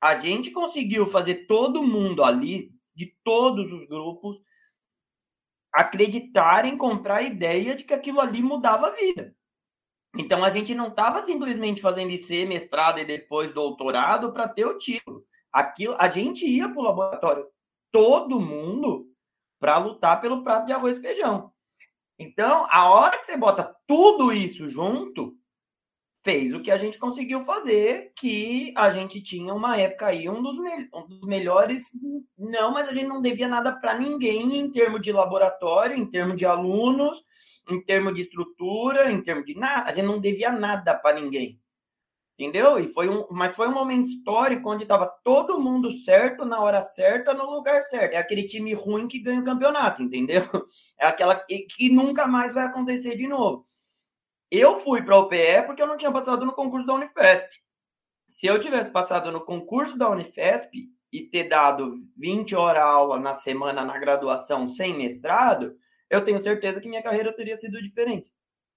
A 0.00 0.18
gente 0.18 0.50
conseguiu 0.50 1.06
fazer 1.06 1.46
todo 1.46 1.82
mundo 1.82 2.24
ali, 2.24 2.72
de 2.94 3.14
todos 3.24 3.70
os 3.72 3.86
grupos, 3.86 4.38
acreditarem, 5.72 6.76
comprar 6.76 7.16
a 7.16 7.22
ideia 7.22 7.74
de 7.74 7.84
que 7.84 7.94
aquilo 7.94 8.20
ali 8.20 8.42
mudava 8.42 8.88
a 8.88 8.90
vida. 8.90 9.34
Então 10.16 10.44
a 10.44 10.50
gente 10.50 10.74
não 10.74 10.88
estava 10.88 11.22
simplesmente 11.22 11.80
fazendo 11.80 12.10
IC, 12.10 12.44
mestrado 12.44 12.98
e 12.98 13.04
depois 13.04 13.54
doutorado 13.54 14.32
para 14.32 14.48
ter 14.48 14.66
o 14.66 14.76
título. 14.76 15.24
Aquilo, 15.50 15.96
a 15.98 16.10
gente 16.10 16.46
ia 16.46 16.68
para 16.68 16.78
o 16.78 16.84
laboratório, 16.84 17.46
todo 17.90 18.40
mundo, 18.40 19.11
para 19.62 19.78
lutar 19.78 20.20
pelo 20.20 20.42
prato 20.42 20.66
de 20.66 20.72
arroz 20.72 20.98
e 20.98 21.02
feijão. 21.02 21.52
Então, 22.18 22.66
a 22.68 22.90
hora 22.90 23.16
que 23.16 23.24
você 23.24 23.36
bota 23.36 23.76
tudo 23.86 24.32
isso 24.32 24.66
junto, 24.66 25.36
fez 26.24 26.52
o 26.52 26.60
que 26.60 26.70
a 26.72 26.76
gente 26.76 26.98
conseguiu 26.98 27.40
fazer, 27.42 28.12
que 28.16 28.74
a 28.76 28.90
gente 28.90 29.22
tinha 29.22 29.54
uma 29.54 29.76
época 29.76 30.06
aí 30.06 30.28
um 30.28 30.42
dos, 30.42 30.58
me 30.58 30.88
um 30.92 31.06
dos 31.06 31.20
melhores, 31.28 31.92
não, 32.36 32.72
mas 32.72 32.88
a 32.88 32.92
gente 32.92 33.06
não 33.06 33.22
devia 33.22 33.46
nada 33.46 33.70
para 33.72 33.96
ninguém 33.96 34.58
em 34.58 34.68
termos 34.68 35.00
de 35.00 35.12
laboratório, 35.12 35.96
em 35.96 36.10
termos 36.10 36.36
de 36.36 36.44
alunos, 36.44 37.22
em 37.70 37.80
termos 37.80 38.16
de 38.16 38.22
estrutura, 38.22 39.12
em 39.12 39.22
termos 39.22 39.44
de 39.44 39.56
nada, 39.56 39.88
a 39.88 39.92
gente 39.92 40.06
não 40.06 40.18
devia 40.18 40.50
nada 40.50 40.92
para 40.92 41.20
ninguém. 41.20 41.61
Entendeu? 42.42 42.76
E 42.80 42.88
foi 42.88 43.08
um, 43.08 43.24
mas 43.30 43.54
foi 43.54 43.68
um 43.68 43.72
momento 43.72 44.08
histórico 44.08 44.68
onde 44.68 44.82
estava 44.82 45.06
todo 45.22 45.60
mundo 45.60 45.92
certo, 45.92 46.44
na 46.44 46.60
hora 46.60 46.82
certa, 46.82 47.32
no 47.32 47.48
lugar 47.48 47.82
certo. 47.82 48.14
É 48.14 48.16
aquele 48.16 48.42
time 48.48 48.74
ruim 48.74 49.06
que 49.06 49.20
ganha 49.20 49.40
o 49.40 49.44
campeonato, 49.44 50.02
entendeu? 50.02 50.42
É 50.98 51.06
aquela 51.06 51.36
que, 51.36 51.60
que 51.60 51.88
nunca 51.92 52.26
mais 52.26 52.52
vai 52.52 52.64
acontecer 52.64 53.16
de 53.16 53.28
novo. 53.28 53.64
Eu 54.50 54.76
fui 54.76 55.02
para 55.02 55.16
o 55.16 55.22
UPE 55.22 55.62
porque 55.66 55.82
eu 55.82 55.86
não 55.86 55.96
tinha 55.96 56.10
passado 56.10 56.44
no 56.44 56.52
concurso 56.52 56.86
da 56.86 56.94
Unifesp. 56.94 57.48
Se 58.26 58.46
eu 58.46 58.58
tivesse 58.58 58.90
passado 58.90 59.30
no 59.30 59.44
concurso 59.44 59.96
da 59.96 60.10
Unifesp 60.10 60.88
e 61.12 61.22
ter 61.22 61.44
dado 61.44 61.94
20 62.16 62.56
horas 62.56 62.82
aula 62.82 63.20
na 63.20 63.34
semana 63.34 63.84
na 63.84 63.98
graduação 63.98 64.68
sem 64.68 64.96
mestrado, 64.96 65.76
eu 66.10 66.22
tenho 66.24 66.40
certeza 66.40 66.80
que 66.80 66.88
minha 66.88 67.02
carreira 67.02 67.32
teria 67.32 67.54
sido 67.54 67.80
diferente. 67.80 68.31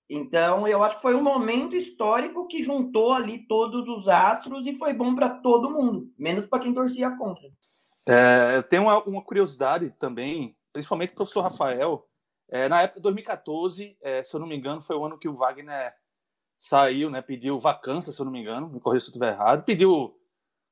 Então, 0.09 0.67
eu 0.67 0.83
acho 0.83 0.97
que 0.97 1.01
foi 1.01 1.15
um 1.15 1.23
momento 1.23 1.75
histórico 1.75 2.47
que 2.47 2.63
juntou 2.63 3.13
ali 3.13 3.39
todos 3.47 3.87
os 3.87 4.07
astros 4.07 4.67
e 4.67 4.73
foi 4.75 4.93
bom 4.93 5.15
para 5.15 5.29
todo 5.29 5.71
mundo, 5.71 6.11
menos 6.17 6.45
para 6.45 6.59
quem 6.59 6.73
torcia 6.73 7.09
contra. 7.17 7.49
É, 8.07 8.57
eu 8.57 8.63
tenho 8.63 8.83
uma, 8.83 9.03
uma, 9.03 9.21
curiosidade 9.23 9.89
também, 9.91 10.55
principalmente 10.71 11.13
o 11.13 11.15
professor 11.15 11.41
Rafael. 11.41 12.07
É, 12.47 12.69
na 12.69 12.83
época 12.83 12.99
de 12.99 13.03
2014, 13.03 13.97
é, 13.99 14.21
se 14.21 14.35
eu 14.35 14.39
não 14.39 14.45
me 14.45 14.55
engano, 14.55 14.81
foi 14.81 14.95
o 14.95 15.03
ano 15.03 15.17
que 15.17 15.27
o 15.27 15.33
Wagner 15.33 15.95
saiu, 16.59 17.09
né, 17.09 17.21
pediu 17.21 17.57
vacância, 17.57 18.11
se 18.11 18.21
eu 18.21 18.25
não 18.25 18.31
me 18.31 18.39
engano, 18.39 18.69
me 18.69 18.79
corrija 18.79 19.05
se 19.05 19.07
eu 19.07 19.11
estiver 19.11 19.33
errado, 19.33 19.63
pediu 19.63 20.15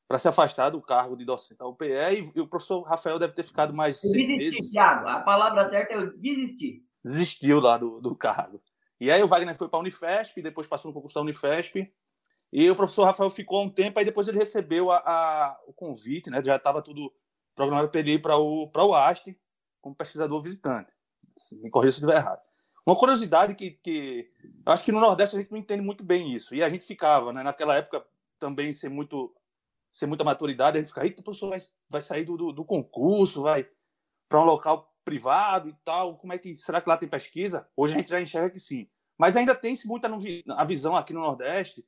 para 0.08 0.20
se 0.20 0.28
afastar 0.28 0.70
do 0.70 0.82
cargo 0.82 1.18
de 1.18 1.26
docente 1.26 1.58
da 1.58 1.66
UPE 1.66 1.86
e, 1.86 2.32
e, 2.36 2.42
o 2.42 2.48
professor 2.48 2.82
Rafael 2.82 3.18
deve 3.18 3.34
ter 3.34 3.44
ficado 3.44 3.74
mais 3.74 4.00
meses. 4.04 4.72
Thiago. 4.72 5.08
A 5.08 5.22
palavra 5.22 5.68
certa 5.68 5.94
é 5.94 5.98
eu 5.98 6.16
desistir. 6.18 6.84
Desistiu 7.04 7.60
lá 7.60 7.78
do, 7.78 8.00
do 8.00 8.16
cargo. 8.16 8.62
E 9.00 9.12
aí 9.12 9.22
o 9.24 9.28
Wagner 9.28 9.56
foi 9.56 9.68
para 9.68 9.80
a 9.80 9.82
Unifesp, 9.82 10.42
depois 10.42 10.68
passou 10.68 10.90
no 10.90 10.94
concurso 10.94 11.16
da 11.16 11.22
Unifesp. 11.22 11.92
E 12.52 12.70
o 12.70 12.76
professor 12.76 13.06
Rafael 13.06 13.30
ficou 13.30 13.64
um 13.64 13.70
tempo, 13.70 13.98
aí 13.98 14.06
depois 14.06 14.28
ele 14.28 14.38
recebeu 14.38 14.92
a, 14.92 14.98
a 14.98 15.60
o 15.68 15.74
convite, 15.74 16.30
né? 16.30 16.42
Já 16.44 16.56
estava 16.56 16.82
tudo 16.82 17.12
programado 17.56 17.90
para 17.90 18.00
ele 18.00 18.14
ir 18.14 18.22
para 18.22 18.38
o, 18.38 18.70
o 18.72 18.96
AST 18.96 19.36
como 19.82 19.96
pesquisador 19.96 20.42
visitante. 20.42 20.94
Me 21.54 21.70
corrija 21.70 21.94
se 21.94 21.98
estiver 21.98 22.18
errado. 22.18 22.42
Uma 22.86 22.96
curiosidade 22.96 23.56
que, 23.56 23.72
que 23.72 24.30
eu 24.66 24.72
acho 24.72 24.84
que 24.84 24.92
no 24.92 25.00
Nordeste 25.00 25.36
a 25.36 25.40
gente 25.40 25.52
não 25.52 25.58
entende 25.58 25.82
muito 25.82 26.04
bem 26.04 26.32
isso. 26.32 26.54
E 26.54 26.64
a 26.64 26.70
gente 26.70 26.86
ficava, 26.86 27.34
né? 27.34 27.42
Naquela 27.42 27.76
época 27.76 28.06
também 28.40 28.72
ser 28.72 28.90
muito 28.90 29.34
sem 29.92 30.08
muita 30.08 30.24
maturidade, 30.24 30.78
a 30.78 30.82
gente 30.82 30.90
fica, 30.90 31.06
eita, 31.06 31.22
o 31.22 31.24
professor 31.24 31.50
vai, 31.50 31.60
vai 31.88 32.02
sair 32.02 32.26
do, 32.26 32.36
do, 32.36 32.52
do 32.52 32.66
concurso, 32.66 33.44
vai 33.44 33.70
para 34.28 34.42
um 34.42 34.44
local 34.44 34.92
privado 35.04 35.70
e 35.70 35.76
tal, 35.84 36.18
como 36.18 36.34
é 36.34 36.38
que, 36.38 36.58
será 36.58 36.82
que 36.82 36.90
lá 36.90 36.98
tem 36.98 37.10
pesquisa? 37.10 37.68
Hoje 37.76 37.94
a 37.94 37.98
gente 37.98 38.10
já 38.10 38.22
enxerga 38.22 38.50
que 38.50 38.60
sim. 38.60 38.88
Mas 39.18 39.36
ainda 39.36 39.56
tem-se 39.56 39.88
muita 39.88 40.10
a 40.56 40.66
visão 40.66 40.96
aqui 40.96 41.14
no 41.14 41.22
Nordeste, 41.22 41.86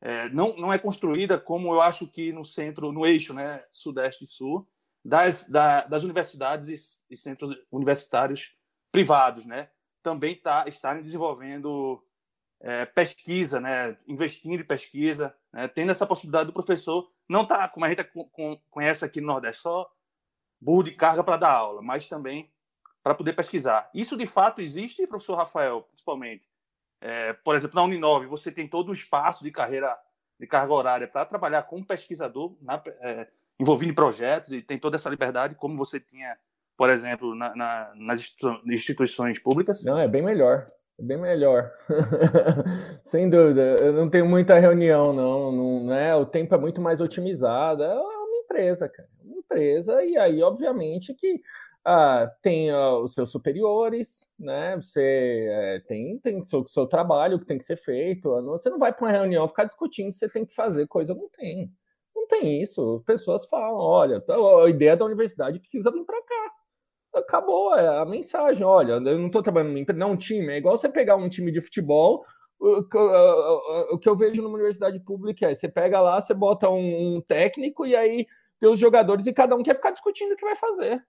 é, 0.00 0.28
não, 0.28 0.54
não 0.56 0.72
é 0.72 0.78
construída 0.78 1.38
como 1.38 1.72
eu 1.74 1.80
acho 1.80 2.06
que 2.06 2.32
no 2.32 2.44
centro, 2.44 2.92
no 2.92 3.06
eixo, 3.06 3.32
né, 3.32 3.64
Sudeste 3.72 4.24
e 4.24 4.26
Sul, 4.26 4.68
das, 5.04 5.48
da, 5.48 5.82
das 5.82 6.02
universidades 6.02 6.68
e, 6.68 7.14
e, 7.14 7.16
centros 7.16 7.56
universitários 7.70 8.54
privados, 8.92 9.46
né, 9.46 9.70
também 10.02 10.34
tá, 10.34 10.64
estarem 10.68 11.02
desenvolvendo 11.02 12.02
é, 12.60 12.84
pesquisa, 12.84 13.60
né, 13.60 13.96
investindo 14.06 14.60
em 14.60 14.66
pesquisa, 14.66 15.34
né, 15.52 15.66
tendo 15.68 15.92
essa 15.92 16.06
possibilidade 16.06 16.46
do 16.46 16.52
professor 16.52 17.10
não 17.28 17.46
tá 17.46 17.68
como 17.68 17.84
a 17.84 17.88
gente 17.88 18.04
conhece 18.70 19.04
aqui 19.04 19.20
no 19.20 19.28
Nordeste, 19.28 19.62
só 19.62 19.90
burro 20.60 20.84
de 20.84 20.92
carga 20.92 21.24
para 21.24 21.36
dar 21.36 21.52
aula, 21.52 21.82
mas 21.82 22.06
também 22.06 22.50
para 23.06 23.14
poder 23.14 23.34
pesquisar. 23.34 23.88
Isso 23.94 24.16
de 24.16 24.26
fato 24.26 24.60
existe, 24.60 25.06
professor 25.06 25.36
Rafael, 25.36 25.82
principalmente. 25.82 26.42
É, 27.00 27.34
por 27.34 27.54
exemplo, 27.54 27.76
na 27.76 27.84
Uninove, 27.84 28.26
você 28.26 28.50
tem 28.50 28.66
todo 28.66 28.88
o 28.88 28.92
espaço 28.92 29.44
de 29.44 29.52
carreira 29.52 29.96
de 30.40 30.44
carga 30.44 30.74
horária 30.74 31.06
para 31.06 31.24
trabalhar 31.24 31.62
como 31.62 31.86
pesquisador, 31.86 32.56
na, 32.60 32.82
é, 33.00 33.28
envolvido 33.60 33.92
em 33.92 33.94
projetos, 33.94 34.50
e 34.50 34.60
tem 34.60 34.76
toda 34.76 34.96
essa 34.96 35.08
liberdade, 35.08 35.54
como 35.54 35.76
você 35.76 36.00
tinha, 36.00 36.36
por 36.76 36.90
exemplo, 36.90 37.32
na, 37.36 37.54
na, 37.54 37.92
nas 37.94 38.34
instituições 38.66 39.38
públicas? 39.38 39.84
Não, 39.84 40.00
é 40.00 40.08
bem 40.08 40.22
melhor. 40.22 40.68
É 40.98 41.02
bem 41.04 41.16
melhor. 41.16 41.70
Sem 43.06 43.30
dúvida. 43.30 43.60
Eu 43.60 43.92
não 43.92 44.10
tenho 44.10 44.26
muita 44.26 44.58
reunião, 44.58 45.12
não, 45.12 45.52
não. 45.52 45.94
é 45.94 46.12
O 46.16 46.26
tempo 46.26 46.56
é 46.56 46.58
muito 46.58 46.80
mais 46.80 47.00
otimizado. 47.00 47.84
É 47.84 47.94
uma 47.94 48.38
empresa, 48.42 48.88
cara. 48.88 49.08
É 49.20 49.24
uma 49.28 49.38
empresa, 49.38 50.02
e 50.02 50.18
aí, 50.18 50.42
obviamente, 50.42 51.14
que 51.14 51.40
ah, 51.86 52.30
tem 52.42 52.70
ah, 52.70 52.98
os 52.98 53.14
seus 53.14 53.30
superiores, 53.30 54.26
né? 54.38 54.76
Você 54.76 55.46
é, 55.48 55.80
tem, 55.86 56.18
tem 56.18 56.44
seu, 56.44 56.66
seu 56.66 56.86
trabalho 56.86 57.38
que 57.38 57.46
tem 57.46 57.58
que 57.58 57.64
ser 57.64 57.76
feito. 57.76 58.30
Você 58.42 58.68
não 58.68 58.78
vai 58.78 58.92
para 58.92 59.06
uma 59.06 59.12
reunião 59.12 59.46
ficar 59.48 59.64
discutindo 59.64 60.12
se 60.12 60.18
você 60.18 60.28
tem 60.28 60.44
que 60.44 60.54
fazer 60.54 60.86
coisa, 60.88 61.14
não 61.14 61.28
tem. 61.30 61.70
Não 62.14 62.26
tem 62.26 62.62
isso. 62.62 63.02
Pessoas 63.06 63.46
falam: 63.46 63.78
olha, 63.78 64.22
a 64.64 64.68
ideia 64.68 64.96
da 64.96 65.04
universidade 65.04 65.60
precisa 65.60 65.90
vir 65.92 66.04
para 66.04 66.20
cá 66.22 66.52
acabou 67.18 67.74
é 67.74 67.98
a 67.98 68.04
mensagem. 68.04 68.64
Olha, 68.64 68.92
eu 68.92 69.18
não 69.18 69.26
estou 69.26 69.42
trabalhando 69.42 69.70
numa 69.70 69.80
empresa, 69.80 69.98
não 69.98 70.12
um 70.12 70.16
time. 70.16 70.52
É 70.52 70.58
igual 70.58 70.76
você 70.76 70.88
pegar 70.88 71.16
um 71.16 71.28
time 71.28 71.50
de 71.50 71.60
futebol. 71.60 72.24
O 72.58 73.98
que 73.98 74.08
eu 74.08 74.16
vejo 74.16 74.42
numa 74.42 74.54
universidade 74.54 74.98
pública 75.00 75.46
é 75.50 75.54
você 75.54 75.68
pega 75.68 76.00
lá, 76.00 76.20
você 76.20 76.32
bota 76.32 76.68
um, 76.70 77.20
técnico 77.26 77.86
e 77.86 77.94
aí 77.94 78.26
tem 78.58 78.70
os 78.70 78.78
jogadores 78.78 79.26
e 79.26 79.32
cada 79.32 79.54
um 79.54 79.62
quer 79.62 79.74
ficar 79.74 79.90
discutindo 79.90 80.32
o 80.32 80.36
que 80.36 80.44
vai 80.44 80.56
fazer. 80.56 81.02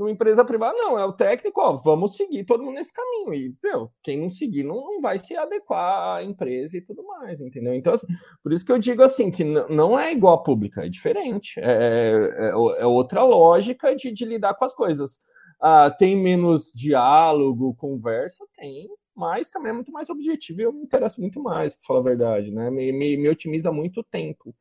Numa 0.00 0.10
empresa 0.10 0.42
privada, 0.42 0.74
não, 0.78 0.98
é 0.98 1.04
o 1.04 1.12
técnico, 1.12 1.60
ó, 1.60 1.76
vamos 1.76 2.16
seguir 2.16 2.44
todo 2.44 2.64
mundo 2.64 2.76
nesse 2.76 2.90
caminho. 2.90 3.34
E, 3.34 3.54
meu, 3.62 3.92
quem 4.02 4.18
não 4.18 4.30
seguir 4.30 4.64
não, 4.64 4.76
não 4.76 5.00
vai 5.02 5.18
se 5.18 5.36
adequar 5.36 6.16
à 6.16 6.24
empresa 6.24 6.78
e 6.78 6.80
tudo 6.80 7.04
mais, 7.04 7.38
entendeu? 7.42 7.74
Então, 7.74 7.92
assim, 7.92 8.06
por 8.42 8.50
isso 8.50 8.64
que 8.64 8.72
eu 8.72 8.78
digo 8.78 9.02
assim, 9.02 9.30
que 9.30 9.44
não 9.44 9.98
é 9.98 10.10
igual 10.10 10.36
a 10.36 10.42
pública, 10.42 10.86
é 10.86 10.88
diferente. 10.88 11.60
É, 11.60 12.30
é, 12.34 12.48
é 12.48 12.86
outra 12.86 13.22
lógica 13.22 13.94
de, 13.94 14.10
de, 14.10 14.24
lidar 14.24 14.54
com 14.54 14.64
as 14.64 14.74
coisas. 14.74 15.18
Ah, 15.60 15.90
tem 15.90 16.16
menos 16.16 16.72
diálogo, 16.74 17.74
conversa? 17.74 18.46
Tem, 18.56 18.88
mas 19.14 19.50
também 19.50 19.68
é 19.68 19.74
muito 19.74 19.92
mais 19.92 20.08
objetivo 20.08 20.62
e 20.62 20.64
eu 20.64 20.72
me 20.72 20.82
interesso 20.82 21.20
muito 21.20 21.42
mais, 21.42 21.74
para 21.74 21.84
falar 21.86 22.00
a 22.00 22.04
verdade, 22.04 22.50
né? 22.50 22.70
Me, 22.70 22.90
me, 22.90 23.18
me 23.18 23.28
otimiza 23.28 23.70
muito 23.70 24.00
o 24.00 24.04
tempo. 24.04 24.54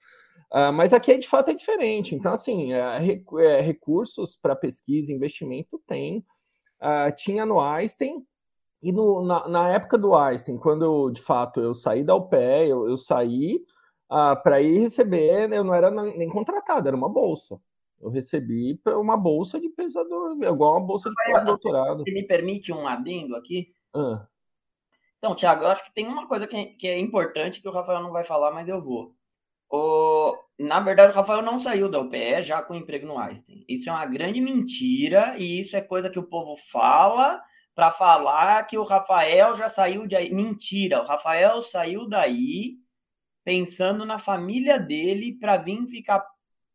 Uh, 0.52 0.74
mas 0.74 0.94
aqui, 0.94 1.16
de 1.18 1.28
fato, 1.28 1.52
é 1.52 1.54
diferente. 1.54 2.16
Então, 2.16 2.34
assim, 2.34 2.74
é, 2.74 3.22
é, 3.40 3.62
recursos 3.62 4.36
para 4.36 4.56
pesquisa 4.56 5.12
e 5.12 5.16
investimento 5.16 5.80
tem. 5.88 6.26
Uh, 6.82 7.14
tinha 7.16 7.46
no 7.46 7.60
Einstein, 7.60 8.26
e 8.82 8.92
no, 8.92 9.24
na, 9.24 9.48
na, 9.48 9.70
época 9.70 9.98
do 9.98 10.16
Einstein, 10.16 10.58
quando, 10.58 11.12
de 11.12 11.22
fato, 11.22 11.60
eu 11.60 11.74
saí 11.74 12.04
da 12.04 12.16
UPE, 12.16 12.70
eu, 12.70 12.88
eu 12.88 12.98
saí 12.98 13.58
uh, 14.10 14.16
ah, 14.32 14.36
para 14.36 14.62
ir 14.62 14.80
receber, 14.80 15.52
eu 15.52 15.64
não 15.64 15.74
era 15.74 15.92
nem 15.92 16.30
contratado, 16.30 16.88
era 16.88 16.98
uma 16.98 17.10
bolsa. 17.10 17.60
Eu 18.02 18.10
recebi 18.10 18.80
uma 18.88 19.18
bolsa 19.18 19.60
de 19.60 19.68
pesador, 19.70 20.42
igual 20.42 20.78
uma 20.78 20.88
bolsa 20.88 21.10
de 21.10 21.16
pós-doutorado. 21.32 22.04
Você 22.06 22.14
me 22.14 22.26
permite 22.26 22.72
um 22.72 22.88
adendo 22.88 23.36
aqui? 23.36 23.74
Então, 25.18 25.36
Tiago, 25.36 25.64
eu 25.64 25.68
acho 25.68 25.84
que 25.84 25.94
tem 25.94 26.08
uma 26.08 26.26
coisa 26.26 26.48
que, 26.48 26.66
que 26.68 26.88
é 26.88 26.98
importante 26.98 27.62
que 27.62 27.68
o 27.68 27.74
Rafael 27.74 28.02
não 28.02 28.14
vai 28.14 28.24
falar, 28.24 28.52
mas 28.52 28.70
eu 28.70 28.82
vou. 28.82 29.14
O, 29.70 30.36
na 30.58 30.80
verdade, 30.80 31.12
o 31.12 31.16
Rafael 31.16 31.42
não 31.42 31.60
saiu 31.60 31.90
da 31.90 32.00
UPE 32.00 32.42
já 32.42 32.62
com 32.62 32.74
emprego 32.74 33.06
no 33.06 33.20
Einstein. 33.20 33.64
Isso 33.68 33.90
é 33.90 33.94
uma 33.94 34.06
grande 34.06 34.42
mentira 34.42 35.36
e 35.38 35.60
isso 35.60 35.78
é 35.78 35.82
coisa 35.82 36.10
que 36.10 36.20
o 36.20 36.28
povo 36.28 36.56
fala 36.58 37.42
para 37.76 37.92
falar 37.92 38.64
que 38.66 38.78
o 38.78 38.84
Rafael 38.84 39.56
já 39.56 39.68
saiu 39.68 40.08
de. 40.08 40.34
Mentira, 40.34 41.02
o 41.02 41.06
Rafael 41.06 41.62
saiu 41.62 42.08
daí 42.08 42.78
pensando 43.44 44.06
na 44.06 44.18
família 44.18 44.80
dele 44.80 45.38
para 45.40 45.58
vir 45.58 45.88
ficar 45.88 46.26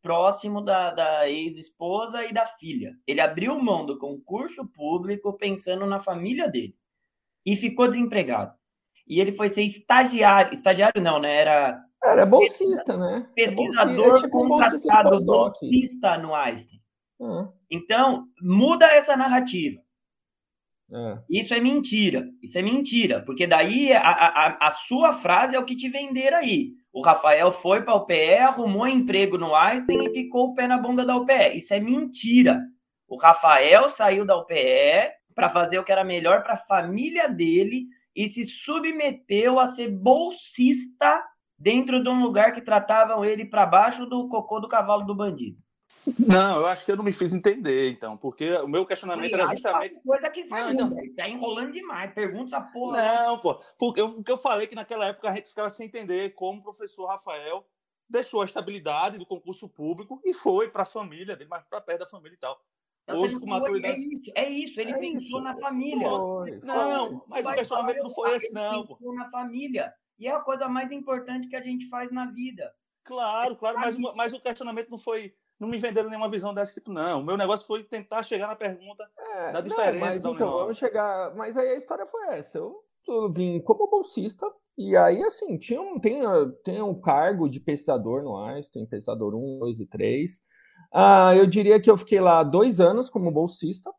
próximo 0.00 0.61
da, 0.61 0.90
da 0.90 1.28
ex-esposa 1.28 2.24
e 2.24 2.33
da 2.33 2.46
filha. 2.46 2.94
Ele 3.07 3.20
abriu 3.20 3.59
mão 3.59 3.87
do 3.87 3.98
concurso 3.98 4.66
público 4.66 5.33
pensando 5.33 5.87
na 5.87 5.98
família 5.98 6.48
dele 6.48 6.76
e 7.44 7.57
ficou 7.57 7.88
desempregado. 7.88 8.54
E 9.07 9.20
ele 9.20 9.33
foi 9.33 9.48
ser 9.48 9.62
estagiário, 9.62 10.52
estagiário 10.52 11.02
não, 11.02 11.18
né? 11.18 11.37
Era 11.37 11.85
era 12.05 12.27
bolsista, 12.27 12.97
né? 12.97 13.27
É 13.37 13.45
Pesquisador 13.45 14.17
é 14.17 14.21
tipo 14.23 14.49
contratado, 14.49 15.25
bolsista 15.25 16.19
no 16.19 16.35
Einstein. 16.35 16.81
Uhum. 17.19 17.49
Então, 17.71 18.27
muda 18.43 18.87
essa 18.87 19.17
narrativa. 19.17 19.81
É. 20.93 21.19
Isso 21.29 21.55
é 21.55 21.61
mentira. 21.61 22.29
Isso 22.43 22.59
é 22.59 22.62
mentira. 22.62 23.21
Porque 23.23 23.47
daí 23.47 23.93
a, 23.93 24.01
a, 24.01 24.69
a 24.69 24.71
sua 24.73 25.12
frase 25.12 25.57
é 25.57 25.59
o 25.59 25.64
que 25.64 25.77
te 25.77 25.88
vender 25.88 26.33
aí. 26.35 26.73
O 26.93 27.01
Rafael 27.01 27.51
foi 27.51 27.83
para 27.83 27.95
o 27.95 27.99
UPE, 27.99 28.38
arrumou 28.38 28.87
emprego 28.87 29.37
no 29.37 29.55
Einstein 29.55 30.05
e 30.05 30.12
picou 30.12 30.49
o 30.49 30.55
pé 30.55 30.69
na 30.69 30.79
bunda 30.79 31.05
da 31.05 31.17
UPE. 31.17 31.57
Isso 31.57 31.75
é 31.75 31.81
mentira. 31.81 32.61
O 33.09 33.17
Rafael 33.17 33.88
saiu 33.88 34.25
da 34.25 34.37
UPE 34.37 35.12
para 35.35 35.51
fazer 35.51 35.79
o 35.79 35.85
que 35.85 35.90
era 35.90 36.05
melhor 36.05 36.43
para 36.43 36.53
a 36.53 36.57
família 36.57 37.29
dele 37.29 37.87
e 38.14 38.29
se 38.29 38.47
submeteu 38.47 39.59
a 39.59 39.69
ser 39.69 39.88
bolsista 39.88 41.21
dentro 41.59 42.03
de 42.03 42.09
um 42.09 42.23
lugar 42.23 42.53
que 42.53 42.61
tratavam 42.61 43.25
ele 43.25 43.45
para 43.45 43.67
baixo 43.67 44.07
do 44.07 44.29
cocô 44.29 44.61
do 44.61 44.69
cavalo 44.69 45.05
do 45.05 45.14
bandido. 45.14 45.59
Não, 46.19 46.59
eu 46.59 46.67
acho 46.67 46.85
que 46.85 46.93
eu 46.93 46.97
não 46.97 47.05
me 47.05 47.12
fiz 47.14 47.33
entender, 47.33 47.90
então, 47.90 48.17
porque 48.17 48.53
o 48.57 48.69
meu 48.69 48.85
questionamento 48.85 49.33
era 49.33 49.47
justamente. 49.47 49.99
Coisa 50.03 50.29
que 50.29 50.45
vai, 50.45 50.75
não, 50.75 50.88
então... 50.88 51.14
tá 51.17 51.29
enrolando 51.29 51.73
demais. 51.73 52.12
Pergunta 52.12 52.57
essa 52.57 52.61
porra. 52.61 53.01
Não, 53.03 53.38
pô, 53.38 53.55
porque 53.79 54.01
eu, 54.03 54.11
porque 54.11 54.31
eu 54.31 54.37
falei 54.37 54.67
que 54.67 54.75
naquela 54.75 55.07
época 55.07 55.31
a 55.31 55.35
gente 55.35 55.49
ficava 55.49 55.71
sem 55.71 55.87
entender 55.87 56.35
como 56.35 56.61
o 56.61 56.62
professor 56.62 57.07
Rafael 57.07 57.67
deixou 58.09 58.43
a 58.43 58.45
estabilidade 58.45 59.19
do 59.19 59.25
concurso 59.25 59.67
público 59.67 60.21
e 60.25 60.35
foi 60.35 60.69
para 60.69 60.83
a 60.83 60.87
família 60.87 61.37
dele, 61.37 61.49
mais 61.49 61.64
para 61.64 61.81
perto 61.81 62.01
da 62.01 62.07
família 62.07 62.35
e 62.35 62.38
tal. 62.38 62.61
Então, 63.05 63.21
Hoje, 63.21 63.38
com 63.38 63.47
maturidade. 63.47 63.95
É 63.95 63.99
isso, 63.99 64.33
é 64.35 64.49
isso 64.49 64.81
ele 64.81 64.93
é 64.93 64.99
pensou 64.99 65.21
isso. 65.21 65.40
na 65.40 65.57
família. 65.57 66.09
Foi, 66.09 66.61
não, 66.62 67.25
mas 67.27 67.47
o 67.47 67.53
questionamento 67.53 68.03
não 68.03 68.11
foi 68.11 68.37
esse, 68.37 68.53
não. 68.53 68.79
Ele 68.79 68.87
pensou 68.87 69.14
na 69.14 69.31
família. 69.31 69.95
E 70.18 70.27
é 70.27 70.33
a 70.33 70.40
coisa 70.40 70.68
mais 70.68 70.92
importante 70.92 71.48
que 71.48 71.57
a 71.57 71.62
gente 71.62 71.88
faz 71.88 72.11
na 72.12 72.27
vida. 72.27 72.72
Claro, 73.05 73.57
claro, 73.57 73.79
mas, 73.79 73.96
mas 73.98 74.33
o 74.33 74.40
questionamento 74.40 74.90
não 74.90 74.98
foi. 74.98 75.35
Não 75.59 75.68
me 75.68 75.79
venderam 75.79 76.09
nenhuma 76.09 76.29
visão 76.29 76.53
desse 76.53 76.74
tipo, 76.74 76.92
não. 76.92 77.20
O 77.20 77.24
meu 77.24 77.37
negócio 77.37 77.66
foi 77.66 77.85
tentar 77.85 78.22
chegar 78.22 78.48
na 78.48 78.57
pergunta 78.57 79.09
é, 79.18 79.53
da 79.53 79.61
diferença. 79.61 79.92
Não, 79.92 80.00
mas, 80.00 80.20
da 80.20 80.31
então, 80.31 80.50
vamos 80.50 80.79
chegar. 80.79 81.35
Mas 81.37 81.57
aí 81.57 81.68
a 81.68 81.77
história 81.77 82.07
foi 82.07 82.35
essa. 82.35 82.59
Eu, 82.59 82.74
eu 83.07 83.33
vim 83.33 83.61
como 83.61 83.88
bolsista, 83.88 84.46
e 84.77 84.96
aí, 84.96 85.22
assim, 85.22 85.57
tinha 85.57 85.81
um, 85.81 86.00
tem, 86.00 86.20
tem 86.64 86.83
um 86.83 87.00
cargo 87.00 87.48
de 87.48 87.61
pesquisador 87.61 88.22
no 88.22 88.37
Einstein, 88.37 88.87
pesquisador 88.87 89.35
1, 89.35 89.59
2 89.61 89.81
e 89.81 89.87
3. 89.87 90.42
Ah, 90.92 91.35
eu 91.35 91.46
diria 91.46 91.81
que 91.81 91.90
eu 91.90 91.96
fiquei 91.96 92.20
lá 92.20 92.42
dois 92.42 92.81
anos 92.81 93.09
como 93.09 93.31
bolsista. 93.31 93.90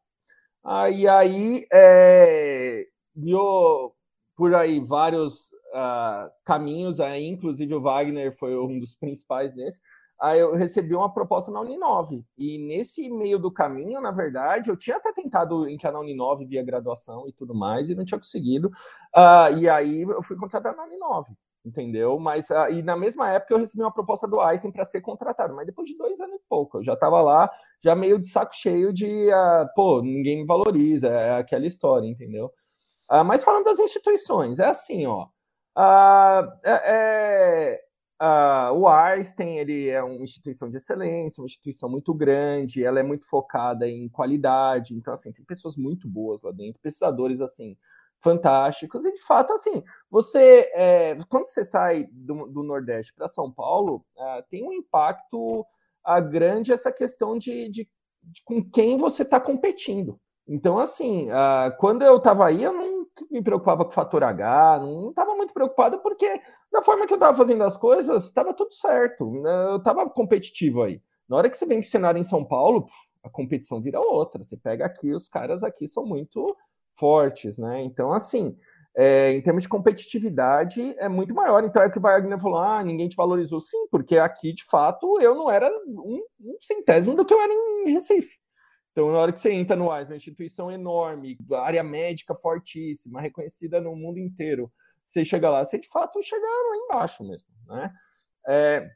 Ah, 0.64 0.90
e 0.90 1.08
aí, 1.08 1.66
é, 1.72 2.86
eu, 3.26 3.96
por 4.36 4.54
aí, 4.54 4.80
vários 4.80 5.52
uh, 5.74 6.30
caminhos, 6.44 7.00
aí, 7.00 7.26
inclusive 7.26 7.74
o 7.74 7.82
Wagner 7.82 8.32
foi 8.38 8.58
um 8.58 8.80
dos 8.80 8.96
principais 8.96 9.56
nesse. 9.56 9.80
Aí 10.20 10.40
eu 10.40 10.54
recebi 10.54 10.96
uma 10.96 11.14
proposta 11.14 11.52
na 11.52 11.60
Uninove. 11.60 12.24
E 12.38 12.58
nesse 12.58 13.10
meio 13.10 13.38
do 13.38 13.52
caminho, 13.52 14.00
na 14.00 14.12
verdade, 14.12 14.70
eu 14.70 14.78
tinha 14.78 14.96
até 14.98 15.12
tentado 15.12 15.68
entrar 15.68 15.92
na 15.92 16.00
Uninove 16.00 16.46
via 16.46 16.64
graduação 16.64 17.28
e 17.28 17.34
tudo 17.34 17.54
mais, 17.54 17.90
e 17.90 17.96
não 17.96 18.06
tinha 18.06 18.20
conseguido. 18.20 18.70
Uh, 19.16 19.58
e 19.58 19.70
aí 19.70 20.02
eu 20.02 20.24
fui 20.24 20.38
contratado 20.38 20.78
na 20.78 20.86
Uninove, 20.86 21.34
entendeu? 21.66 22.18
Mas 22.18 22.50
uh, 22.50 22.72
e 22.72 22.82
na 22.82 22.96
mesma 22.96 23.30
época 23.30 23.54
eu 23.54 23.60
recebi 23.60 23.84
uma 23.84 23.92
proposta 23.92 24.26
do 24.26 24.40
Einstein 24.40 24.72
para 24.72 24.86
ser 24.86 25.02
contratado, 25.02 25.54
mas 25.54 25.66
depois 25.66 25.88
de 25.88 25.98
dois 25.98 26.20
anos 26.22 26.36
e 26.36 26.42
pouco, 26.48 26.78
eu 26.78 26.84
já 26.84 26.94
estava 26.94 27.22
lá, 27.22 27.50
já 27.84 27.94
meio 27.94 28.18
de 28.18 28.28
saco 28.30 28.56
cheio 28.56 28.94
de, 28.94 29.28
uh, 29.30 29.68
pô, 29.76 30.02
ninguém 30.02 30.38
me 30.38 30.46
valoriza, 30.46 31.10
é 31.10 31.38
aquela 31.38 31.66
história, 31.68 32.08
entendeu? 32.08 32.50
Mas 33.26 33.44
falando 33.44 33.66
das 33.66 33.80
instituições, 33.80 34.60
é 34.60 34.66
assim, 34.66 35.06
ó. 35.06 35.28
Uh, 35.78 36.48
é, 36.64 37.82
uh, 38.22 38.74
o 38.74 38.88
Einstein 38.88 39.58
ele 39.58 39.90
é 39.90 40.02
uma 40.02 40.24
instituição 40.24 40.70
de 40.70 40.78
excelência, 40.78 41.42
uma 41.42 41.48
instituição 41.48 41.90
muito 41.90 42.14
grande, 42.14 42.84
ela 42.84 43.02
é 43.02 43.04
muito 43.04 43.28
focada 43.28 43.88
em 43.88 44.08
qualidade, 44.08 44.96
então 44.96 45.14
assim 45.14 45.34
tem 45.34 45.44
pessoas 45.44 45.76
muito 45.76 46.08
boas 46.08 46.42
lá 46.42 46.52
dentro, 46.52 46.80
pesquisadores 46.82 47.42
assim 47.42 47.78
fantásticos 48.22 49.04
e 49.04 49.12
de 49.12 49.22
fato 49.22 49.54
assim 49.54 49.84
você 50.10 50.72
é, 50.74 51.18
quando 51.30 51.48
você 51.48 51.66
sai 51.66 52.08
do, 52.10 52.48
do 52.48 52.64
Nordeste 52.64 53.14
para 53.14 53.28
São 53.28 53.52
Paulo 53.52 54.06
uh, 54.16 54.42
tem 54.50 54.66
um 54.66 54.72
impacto 54.72 55.66
grande 56.32 56.72
essa 56.72 56.92
questão 56.92 57.38
de, 57.38 57.68
de, 57.70 57.90
de 58.24 58.44
com 58.46 58.64
quem 58.64 58.96
você 58.96 59.24
está 59.24 59.40
competindo. 59.40 60.20
Então 60.48 60.80
assim 60.80 61.28
quando 61.80 62.04
eu 62.04 62.18
estava 62.18 62.48
aí 62.48 62.64
eu 62.64 62.72
não 62.72 62.95
me 63.32 63.42
preocupava 63.42 63.84
com 63.84 63.92
o 63.92 63.94
fator 63.94 64.24
H, 64.24 64.80
não 64.80 65.10
estava 65.10 65.36
muito 65.36 65.54
preocupado 65.54 66.00
porque 66.00 66.42
da 66.72 66.82
forma 66.82 67.08
que 67.08 67.14
eu 67.14 67.18
estava 67.18 67.36
fazendo 67.38 67.64
as 67.64 67.78
coisas, 67.78 68.26
estava 68.26 68.54
tudo 68.54 68.74
certo. 68.74 69.30
Né? 69.42 69.68
Eu 69.72 69.78
estava 69.78 70.10
competitivo 70.10 70.84
aí. 70.84 71.02
Na 71.28 71.38
hora 71.38 71.50
que 71.50 71.58
você 71.58 71.66
vem 71.66 71.80
para 71.80 71.88
o 71.88 71.90
cenário 71.90 72.20
em 72.20 72.24
São 72.24 72.44
Paulo, 72.44 72.86
a 73.24 73.30
competição 73.30 73.82
vira 73.82 74.00
outra. 74.00 74.44
Você 74.44 74.56
pega 74.58 74.86
aqui, 74.86 75.12
os 75.14 75.28
caras 75.28 75.64
aqui 75.64 75.88
são 75.88 76.06
muito 76.06 76.56
fortes, 76.96 77.58
né? 77.58 77.82
Então, 77.84 78.14
assim, 78.14 78.58
é, 78.96 79.34
em 79.34 79.42
termos 79.42 79.64
de 79.64 79.70
competitividade, 79.70 80.96
é 80.98 81.10
muito 81.10 81.34
maior. 81.34 81.64
Então, 81.64 81.82
é 81.82 81.90
que 81.90 81.98
o 81.98 82.02
Wagner 82.02 82.40
falou: 82.40 82.60
ah, 82.60 82.84
ninguém 82.84 83.10
te 83.10 83.16
valorizou. 83.16 83.60
Sim, 83.60 83.88
porque 83.90 84.18
aqui, 84.18 84.54
de 84.54 84.64
fato, 84.64 85.20
eu 85.20 85.36
não 85.36 85.50
era 85.50 85.70
um, 85.88 86.22
um 86.40 86.58
centésimo 86.62 87.16
do 87.16 87.26
que 87.26 87.34
eu 87.34 87.42
era 87.42 87.52
em 87.52 87.92
Recife. 87.92 88.38
Então, 88.96 89.12
na 89.12 89.18
hora 89.18 89.34
que 89.34 89.42
você 89.42 89.52
entra 89.52 89.76
no 89.76 89.92
AIS, 89.92 90.10
uma 90.10 90.16
instituição 90.16 90.72
enorme, 90.72 91.38
área 91.52 91.84
médica 91.84 92.34
fortíssima, 92.34 93.20
reconhecida 93.20 93.82
no 93.82 93.94
mundo 93.94 94.20
inteiro, 94.20 94.72
você 95.06 95.26
chega 95.26 95.50
lá, 95.50 95.66
você 95.66 95.78
de 95.78 95.90
fato 95.90 96.24
chega 96.24 96.48
lá 96.48 96.78
embaixo 96.78 97.22
mesmo, 97.28 97.50
né? 97.68 97.94
É, 98.48 98.90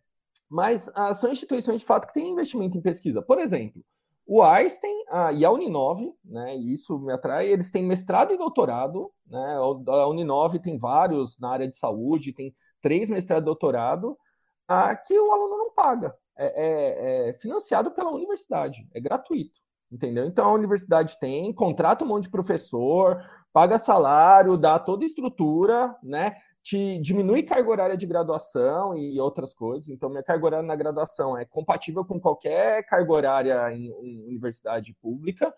mas 0.50 0.90
ah, 0.96 1.14
são 1.14 1.30
instituições 1.30 1.82
de 1.82 1.86
fato 1.86 2.08
que 2.08 2.14
têm 2.14 2.30
investimento 2.30 2.78
em 2.78 2.82
pesquisa. 2.82 3.22
Por 3.22 3.40
exemplo, 3.40 3.84
o 4.26 4.42
Einstein 4.42 5.04
ah, 5.10 5.34
e 5.34 5.44
a 5.44 5.52
Uninove, 5.52 6.14
né, 6.24 6.56
isso 6.56 6.98
me 6.98 7.12
atrai, 7.12 7.50
eles 7.50 7.70
têm 7.70 7.84
mestrado 7.84 8.34
e 8.34 8.38
doutorado, 8.38 9.12
né, 9.28 9.58
a 9.58 10.08
Uninove 10.08 10.60
tem 10.60 10.78
vários 10.78 11.38
na 11.40 11.50
área 11.50 11.68
de 11.68 11.76
saúde, 11.76 12.32
tem 12.32 12.56
três 12.82 13.10
mestrado 13.10 13.44
e 13.44 13.46
doutorado, 13.46 14.18
ah, 14.66 14.96
que 14.96 15.20
o 15.20 15.30
aluno 15.34 15.58
não 15.58 15.74
paga, 15.74 16.16
é, 16.38 16.46
é, 16.46 17.30
é 17.32 17.34
financiado 17.34 17.92
pela 17.92 18.12
universidade, 18.12 18.88
é 18.94 19.02
gratuito 19.02 19.60
entendeu? 19.92 20.26
Então 20.26 20.46
a 20.46 20.54
universidade 20.54 21.20
tem, 21.20 21.54
contrata 21.54 22.04
um 22.04 22.08
monte 22.08 22.24
de 22.24 22.30
professor, 22.30 23.24
paga 23.52 23.78
salário, 23.78 24.58
dá 24.58 24.78
toda 24.80 25.06
estrutura, 25.06 25.96
né? 26.04 26.36
te 26.62 27.00
diminui 27.00 27.44
carga 27.44 27.70
horária 27.70 27.98
de 27.98 28.06
graduação 28.06 28.96
e 28.96 29.20
outras 29.20 29.54
coisas. 29.54 29.90
Então, 29.90 30.10
minha 30.10 30.24
carga 30.24 30.46
horária 30.46 30.68
na 30.68 30.76
graduação 30.76 31.38
é 31.38 31.46
compatível 31.46 32.06
com 32.06 32.20
qualquer 32.20 32.86
carga 32.86 33.12
horária 33.12 33.74
em, 33.74 33.88
em 33.88 34.24
universidade 34.28 34.94
pública, 35.02 35.54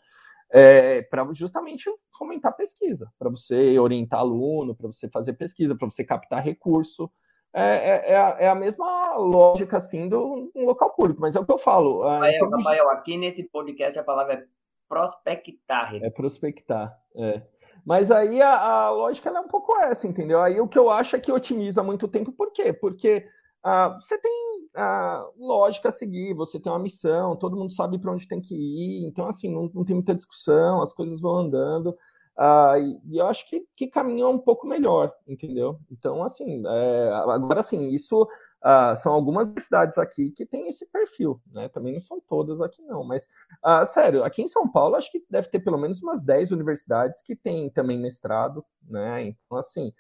é, 0.50 1.02
para 1.04 1.26
justamente 1.34 1.90
fomentar 2.18 2.56
pesquisa, 2.56 3.12
para 3.18 3.30
você 3.30 3.80
orientar 3.80 4.20
aluno, 4.20 4.76
para 4.76 4.88
você 4.88 5.10
fazer 5.10 5.34
pesquisa, 5.34 5.76
para 5.76 5.90
você 5.90 6.04
captar 6.04 6.44
recurso. 6.44 7.10
É, 7.54 7.64
é, 7.64 8.12
é, 8.12 8.18
a, 8.18 8.38
é, 8.40 8.48
a, 8.48 8.56
mesma 8.56 9.16
lógica 9.18 9.76
assim 9.78 10.08
do 10.08 10.50
um 10.56 10.66
local 10.66 10.92
público, 10.92 11.20
mas 11.20 11.36
é 11.36 11.40
o 11.40 11.46
que 11.46 11.52
eu 11.52 11.58
falo. 11.58 12.02
Rafael, 12.02 12.48
Rafael, 12.50 12.90
aqui 12.92 13.18
nesse 13.18 13.44
podcast 13.44 14.00
a 14.00 14.04
palavra 14.04 14.34
é 14.36 14.44
prospectar. 14.88 15.96
É 15.96 16.10
prospectar, 16.10 16.98
é. 17.16 17.42
Mas 17.86 18.12
aí 18.12 18.42
a, 18.42 18.58
a 18.58 18.90
lógica 18.92 19.30
é 19.30 19.40
um 19.40 19.48
pouco 19.48 19.76
essa, 19.80 20.08
entendeu? 20.08 20.42
Aí 20.42 20.62
o 20.62 20.68
que 20.68 20.78
eu 20.78 20.90
acho 20.90 21.16
é 21.16 21.20
que 21.20 21.32
otimiza 21.32 21.84
muito 21.84 22.08
tempo, 22.08 22.32
por 22.32 22.52
quê? 22.54 22.72
Porque 22.72 23.26
ah, 23.64 23.90
você 23.90 24.18
tem 24.18 24.32
a 24.76 25.28
lógica 25.38 25.90
a 25.90 25.92
seguir, 25.92 26.34
você 26.34 26.60
tem 26.60 26.72
uma 26.72 26.80
missão, 26.80 27.36
todo 27.36 27.58
mundo 27.58 27.74
sabe 27.74 28.00
para 28.00 28.12
onde 28.12 28.28
tem 28.28 28.40
que 28.40 28.56
ir, 28.56 29.08
então 29.08 29.28
assim, 29.28 29.52
não, 29.52 29.70
não 29.74 29.84
tem 29.84 29.96
muita 29.96 30.16
discussão, 30.16 30.82
as 30.82 30.94
coisas 30.94 31.20
vão 31.20 31.36
andando. 31.36 31.96
Uh, 32.38 33.00
e, 33.06 33.18
eu 33.18 33.28
acho 33.28 33.48
que, 33.48 33.66
que 33.76 33.88
caminha 33.88 34.28
um 34.28 34.40
pouco 34.40 34.66
melhor, 34.66 35.14
entendeu? 35.28 35.80
Então, 35.92 36.24
assim, 36.24 36.64
é, 36.66 37.12
agora, 37.14 37.60
assim, 37.60 37.90
isso 37.90 38.24
uh, 38.24 38.96
são 38.96 39.14
algumas 39.14 39.50
cidades 39.60 39.98
aqui 39.98 40.32
que 40.32 40.46
têm 40.46 40.68
esse 40.68 40.86
perfil, 40.88 41.42
né? 41.52 41.68
Também 41.70 41.94
não 41.94 42.00
são 42.00 42.22
todas 42.22 42.62
aqui, 42.62 42.82
não. 42.84 43.04
Mas, 43.04 43.28
uh, 43.66 43.86
sério, 43.86 44.24
aqui 44.24 44.42
em 44.42 44.48
São 44.48 44.68
Paulo, 44.72 44.96
acho 44.96 45.12
que 45.12 45.24
deve 45.30 45.50
ter 45.50 45.60
pelo 45.60 45.78
menos 45.78 46.02
umas 46.02 46.24
10 46.24 46.52
universidades 46.52 47.22
que 47.22 47.36
têm 47.36 47.70
também 47.70 48.00
mestrado, 48.00 48.66
né? 48.90 49.24
Então, 49.28 49.58
assim, 49.58 49.94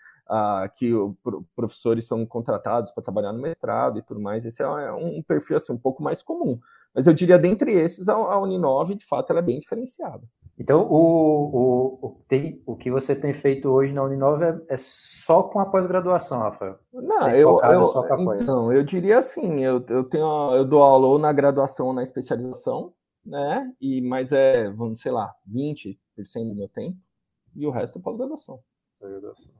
que 0.77 0.93
o, 0.93 1.15
professores 1.53 2.07
são 2.07 2.25
contratados 2.25 2.91
para 2.91 3.03
trabalhar 3.03 3.33
no 3.33 3.41
mestrado 3.41 3.99
e 3.99 4.01
tudo 4.01 4.21
mais, 4.21 4.45
esse 4.45 4.63
é 4.63 4.93
um 4.93 5.21
perfil, 5.21 5.57
assim, 5.57 5.73
um 5.73 5.77
pouco 5.77 6.01
mais 6.01 6.23
comum. 6.23 6.57
Mas 6.93 7.07
eu 7.07 7.13
diria, 7.13 7.39
dentre 7.39 7.71
esses, 7.71 8.09
a, 8.09 8.13
a 8.13 8.39
Uninove, 8.39 8.95
de 8.95 9.05
fato, 9.05 9.29
ela 9.29 9.39
é 9.39 9.43
bem 9.43 9.59
diferenciada. 9.59 10.21
Então, 10.59 10.85
o, 10.89 10.95
o, 10.95 12.07
o, 12.07 12.21
tem, 12.27 12.61
o 12.65 12.75
que 12.75 12.91
você 12.91 13.15
tem 13.15 13.33
feito 13.33 13.69
hoje 13.69 13.93
na 13.93 14.03
Uninove 14.03 14.45
é, 14.45 14.61
é 14.69 14.77
só 14.77 15.43
com 15.43 15.59
a 15.59 15.65
pós-graduação, 15.65 16.39
Rafael? 16.39 16.77
Não, 16.93 17.29
eu, 17.29 17.59
eu, 17.63 18.35
então, 18.39 18.71
eu 18.71 18.83
diria 18.83 19.17
assim, 19.17 19.61
eu, 19.61 19.83
eu, 19.87 20.03
tenho, 20.03 20.53
eu 20.53 20.65
dou 20.65 20.83
aula 20.83 21.07
ou 21.07 21.17
na 21.17 21.31
graduação 21.31 21.87
ou 21.87 21.93
na 21.93 22.03
especialização, 22.03 22.93
né? 23.25 23.71
E, 23.79 24.01
mas 24.01 24.31
é, 24.31 24.69
vamos, 24.69 25.01
sei 25.01 25.11
lá, 25.11 25.33
20% 25.49 25.97
do 26.49 26.55
meu 26.55 26.67
tempo, 26.67 26.97
e 27.55 27.65
o 27.65 27.71
resto 27.71 27.97
é 27.97 28.01
pós-graduação. 28.01 28.59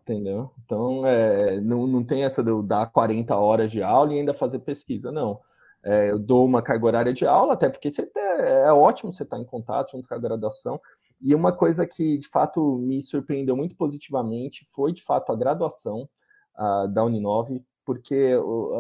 Entendeu? 0.02 0.52
Então, 0.64 1.06
é, 1.06 1.60
não, 1.62 1.88
não 1.88 2.04
tem 2.04 2.24
essa 2.24 2.44
de 2.44 2.52
eu 2.52 2.62
dar 2.62 2.92
40 2.92 3.36
horas 3.36 3.72
de 3.72 3.82
aula 3.82 4.14
e 4.14 4.20
ainda 4.20 4.36
fazer 4.36 4.60
pesquisa, 4.60 5.12
não. 5.12 5.40
É, 5.84 6.12
eu 6.12 6.20
dou 6.20 6.46
uma 6.46 6.62
carga 6.62 6.86
horária 6.86 7.14
de 7.14 7.26
aula, 7.26 7.54
até 7.54 7.70
porque 7.70 7.90
você 7.90 8.10
é, 8.16 8.68
é 8.68 8.74
ótimo 8.74 9.12
você 9.12 9.24
estar 9.24 9.40
em 9.40 9.46
contato 9.46 9.92
junto 9.92 10.08
com 10.08 10.16
a 10.16 10.20
graduação. 10.20 10.80
E 11.22 11.36
uma 11.36 11.52
coisa 11.52 11.86
que, 11.86 12.18
de 12.18 12.28
fato, 12.28 12.78
me 12.78 13.02
surpreendeu 13.02 13.56
muito 13.56 13.76
positivamente 13.76 14.66
foi, 14.70 14.92
de 14.92 15.04
fato, 15.04 15.32
a 15.32 15.36
graduação 15.36 16.10
uh, 16.58 16.88
da 16.88 17.04
Uninove, 17.04 17.64
porque 17.86 18.32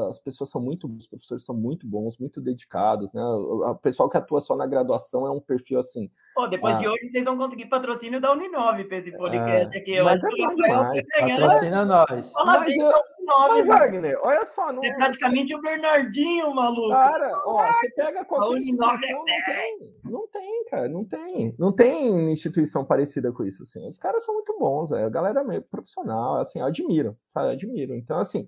as 0.09 0.19
pessoas 0.19 0.49
são 0.49 0.61
muito 0.61 0.87
os 0.87 1.07
professores 1.07 1.43
são 1.43 1.55
muito 1.55 1.87
bons, 1.87 2.17
muito 2.17 2.39
dedicados, 2.39 3.11
né? 3.13 3.23
O 3.23 3.75
pessoal 3.75 4.09
que 4.09 4.17
atua 4.17 4.39
só 4.39 4.55
na 4.55 4.65
graduação 4.65 5.25
é 5.25 5.31
um 5.31 5.39
perfil 5.39 5.79
assim. 5.79 6.09
Pô, 6.41 6.47
depois 6.47 6.75
ah, 6.75 6.79
de 6.79 6.87
hoje 6.87 7.09
vocês 7.09 7.23
vão 7.23 7.37
conseguir 7.37 7.67
patrocínio 7.67 8.19
da 8.19 8.31
Uninove 8.31 8.85
para 8.85 8.97
esse 8.97 9.11
podcast 9.11 9.75
é, 9.75 9.79
aqui. 9.79 10.01
Mas 10.01 10.23
é 10.23 10.27
bom 10.27 10.55
demais. 10.55 11.03
Patrocina 11.19 11.85
nós. 11.85 12.33
mas, 12.43 12.77
eu, 12.77 12.91
mas, 13.23 13.67
Wagner, 13.67 14.19
olha 14.23 14.43
só, 14.43 14.73
não 14.73 14.83
é, 14.83 14.87
é 14.87 14.95
praticamente 14.95 15.53
o 15.53 15.61
Bernardinho, 15.61 16.51
maluco. 16.51 16.89
Cara, 16.89 17.31
ó, 17.45 17.63
você 17.63 17.91
pega 17.91 18.25
qualquer 18.25 18.57
instituição, 18.57 19.07
é 19.07 19.13
não 19.13 19.25
tem, 19.25 19.93
não 20.03 20.27
tem, 20.27 20.65
cara, 20.65 20.89
não 20.89 21.05
tem, 21.05 21.55
não 21.59 21.71
tem 21.71 22.31
instituição 22.31 22.83
parecida 22.83 23.31
com 23.31 23.43
isso, 23.43 23.61
assim. 23.61 23.85
Os 23.87 23.99
caras 23.99 24.25
são 24.25 24.33
muito 24.33 24.57
bons, 24.57 24.91
é, 24.91 25.03
a 25.03 25.09
galera 25.09 25.41
é 25.41 25.43
meio 25.43 25.61
profissional, 25.61 26.39
assim, 26.39 26.59
eu 26.59 26.65
admiro, 26.65 27.15
sabe, 27.27 27.51
admiro. 27.51 27.93
Então, 27.93 28.17
assim, 28.17 28.47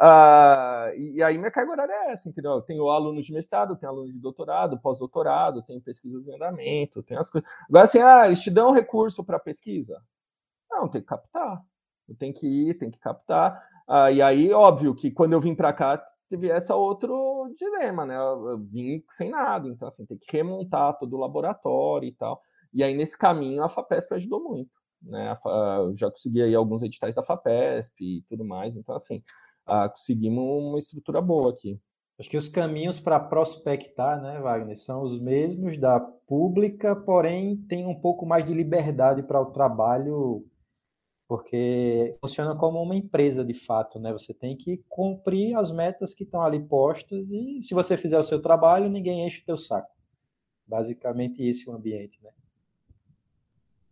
Uh, 0.00 0.90
e, 0.96 1.22
aí 1.22 1.38
minha 1.38 1.50
carga 1.50 1.70
horária 1.70 1.92
é 1.92 2.12
essa, 2.12 2.28
entendeu? 2.28 2.52
Eu 2.52 2.62
tenho 2.62 2.88
alunos 2.88 3.24
de 3.24 3.32
mestrado, 3.32 3.76
tenho 3.76 3.92
alunos 3.92 4.12
de 4.12 4.20
doutorado, 4.20 4.78
pós-doutorado, 4.80 5.62
tenho 5.62 5.80
pesquisas 5.80 6.26
em 6.26 6.34
andamento, 6.34 7.02
tenho 7.02 7.20
as 7.20 7.30
coisas. 7.34 7.50
Agora, 7.68 7.84
assim, 7.84 7.98
ah, 7.98 8.26
eles 8.26 8.40
te 8.40 8.50
dão 8.50 8.72
recurso 8.72 9.24
para 9.24 9.38
pesquisa? 9.38 10.00
Não, 10.70 10.88
tem 10.88 11.00
que 11.00 11.06
captar. 11.06 11.62
Eu 12.08 12.14
tenho 12.16 12.34
que 12.34 12.46
ir, 12.46 12.78
tem 12.78 12.90
que 12.90 12.98
captar. 12.98 13.62
Uh, 13.88 14.10
e 14.12 14.22
aí, 14.22 14.52
óbvio 14.52 14.94
que 14.94 15.10
quando 15.10 15.34
eu 15.34 15.40
vim 15.40 15.54
para 15.54 15.72
cá, 15.72 15.98
teve 16.28 16.48
essa 16.48 16.74
outro 16.74 17.52
dilema, 17.58 18.06
né? 18.06 18.16
Eu, 18.16 18.50
eu 18.50 18.58
vim 18.58 19.02
sem 19.10 19.30
nada, 19.30 19.68
então, 19.68 19.88
assim, 19.88 20.06
tem 20.06 20.18
que 20.18 20.36
remontar 20.36 20.98
todo 20.98 21.14
o 21.14 21.20
laboratório 21.20 22.08
e 22.08 22.12
tal. 22.12 22.40
E 22.72 22.82
aí, 22.82 22.94
nesse 22.94 23.16
caminho, 23.16 23.62
a 23.62 23.68
FAPESP 23.68 24.14
ajudou 24.14 24.42
muito. 24.42 24.70
Né? 25.02 25.36
já 25.96 26.10
consegui 26.10 26.42
aí 26.42 26.54
alguns 26.54 26.82
editais 26.82 27.14
da 27.14 27.22
FAPESP 27.22 28.18
e 28.18 28.22
tudo 28.22 28.44
mais. 28.44 28.74
Então, 28.76 28.94
assim, 28.94 29.22
ah, 29.66 29.88
conseguimos 29.88 30.42
uma 30.42 30.78
estrutura 30.78 31.20
boa 31.20 31.50
aqui. 31.50 31.78
Acho 32.18 32.30
que 32.30 32.36
os 32.36 32.48
caminhos 32.48 33.00
para 33.00 33.18
prospectar, 33.18 34.22
né, 34.22 34.40
Wagner, 34.40 34.76
são 34.76 35.02
os 35.02 35.18
mesmos 35.18 35.76
da 35.76 35.98
pública, 35.98 36.94
porém 36.94 37.56
tem 37.56 37.86
um 37.86 37.94
pouco 37.94 38.24
mais 38.24 38.46
de 38.46 38.54
liberdade 38.54 39.22
para 39.22 39.40
o 39.40 39.50
trabalho, 39.50 40.46
porque 41.26 42.12
funciona 42.20 42.54
como 42.56 42.80
uma 42.80 42.94
empresa 42.94 43.44
de 43.44 43.54
fato, 43.54 43.98
né? 43.98 44.12
Você 44.12 44.32
tem 44.32 44.56
que 44.56 44.84
cumprir 44.88 45.56
as 45.56 45.72
metas 45.72 46.14
que 46.14 46.22
estão 46.22 46.42
ali 46.42 46.60
postas 46.60 47.30
e 47.30 47.60
se 47.62 47.74
você 47.74 47.96
fizer 47.96 48.18
o 48.18 48.22
seu 48.22 48.40
trabalho, 48.40 48.88
ninguém 48.88 49.26
enche 49.26 49.42
o 49.42 49.46
teu 49.46 49.56
saco. 49.56 49.90
Basicamente 50.66 51.42
esse 51.42 51.68
é 51.68 51.72
o 51.72 51.74
ambiente, 51.74 52.22
né? 52.22 52.30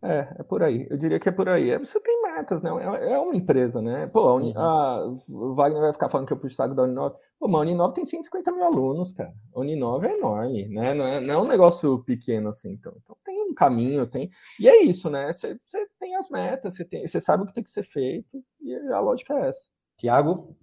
É, 0.02 0.34
é 0.40 0.42
por 0.42 0.64
aí. 0.64 0.86
Eu 0.90 0.96
diria 0.96 1.20
que 1.20 1.28
é 1.28 1.32
por 1.32 1.48
aí. 1.48 1.70
É, 1.70 1.78
você 1.78 2.00
tem 2.00 2.22
metas, 2.22 2.60
né? 2.60 2.70
É, 2.70 3.12
é 3.12 3.18
uma 3.18 3.36
empresa, 3.36 3.80
né? 3.80 4.08
Pô, 4.08 4.28
a, 4.28 4.34
Uni, 4.34 4.50
uhum. 4.50 4.58
a 4.58 5.06
o 5.28 5.54
Wagner 5.54 5.80
vai 5.80 5.92
ficar 5.92 6.08
falando 6.08 6.26
que 6.26 6.32
eu 6.32 6.36
puxo 6.36 6.54
o 6.54 6.56
saco 6.56 6.74
da 6.74 6.82
Uninove. 6.82 7.16
Pô, 7.38 7.46
mas 7.46 7.60
a 7.60 7.62
Uninove 7.62 7.94
tem 7.94 8.04
150 8.04 8.50
mil 8.50 8.64
alunos, 8.64 9.12
cara. 9.12 9.32
A 9.54 9.60
Uninove 9.60 10.08
é 10.08 10.18
enorme, 10.18 10.66
né? 10.68 10.92
Não 10.92 11.06
é, 11.06 11.20
não 11.20 11.34
é 11.34 11.38
um 11.38 11.46
negócio 11.46 12.02
pequeno 12.02 12.48
assim, 12.48 12.72
então. 12.72 12.92
Então 13.00 13.16
tem 13.24 13.40
um 13.42 13.54
caminho, 13.54 14.04
tem. 14.06 14.28
E 14.58 14.68
é 14.68 14.82
isso, 14.82 15.08
né? 15.08 15.32
Você, 15.32 15.56
você 15.64 15.86
tem 16.00 16.16
as 16.16 16.28
metas, 16.28 16.74
você, 16.74 16.84
tem, 16.84 17.06
você 17.06 17.20
sabe 17.20 17.44
o 17.44 17.46
que 17.46 17.54
tem 17.54 17.62
que 17.62 17.70
ser 17.70 17.84
feito, 17.84 18.42
e 18.60 18.74
a 18.92 18.98
lógica 18.98 19.34
é 19.34 19.48
essa. 19.48 19.70
Tiago? 19.96 20.56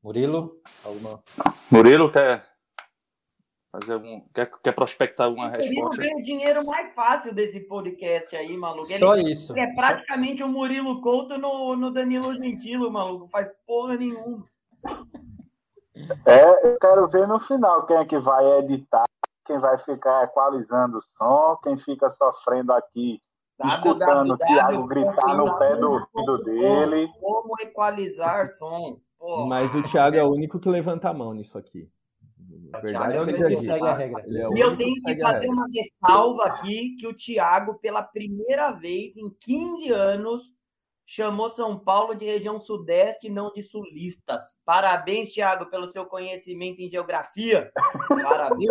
Murilo? 0.00 0.60
Alguma... 0.84 1.20
Murilo 1.70 2.12
quer 2.12 2.44
Fazer 3.70 3.92
algum, 3.92 4.20
quer, 4.32 4.50
quer 4.62 4.72
prospectar 4.72 5.26
alguma 5.26 5.50
resposta? 5.50 6.02
Ele 6.02 6.14
o 6.14 6.22
dinheiro 6.22 6.64
mais 6.64 6.94
fácil 6.94 7.34
desse 7.34 7.60
podcast 7.60 8.34
aí, 8.34 8.56
maluco. 8.56 8.86
Só 8.86 9.14
isso. 9.16 9.56
É 9.58 9.74
praticamente 9.74 10.42
o 10.42 10.48
Murilo 10.48 11.02
Couto 11.02 11.36
no, 11.36 11.76
no 11.76 11.90
Danilo 11.90 12.34
Gentilo, 12.34 12.90
maluco. 12.90 13.28
Faz 13.28 13.50
porra 13.66 13.96
nenhuma. 13.96 14.48
É, 16.24 16.66
eu 16.66 16.78
quero 16.78 17.06
ver 17.08 17.28
no 17.28 17.38
final 17.38 17.84
quem 17.84 17.96
é 17.96 18.04
que 18.06 18.18
vai 18.18 18.44
editar, 18.58 19.04
quem 19.44 19.58
vai 19.58 19.76
ficar 19.76 20.24
equalizando 20.24 20.96
o 20.96 21.00
som, 21.00 21.58
quem 21.62 21.76
fica 21.76 22.08
sofrendo 22.08 22.72
aqui, 22.72 23.20
escutando 23.62 24.32
o 24.32 24.38
Thiago 24.38 24.86
gritar 24.86 25.36
no 25.36 25.58
pé 25.58 25.76
do 25.76 26.06
filho 26.06 26.38
dele. 26.38 27.10
Como 27.20 27.54
equalizar 27.60 28.46
som. 28.46 28.98
Porra. 29.18 29.46
Mas 29.46 29.74
o 29.74 29.82
Thiago 29.82 30.16
é 30.16 30.24
o 30.24 30.30
único 30.30 30.58
que 30.58 30.68
levanta 30.70 31.10
a 31.10 31.12
mão 31.12 31.34
nisso 31.34 31.58
aqui. 31.58 31.90
Verdade, 32.82 33.16
é 33.16 33.20
o 33.20 33.48
que 33.48 33.56
segue 33.56 33.86
a 33.86 33.94
regra. 33.94 34.22
É 34.22 34.58
e 34.58 34.60
eu 34.60 34.76
tenho 34.76 34.94
que 35.02 35.16
fazer 35.16 35.48
uma 35.48 35.64
ressalva 35.74 36.44
aqui 36.44 36.94
que 36.96 37.06
o 37.06 37.14
Thiago, 37.14 37.78
pela 37.78 38.02
primeira 38.02 38.72
vez 38.72 39.16
em 39.16 39.30
15 39.40 39.88
anos, 39.90 40.52
chamou 41.06 41.48
São 41.48 41.78
Paulo 41.78 42.14
de 42.14 42.26
região 42.26 42.60
sudeste, 42.60 43.30
não 43.30 43.50
de 43.52 43.62
sulistas. 43.62 44.58
Parabéns, 44.64 45.32
Thiago, 45.32 45.70
pelo 45.70 45.86
seu 45.86 46.04
conhecimento 46.04 46.80
em 46.80 46.90
geografia. 46.90 47.72
Parabéns. 48.08 48.68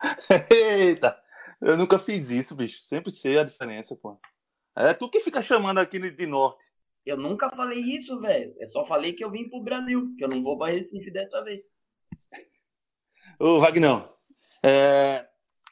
Eita, 0.50 1.18
eu 1.60 1.76
nunca 1.76 1.98
fiz 1.98 2.30
isso, 2.30 2.54
bicho. 2.54 2.82
Sempre 2.82 3.10
sei 3.10 3.38
a 3.38 3.44
diferença, 3.44 3.96
pô. 3.96 4.18
É 4.76 4.92
tu 4.92 5.10
que 5.10 5.20
fica 5.20 5.40
chamando 5.40 5.78
aqui 5.78 5.98
de 5.98 6.26
norte. 6.26 6.66
Eu 7.04 7.16
nunca 7.16 7.50
falei 7.50 7.80
isso, 7.80 8.20
velho. 8.20 8.54
Eu 8.58 8.66
só 8.66 8.84
falei 8.84 9.14
que 9.14 9.24
eu 9.24 9.30
vim 9.30 9.48
pro 9.48 9.62
Brasil, 9.62 10.14
que 10.16 10.24
eu 10.24 10.28
não 10.28 10.42
vou 10.42 10.58
para 10.58 10.72
Recife 10.72 11.10
dessa 11.10 11.42
vez. 11.42 11.64
Ô, 13.38 13.58
Vagnão, 13.58 14.12
é, 14.62 15.26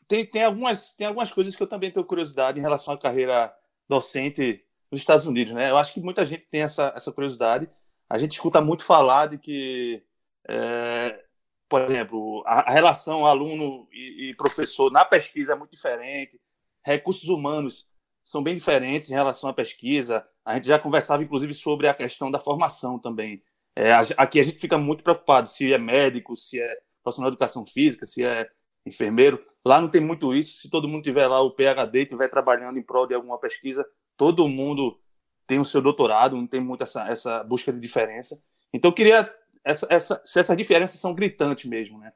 tem, 0.06 0.24
tem, 0.24 0.44
algumas, 0.44 0.94
tem 0.94 1.06
algumas 1.06 1.30
coisas 1.30 1.54
que 1.54 1.62
eu 1.62 1.66
também 1.66 1.90
tenho 1.90 2.04
curiosidade 2.04 2.58
em 2.58 2.62
relação 2.62 2.94
à 2.94 2.98
carreira 2.98 3.54
docente 3.88 4.64
nos 4.90 5.00
Estados 5.00 5.26
Unidos, 5.26 5.52
né? 5.52 5.70
Eu 5.70 5.76
acho 5.76 5.92
que 5.92 6.00
muita 6.00 6.24
gente 6.24 6.46
tem 6.50 6.62
essa, 6.62 6.92
essa 6.96 7.12
curiosidade. 7.12 7.68
A 8.08 8.16
gente 8.18 8.32
escuta 8.32 8.60
muito 8.60 8.84
falar 8.84 9.26
de 9.26 9.38
que, 9.38 10.02
é, 10.48 11.24
por 11.68 11.82
exemplo, 11.82 12.42
a, 12.46 12.70
a 12.70 12.72
relação 12.72 13.26
aluno 13.26 13.86
e, 13.92 14.30
e, 14.30 14.34
professor 14.34 14.90
na 14.90 15.04
pesquisa 15.04 15.52
é 15.52 15.56
muito 15.56 15.72
diferente, 15.72 16.40
recursos 16.82 17.28
humanos 17.28 17.90
são 18.24 18.42
bem 18.42 18.56
diferentes 18.56 19.10
em 19.10 19.14
relação 19.14 19.50
à 19.50 19.54
pesquisa, 19.54 20.26
a 20.44 20.54
gente 20.54 20.66
já 20.66 20.78
conversava, 20.78 21.22
inclusive, 21.22 21.52
sobre 21.52 21.88
a 21.88 21.94
questão 21.94 22.30
da 22.30 22.38
formação 22.38 22.98
também. 22.98 23.42
É, 23.80 23.92
aqui 24.16 24.40
a 24.40 24.42
gente 24.42 24.58
fica 24.58 24.76
muito 24.76 25.04
preocupado 25.04 25.46
se 25.46 25.72
é 25.72 25.78
médico, 25.78 26.36
se 26.36 26.60
é 26.60 26.80
profissional 27.00 27.30
de 27.30 27.36
educação 27.36 27.64
física, 27.64 28.04
se 28.04 28.24
é 28.24 28.50
enfermeiro. 28.84 29.40
Lá 29.64 29.80
não 29.80 29.88
tem 29.88 30.00
muito 30.00 30.34
isso. 30.34 30.62
Se 30.62 30.68
todo 30.68 30.88
mundo 30.88 31.04
tiver 31.04 31.28
lá 31.28 31.40
o 31.40 31.52
PhD, 31.52 32.02
estiver 32.02 32.26
trabalhando 32.26 32.76
em 32.76 32.82
prol 32.82 33.06
de 33.06 33.14
alguma 33.14 33.38
pesquisa, 33.38 33.86
todo 34.16 34.48
mundo 34.48 34.98
tem 35.46 35.60
o 35.60 35.64
seu 35.64 35.80
doutorado, 35.80 36.34
não 36.34 36.46
tem 36.46 36.60
muito 36.60 36.82
essa, 36.82 37.06
essa 37.06 37.44
busca 37.44 37.72
de 37.72 37.78
diferença. 37.78 38.42
Então, 38.72 38.90
queria. 38.90 39.32
Essa, 39.62 39.86
essa, 39.88 40.20
se 40.24 40.40
essas 40.40 40.56
diferenças 40.56 40.98
são 40.98 41.14
gritantes 41.14 41.70
mesmo, 41.70 41.98
né? 41.98 42.12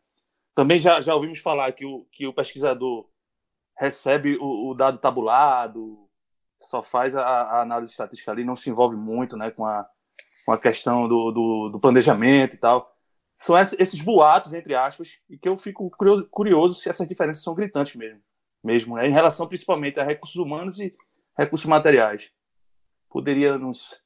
Também 0.57 0.81
já, 0.81 1.01
já 1.01 1.15
ouvimos 1.15 1.39
falar 1.39 1.71
que 1.71 1.87
o, 1.87 2.05
que 2.11 2.27
o 2.27 2.35
pesquisador 2.35 3.09
recebe 3.79 4.37
o, 4.41 4.71
o 4.71 4.75
dado 4.75 4.99
tabulado, 4.99 6.09
só 6.59 6.83
faz 6.83 7.15
a, 7.15 7.25
a, 7.25 7.63
análise 7.63 7.93
estatística 7.93 8.33
ali, 8.33 8.43
não 8.43 8.57
se 8.57 8.69
envolve 8.69 8.97
muito 8.97 9.37
né, 9.37 9.51
com, 9.51 9.65
a, 9.65 9.89
com 10.45 10.53
a 10.53 10.59
questão 10.59 11.09
do, 11.09 11.31
do, 11.31 11.69
do 11.71 11.81
planejamento 11.81 12.55
e 12.55 12.59
tal. 12.59 12.93
São 13.37 13.59
esses 13.59 14.01
boatos, 14.01 14.55
entre 14.55 14.75
aspas, 14.75 15.19
e 15.29 15.37
que 15.37 15.49
eu 15.49 15.57
fico 15.57 15.91
curioso 16.31 16.75
se 16.75 16.89
essas 16.89 17.09
diferenças 17.09 17.43
são 17.43 17.55
gritantes 17.55 17.97
mesmo, 17.97 18.21
mesmo 18.63 18.97
né, 18.97 19.09
em 19.09 19.13
relação 19.13 19.49
principalmente 19.49 19.99
a 19.99 20.05
recursos 20.05 20.37
humanos 20.37 20.79
e 20.79 20.95
recursos 21.37 21.67
materiais. 21.67 22.31
Poderia 23.09 23.59
nos 23.59 24.01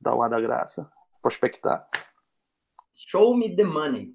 dar 0.00 0.14
uma 0.14 0.28
da 0.28 0.40
graça, 0.40 0.90
prospectar. 1.20 1.88
Show 2.92 3.36
me 3.36 3.54
the 3.54 3.64
money. 3.64 4.14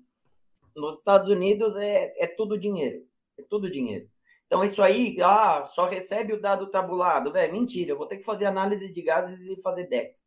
Nos 0.75 0.99
Estados 0.99 1.27
Unidos 1.27 1.75
é, 1.75 2.13
é 2.17 2.27
tudo 2.27 2.57
dinheiro. 2.57 3.05
É 3.37 3.43
tudo 3.43 3.69
dinheiro. 3.69 4.09
Então, 4.45 4.63
isso 4.63 4.81
aí, 4.81 5.15
ah, 5.21 5.65
só 5.67 5.85
recebe 5.85 6.33
o 6.33 6.41
dado 6.41 6.71
tabulado. 6.71 7.31
Velho, 7.31 7.53
mentira, 7.53 7.91
eu 7.91 7.97
vou 7.97 8.07
ter 8.07 8.17
que 8.17 8.25
fazer 8.25 8.45
análise 8.45 8.91
de 8.91 9.01
gases 9.01 9.41
e 9.41 9.61
fazer 9.61 9.87
DEX. 9.87 10.23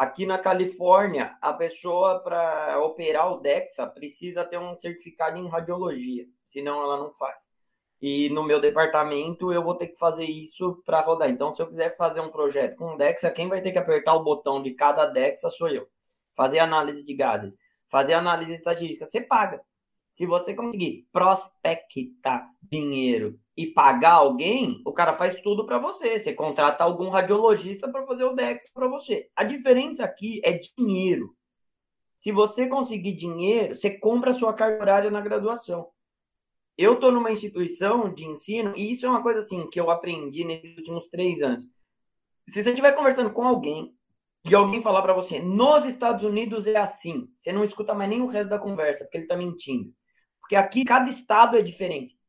Aqui 0.00 0.24
na 0.24 0.38
Califórnia, 0.38 1.36
a 1.42 1.52
pessoa, 1.52 2.20
para 2.20 2.82
operar 2.82 3.30
o 3.34 3.36
DEXA, 3.38 3.86
precisa 3.86 4.42
ter 4.46 4.58
um 4.58 4.74
certificado 4.74 5.36
em 5.36 5.46
radiologia, 5.46 6.24
senão 6.42 6.82
ela 6.82 6.96
não 6.96 7.12
faz. 7.12 7.50
E 8.00 8.30
no 8.30 8.42
meu 8.42 8.58
departamento, 8.58 9.52
eu 9.52 9.62
vou 9.62 9.74
ter 9.74 9.88
que 9.88 9.98
fazer 9.98 10.24
isso 10.24 10.82
para 10.86 11.02
rodar. 11.02 11.28
Então, 11.28 11.52
se 11.52 11.60
eu 11.60 11.68
quiser 11.68 11.94
fazer 11.98 12.20
um 12.20 12.30
projeto 12.30 12.76
com 12.76 12.96
DEXA, 12.96 13.30
quem 13.30 13.46
vai 13.46 13.60
ter 13.60 13.72
que 13.72 13.78
apertar 13.78 14.14
o 14.14 14.24
botão 14.24 14.62
de 14.62 14.70
cada 14.72 15.04
DEXA 15.04 15.50
sou 15.50 15.68
eu. 15.68 15.86
Fazer 16.34 16.60
análise 16.60 17.04
de 17.04 17.12
gases, 17.12 17.54
fazer 17.90 18.14
análise 18.14 18.54
estatística, 18.54 19.04
você 19.04 19.20
paga. 19.20 19.60
Se 20.10 20.24
você 20.24 20.54
conseguir 20.54 21.06
prospectar 21.12 22.48
dinheiro 22.62 23.38
e 23.60 23.66
pagar 23.74 24.14
alguém, 24.14 24.80
o 24.86 24.92
cara 24.92 25.12
faz 25.12 25.38
tudo 25.42 25.66
para 25.66 25.78
você. 25.78 26.18
Você 26.18 26.32
contrata 26.32 26.82
algum 26.82 27.10
radiologista 27.10 27.92
para 27.92 28.06
fazer 28.06 28.24
o 28.24 28.32
DEX 28.32 28.72
para 28.72 28.88
você. 28.88 29.28
A 29.36 29.44
diferença 29.44 30.02
aqui 30.02 30.40
é 30.42 30.58
dinheiro. 30.58 31.36
Se 32.16 32.32
você 32.32 32.66
conseguir 32.66 33.12
dinheiro, 33.12 33.74
você 33.74 33.98
compra 33.98 34.30
a 34.30 34.32
sua 34.32 34.54
carga 34.54 34.80
horária 34.80 35.10
na 35.10 35.20
graduação. 35.20 35.88
Eu 36.76 36.94
estou 36.94 37.12
numa 37.12 37.30
instituição 37.30 38.14
de 38.14 38.24
ensino, 38.24 38.72
e 38.74 38.92
isso 38.92 39.04
é 39.04 39.10
uma 39.10 39.22
coisa 39.22 39.40
assim 39.40 39.68
que 39.68 39.78
eu 39.78 39.90
aprendi 39.90 40.42
nesses 40.42 40.78
últimos 40.78 41.06
três 41.08 41.42
anos. 41.42 41.68
Se 42.48 42.62
você 42.62 42.70
estiver 42.70 42.92
conversando 42.92 43.30
com 43.30 43.42
alguém 43.42 43.94
e 44.48 44.54
alguém 44.54 44.80
falar 44.80 45.02
para 45.02 45.12
você, 45.12 45.38
nos 45.38 45.84
Estados 45.84 46.24
Unidos 46.24 46.66
é 46.66 46.78
assim, 46.78 47.28
você 47.36 47.52
não 47.52 47.62
escuta 47.62 47.92
mais 47.92 48.08
nem 48.08 48.22
o 48.22 48.26
resto 48.26 48.48
da 48.48 48.58
conversa, 48.58 49.04
porque 49.04 49.18
ele 49.18 49.24
está 49.24 49.36
mentindo. 49.36 49.92
Porque 50.40 50.56
aqui 50.56 50.82
cada 50.82 51.10
estado 51.10 51.58
é 51.58 51.62
diferente. 51.62 52.19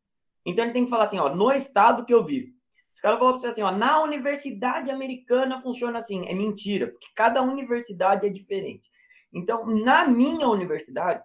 Então 0.46 0.66
ele 0.66 0.74
tem 0.74 0.84
que 0.86 0.90
falar 0.90 1.06
assim, 1.06 1.20
ó, 1.20 1.34
no 1.34 1.52
estado 1.52 2.06
que 2.06 2.14
eu 2.14 2.26
vivo. 2.26 2.52
Os 2.94 3.00
caras 3.00 3.20
falam 3.20 3.34
para 3.34 3.42
você 3.42 3.48
assim, 3.48 3.62
ó, 3.62 3.72
na 3.72 4.02
universidade 4.02 4.92
americana 4.92 5.60
funciona 5.60 5.98
assim. 5.98 6.26
É 6.28 6.34
mentira, 6.34 6.88
porque 6.88 7.08
cada 7.16 7.42
universidade 7.42 8.28
é 8.28 8.30
diferente. 8.30 8.90
Então, 9.34 9.66
na 9.66 10.06
minha 10.06 10.48
universidade, 10.48 11.24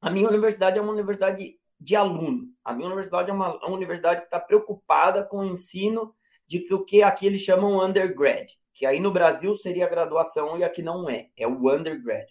a 0.00 0.10
minha 0.10 0.28
universidade 0.28 0.78
é 0.78 0.82
uma 0.82 0.92
universidade 0.92 1.56
de 1.80 1.96
aluno. 1.96 2.48
A 2.64 2.72
minha 2.72 2.86
universidade 2.86 3.30
é 3.30 3.32
uma, 3.32 3.56
uma 3.56 3.74
universidade 3.74 4.20
que 4.20 4.26
está 4.26 4.38
preocupada 4.38 5.24
com 5.24 5.38
o 5.38 5.44
ensino 5.44 6.14
de 6.46 6.72
o 6.72 6.84
que 6.84 7.02
aqui 7.02 7.26
eles 7.26 7.40
chamam 7.40 7.80
undergrad, 7.82 8.46
que 8.74 8.84
aí 8.84 9.00
no 9.00 9.10
Brasil 9.10 9.56
seria 9.56 9.88
graduação 9.88 10.58
e 10.58 10.64
aqui 10.64 10.82
não 10.82 11.08
é, 11.08 11.30
é 11.36 11.46
o 11.46 11.70
undergrad. 11.70 12.26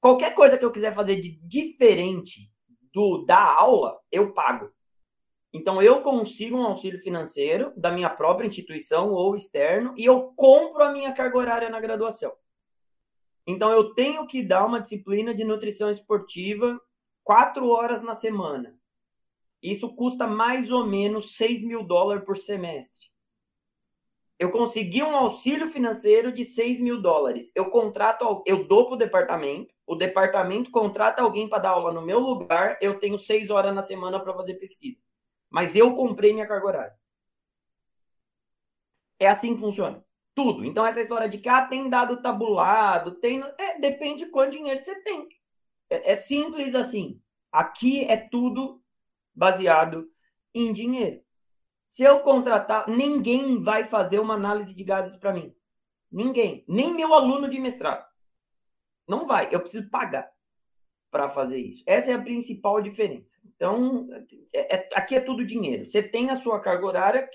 Qualquer 0.00 0.34
coisa 0.34 0.58
que 0.58 0.64
eu 0.64 0.70
quiser 0.70 0.92
fazer 0.92 1.16
de 1.16 1.40
diferente 1.42 2.52
do 2.92 3.24
da 3.24 3.40
aula, 3.40 3.98
eu 4.12 4.34
pago. 4.34 4.70
Então, 5.56 5.80
eu 5.80 6.02
consigo 6.02 6.56
um 6.56 6.64
auxílio 6.64 6.98
financeiro 6.98 7.72
da 7.76 7.92
minha 7.92 8.10
própria 8.10 8.48
instituição 8.48 9.12
ou 9.12 9.36
externo 9.36 9.94
e 9.96 10.04
eu 10.04 10.32
compro 10.34 10.82
a 10.82 10.90
minha 10.90 11.12
carga 11.12 11.38
horária 11.38 11.70
na 11.70 11.78
graduação. 11.78 12.32
Então, 13.46 13.70
eu 13.70 13.94
tenho 13.94 14.26
que 14.26 14.42
dar 14.42 14.66
uma 14.66 14.80
disciplina 14.80 15.32
de 15.32 15.44
nutrição 15.44 15.88
esportiva 15.88 16.76
quatro 17.22 17.68
horas 17.68 18.02
na 18.02 18.16
semana. 18.16 18.76
Isso 19.62 19.94
custa 19.94 20.26
mais 20.26 20.72
ou 20.72 20.84
menos 20.84 21.36
6 21.36 21.62
mil 21.62 21.84
dólares 21.84 22.24
por 22.24 22.36
semestre. 22.36 23.06
Eu 24.36 24.50
consegui 24.50 25.04
um 25.04 25.14
auxílio 25.14 25.68
financeiro 25.68 26.32
de 26.32 26.44
6 26.44 26.80
mil 26.80 27.00
dólares. 27.00 27.52
Eu 27.54 27.70
contrato, 27.70 28.42
eu 28.44 28.66
dou 28.66 28.86
para 28.86 28.94
o 28.94 28.98
departamento, 28.98 29.72
o 29.86 29.94
departamento 29.94 30.72
contrata 30.72 31.22
alguém 31.22 31.48
para 31.48 31.62
dar 31.62 31.70
aula 31.70 31.92
no 31.92 32.02
meu 32.02 32.18
lugar, 32.18 32.76
eu 32.80 32.98
tenho 32.98 33.16
seis 33.16 33.50
horas 33.50 33.72
na 33.72 33.82
semana 33.82 34.18
para 34.18 34.34
fazer 34.34 34.54
pesquisa. 34.54 35.00
Mas 35.54 35.76
eu 35.76 35.94
comprei 35.94 36.32
minha 36.32 36.48
carga 36.48 36.66
horária. 36.66 36.98
É 39.20 39.28
assim 39.28 39.54
que 39.54 39.60
funciona. 39.60 40.04
Tudo. 40.34 40.64
Então, 40.64 40.84
essa 40.84 41.00
história 41.00 41.28
de 41.28 41.38
que 41.38 41.48
ah, 41.48 41.62
tem 41.62 41.88
dado 41.88 42.20
tabulado, 42.20 43.12
tem. 43.20 43.40
É, 43.56 43.78
depende 43.78 44.24
de 44.24 44.32
quanto 44.32 44.50
dinheiro 44.50 44.76
você 44.76 45.00
tem. 45.04 45.28
É, 45.88 46.10
é 46.10 46.16
simples 46.16 46.74
assim. 46.74 47.22
Aqui 47.52 48.04
é 48.04 48.16
tudo 48.16 48.82
baseado 49.32 50.10
em 50.52 50.72
dinheiro. 50.72 51.22
Se 51.86 52.02
eu 52.02 52.18
contratar, 52.18 52.88
ninguém 52.88 53.62
vai 53.62 53.84
fazer 53.84 54.18
uma 54.18 54.34
análise 54.34 54.74
de 54.74 54.82
gases 54.82 55.14
para 55.14 55.32
mim. 55.32 55.54
Ninguém. 56.10 56.64
Nem 56.66 56.92
meu 56.92 57.14
aluno 57.14 57.48
de 57.48 57.60
mestrado. 57.60 58.04
Não 59.06 59.24
vai. 59.24 59.48
Eu 59.52 59.60
preciso 59.60 59.88
pagar 59.88 60.33
para 61.14 61.28
fazer 61.28 61.58
isso. 61.58 61.84
Essa 61.86 62.10
é 62.10 62.14
a 62.14 62.20
principal 62.20 62.82
diferença. 62.82 63.38
Então, 63.54 64.08
é, 64.52 64.74
é, 64.74 64.88
aqui 64.96 65.14
é 65.14 65.20
tudo 65.20 65.46
dinheiro. 65.46 65.86
Você 65.86 66.02
tem 66.02 66.28
a 66.30 66.34
sua 66.34 66.58
carga 66.58 66.84
horária, 66.84 67.30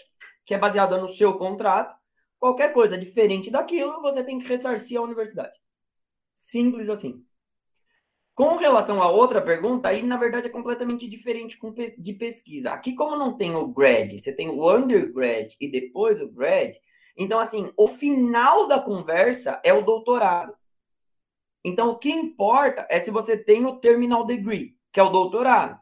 que 0.45 0.53
é 0.53 0.57
baseada 0.57 0.97
no 0.97 1.07
seu 1.07 1.37
contrato. 1.37 1.97
Qualquer 2.37 2.73
coisa 2.73 2.97
diferente 2.97 3.49
daquilo, 3.49 4.01
você 4.01 4.21
tem 4.21 4.37
que 4.37 4.45
ressarcir 4.45 4.99
a 4.99 5.01
universidade. 5.01 5.57
Simples 6.35 6.89
assim. 6.89 7.23
Com 8.35 8.57
relação 8.57 9.01
à 9.01 9.09
outra 9.09 9.41
pergunta, 9.41 9.87
aí 9.87 10.03
na 10.03 10.17
verdade 10.17 10.47
é 10.47 10.51
completamente 10.51 11.07
diferente 11.07 11.57
de 11.97 12.13
pesquisa. 12.15 12.71
Aqui, 12.71 12.93
como 12.93 13.15
não 13.15 13.37
tem 13.37 13.55
o 13.55 13.65
grad, 13.69 14.11
você 14.11 14.35
tem 14.35 14.49
o 14.49 14.69
undergrad 14.69 15.53
e 15.57 15.71
depois 15.71 16.19
o 16.19 16.29
grad, 16.29 16.75
então, 17.17 17.37
assim, 17.37 17.69
o 17.75 17.85
final 17.85 18.65
da 18.65 18.79
conversa 18.79 19.61
é 19.63 19.73
o 19.73 19.83
doutorado. 19.83 20.53
Então, 21.63 21.89
o 21.89 21.97
que 21.97 22.09
importa 22.09 22.87
é 22.89 22.99
se 22.99 23.11
você 23.11 23.37
tem 23.37 23.65
o 23.65 23.79
terminal 23.79 24.25
degree, 24.25 24.77
que 24.91 24.99
é 24.99 25.03
o 25.03 25.09
doutorado. 25.09 25.79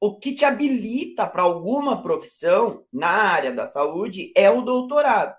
O 0.00 0.18
que 0.18 0.34
te 0.34 0.44
habilita 0.44 1.26
para 1.26 1.42
alguma 1.42 2.02
profissão 2.02 2.84
na 2.92 3.10
área 3.10 3.52
da 3.52 3.66
saúde 3.66 4.32
é 4.36 4.50
o 4.50 4.62
doutorado. 4.62 5.34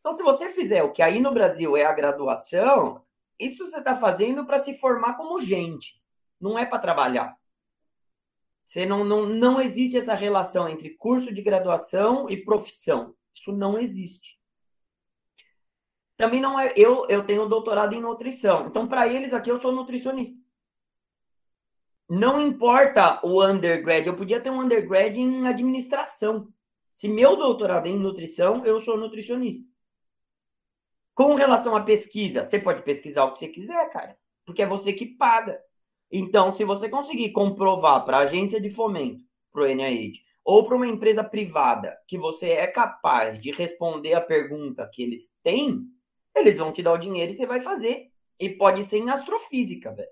Então, 0.00 0.12
se 0.12 0.22
você 0.22 0.48
fizer 0.50 0.82
o 0.82 0.92
que 0.92 1.00
aí 1.00 1.20
no 1.20 1.32
Brasil 1.32 1.76
é 1.76 1.84
a 1.84 1.92
graduação, 1.92 3.02
isso 3.38 3.66
você 3.66 3.78
está 3.78 3.94
fazendo 3.94 4.44
para 4.44 4.62
se 4.62 4.74
formar 4.74 5.14
como 5.14 5.38
gente, 5.38 6.02
não 6.40 6.58
é 6.58 6.66
para 6.66 6.78
trabalhar. 6.78 7.34
Você 8.62 8.84
não, 8.84 9.04
não, 9.04 9.26
não 9.26 9.60
existe 9.60 9.96
essa 9.96 10.14
relação 10.14 10.68
entre 10.68 10.96
curso 10.96 11.32
de 11.32 11.42
graduação 11.42 12.28
e 12.28 12.44
profissão. 12.44 13.14
Isso 13.32 13.52
não 13.52 13.78
existe 13.78 14.38
também 16.16 16.40
não 16.40 16.58
é. 16.58 16.72
Eu, 16.76 17.06
eu 17.08 17.24
tenho 17.24 17.48
doutorado 17.48 17.94
em 17.94 18.00
nutrição. 18.00 18.66
Então, 18.66 18.86
para 18.86 19.08
eles 19.08 19.32
aqui, 19.32 19.50
eu 19.50 19.60
sou 19.60 19.72
nutricionista. 19.72 20.36
Não 22.08 22.40
importa 22.40 23.20
o 23.24 23.42
undergrad, 23.42 24.06
eu 24.06 24.14
podia 24.14 24.40
ter 24.40 24.50
um 24.50 24.60
undergrad 24.60 25.16
em 25.16 25.46
administração. 25.46 26.48
Se 26.90 27.08
meu 27.08 27.36
doutorado 27.36 27.86
é 27.86 27.90
em 27.90 27.98
nutrição, 27.98 28.64
eu 28.64 28.78
sou 28.78 28.96
nutricionista. 28.96 29.66
Com 31.14 31.34
relação 31.34 31.74
à 31.74 31.80
pesquisa, 31.80 32.44
você 32.44 32.58
pode 32.58 32.82
pesquisar 32.82 33.24
o 33.24 33.32
que 33.32 33.38
você 33.38 33.48
quiser, 33.48 33.88
cara, 33.88 34.16
porque 34.44 34.62
é 34.62 34.66
você 34.66 34.92
que 34.92 35.06
paga. 35.06 35.60
Então, 36.10 36.52
se 36.52 36.64
você 36.64 36.88
conseguir 36.88 37.32
comprovar 37.32 38.04
para 38.04 38.18
a 38.18 38.20
agência 38.20 38.60
de 38.60 38.68
fomento, 38.68 39.24
para 39.50 39.62
o 39.62 39.66
NIH, 39.66 40.20
ou 40.44 40.66
para 40.66 40.76
uma 40.76 40.86
empresa 40.86 41.24
privada, 41.24 41.98
que 42.06 42.18
você 42.18 42.50
é 42.50 42.66
capaz 42.66 43.40
de 43.40 43.50
responder 43.50 44.14
a 44.14 44.20
pergunta 44.20 44.88
que 44.92 45.02
eles 45.02 45.32
têm, 45.42 45.88
eles 46.34 46.58
vão 46.58 46.72
te 46.72 46.82
dar 46.82 46.92
o 46.92 46.98
dinheiro 46.98 47.32
e 47.32 47.34
você 47.34 47.46
vai 47.46 47.60
fazer. 47.60 48.10
E 48.38 48.48
pode 48.50 48.84
ser 48.84 48.98
em 48.98 49.10
astrofísica, 49.10 49.92
velho. 49.92 50.08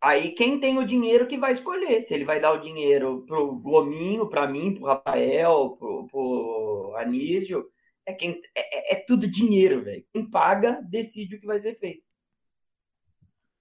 Aí 0.00 0.32
quem 0.32 0.60
tem 0.60 0.78
o 0.78 0.84
dinheiro 0.84 1.26
que 1.26 1.38
vai 1.38 1.52
escolher. 1.52 2.00
Se 2.00 2.12
ele 2.12 2.24
vai 2.24 2.38
dar 2.38 2.52
o 2.52 2.60
dinheiro 2.60 3.24
pro 3.26 3.56
Gominho, 3.56 4.28
para 4.28 4.46
mim, 4.46 4.74
pro 4.74 4.84
Rafael, 4.84 5.70
pro, 5.78 6.06
pro 6.06 6.94
Anísio. 6.98 7.64
É, 8.06 8.12
quem, 8.12 8.38
é, 8.54 8.94
é, 8.94 8.96
é 8.96 9.04
tudo 9.06 9.26
dinheiro, 9.26 9.82
velho. 9.82 10.04
Quem 10.12 10.28
paga 10.30 10.80
decide 10.82 11.36
o 11.36 11.40
que 11.40 11.46
vai 11.46 11.58
ser 11.58 11.74
feito. 11.74 12.04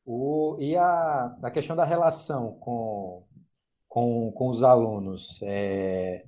O, 0.06 0.58
e 0.60 0.76
a, 0.76 1.38
a 1.42 1.50
questão 1.50 1.78
da 1.78 1.86
relação 1.86 2.58
com, 2.60 3.26
com, 3.88 4.32
com 4.34 4.50
os 4.50 4.64
alunos? 4.64 5.40
É, 5.44 6.26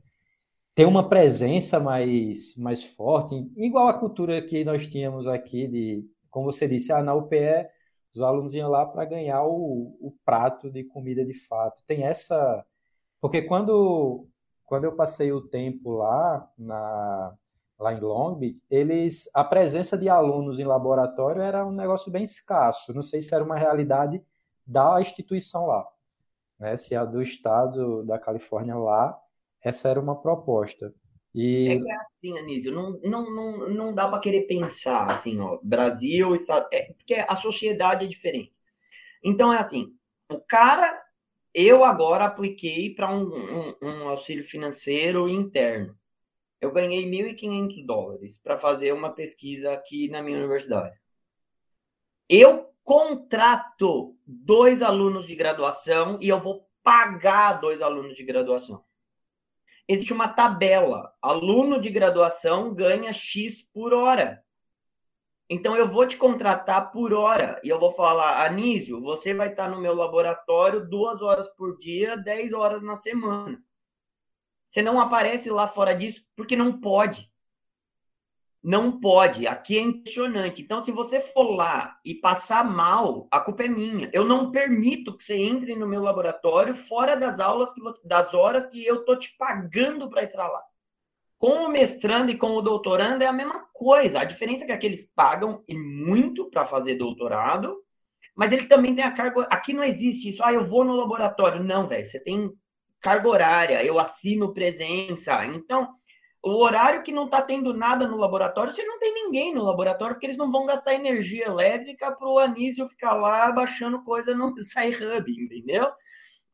tem 0.75 0.85
uma 0.85 1.07
presença 1.07 1.79
mais, 1.79 2.55
mais 2.57 2.83
forte, 2.83 3.33
igual 3.55 3.87
a 3.87 3.97
cultura 3.97 4.41
que 4.41 4.63
nós 4.65 4.85
tínhamos 4.85 5.27
aqui, 5.27 5.67
de, 5.67 6.05
como 6.29 6.51
você 6.51 6.67
disse, 6.67 6.91
ah, 6.91 7.01
na 7.01 7.15
UPE 7.15 7.69
os 8.15 8.21
alunos 8.21 8.53
iam 8.53 8.69
lá 8.69 8.85
para 8.85 9.03
ganhar 9.03 9.43
o, 9.43 9.97
o 9.99 10.15
prato 10.23 10.71
de 10.71 10.85
comida 10.85 11.25
de 11.25 11.33
fato. 11.33 11.83
Tem 11.85 12.03
essa. 12.03 12.65
Porque 13.19 13.41
quando, 13.41 14.25
quando 14.65 14.85
eu 14.85 14.95
passei 14.95 15.33
o 15.33 15.41
tempo 15.41 15.91
lá, 15.97 16.49
na, 16.57 17.35
lá 17.77 17.93
em 17.93 17.99
Long 17.99 18.35
Beach, 18.35 18.57
eles, 18.69 19.29
a 19.33 19.43
presença 19.43 19.97
de 19.97 20.07
alunos 20.07 20.59
em 20.59 20.63
laboratório 20.63 21.41
era 21.41 21.65
um 21.65 21.71
negócio 21.71 22.09
bem 22.09 22.23
escasso. 22.23 22.93
Não 22.93 23.01
sei 23.01 23.19
se 23.19 23.35
era 23.35 23.43
uma 23.43 23.57
realidade 23.57 24.23
da 24.65 25.01
instituição 25.01 25.65
lá. 25.65 25.85
Né? 26.57 26.77
Se 26.77 26.95
a 26.95 27.03
do 27.03 27.21
estado 27.21 28.03
da 28.05 28.17
Califórnia 28.17 28.77
lá, 28.77 29.19
essa 29.65 29.89
era 29.89 29.99
uma 29.99 30.21
proposta. 30.21 30.93
E... 31.33 31.67
É 31.67 31.73
é 31.75 31.95
assim, 31.95 32.37
Anísio, 32.37 32.71
não, 32.71 32.99
não, 33.03 33.35
não, 33.35 33.69
não 33.69 33.93
dá 33.93 34.07
para 34.07 34.19
querer 34.19 34.43
pensar 34.43 35.11
assim, 35.11 35.39
ó, 35.39 35.59
Brasil, 35.61 36.35
Estado, 36.35 36.69
é, 36.71 36.93
porque 36.93 37.15
a 37.15 37.35
sociedade 37.35 38.05
é 38.05 38.07
diferente. 38.07 38.53
Então 39.23 39.51
é 39.51 39.57
assim, 39.57 39.91
o 40.31 40.39
cara, 40.39 41.03
eu 41.51 41.83
agora 41.83 42.25
apliquei 42.25 42.93
para 42.93 43.11
um, 43.11 43.25
um, 43.25 43.75
um, 43.81 44.07
auxílio 44.07 44.43
financeiro 44.43 45.27
interno. 45.27 45.97
Eu 46.61 46.71
ganhei 46.71 47.03
1.500 47.05 47.85
dólares 47.85 48.37
para 48.37 48.57
fazer 48.57 48.93
uma 48.93 49.09
pesquisa 49.09 49.73
aqui 49.73 50.07
na 50.09 50.21
minha 50.21 50.37
universidade. 50.37 50.97
Eu 52.29 52.69
contrato 52.83 54.15
dois 54.25 54.83
alunos 54.83 55.25
de 55.25 55.35
graduação 55.35 56.19
e 56.21 56.29
eu 56.29 56.39
vou 56.39 56.69
pagar 56.83 57.53
dois 57.53 57.81
alunos 57.81 58.15
de 58.15 58.23
graduação 58.23 58.83
existe 59.87 60.13
uma 60.13 60.27
tabela. 60.27 61.13
Aluno 61.21 61.79
de 61.79 61.89
graduação 61.89 62.73
ganha 62.73 63.11
X 63.13 63.61
por 63.61 63.93
hora. 63.93 64.43
Então 65.49 65.75
eu 65.75 65.87
vou 65.87 66.07
te 66.07 66.17
contratar 66.17 66.91
por 66.91 67.13
hora 67.13 67.61
e 67.63 67.69
eu 67.69 67.79
vou 67.79 67.91
falar, 67.91 68.43
Anísio, 68.45 68.99
você 68.99 69.33
vai 69.33 69.49
estar 69.49 69.69
no 69.69 69.79
meu 69.79 69.93
laboratório 69.93 70.89
duas 70.89 71.21
horas 71.21 71.47
por 71.47 71.77
dia, 71.77 72.17
dez 72.17 72.51
horas 72.51 72.81
na 72.81 72.95
semana. 72.95 73.63
Você 74.63 74.81
não 74.81 74.99
aparece 74.99 75.49
lá 75.51 75.67
fora 75.67 75.93
disso 75.93 76.25
porque 76.35 76.55
não 76.55 76.79
pode. 76.79 77.31
Não 78.67 78.99
pode. 78.99 79.45
Aqui 79.45 79.77
é 79.77 79.81
impressionante. 79.81 80.59
Então, 80.59 80.81
se 80.81 80.91
você 80.91 81.19
for 81.19 81.51
lá 81.51 81.99
e 82.03 82.15
passar 82.15 82.65
mal, 82.65 83.27
a 83.29 83.39
culpa 83.39 83.63
é 83.63 83.67
minha. 83.67 84.09
Eu 84.11 84.25
não 84.25 84.49
permito 84.49 85.15
que 85.15 85.23
você 85.23 85.35
entre 85.35 85.75
no 85.75 85.87
meu 85.87 86.01
laboratório 86.01 86.73
fora 86.73 87.15
das 87.15 87.39
aulas, 87.39 87.71
que 87.75 87.79
você, 87.79 88.01
das 88.03 88.33
horas 88.33 88.65
que 88.65 88.83
eu 88.83 89.05
tô 89.05 89.15
te 89.15 89.35
pagando 89.37 90.09
para 90.09 90.23
estar 90.23 90.47
lá. 90.47 90.63
Com 91.37 91.65
o 91.65 91.69
mestrando 91.69 92.31
e 92.31 92.37
com 92.37 92.55
o 92.55 92.61
doutorando 92.61 93.23
é 93.23 93.27
a 93.27 93.31
mesma 93.31 93.67
coisa. 93.71 94.21
A 94.21 94.23
diferença 94.23 94.63
é 94.63 94.65
que 94.65 94.73
aqueles 94.73 95.07
pagam 95.15 95.63
e 95.67 95.77
muito 95.77 96.49
para 96.49 96.65
fazer 96.65 96.95
doutorado, 96.95 97.83
mas 98.35 98.51
ele 98.51 98.65
também 98.65 98.95
tem 98.95 99.03
a 99.03 99.11
carga. 99.11 99.43
Aqui 99.43 99.73
não 99.73 99.83
existe 99.83 100.29
isso. 100.29 100.43
Ah, 100.43 100.51
eu 100.51 100.65
vou 100.65 100.83
no 100.83 100.95
laboratório. 100.95 101.63
Não, 101.63 101.87
velho. 101.87 102.03
Você 102.03 102.19
tem 102.19 102.51
carga 102.99 103.29
horária. 103.29 103.83
Eu 103.85 103.99
assino 103.99 104.55
presença. 104.55 105.45
Então 105.45 105.93
o 106.45 106.61
horário 106.61 107.01
que 107.01 107.11
não 107.11 107.25
está 107.25 107.41
tendo 107.41 107.73
nada 107.73 108.07
no 108.07 108.17
laboratório, 108.17 108.71
você 108.71 108.83
não 108.85 108.99
tem 108.99 109.11
ninguém 109.11 109.51
no 109.51 109.63
laboratório, 109.63 110.13
porque 110.13 110.27
eles 110.27 110.37
não 110.37 110.51
vão 110.51 110.67
gastar 110.67 110.93
energia 110.93 111.47
elétrica 111.47 112.11
para 112.11 112.29
o 112.29 112.37
Anísio 112.37 112.87
ficar 112.87 113.13
lá 113.15 113.51
baixando 113.51 114.03
coisa 114.03 114.35
no 114.35 114.53
SciHub, 114.61 115.25
entendeu? 115.27 115.91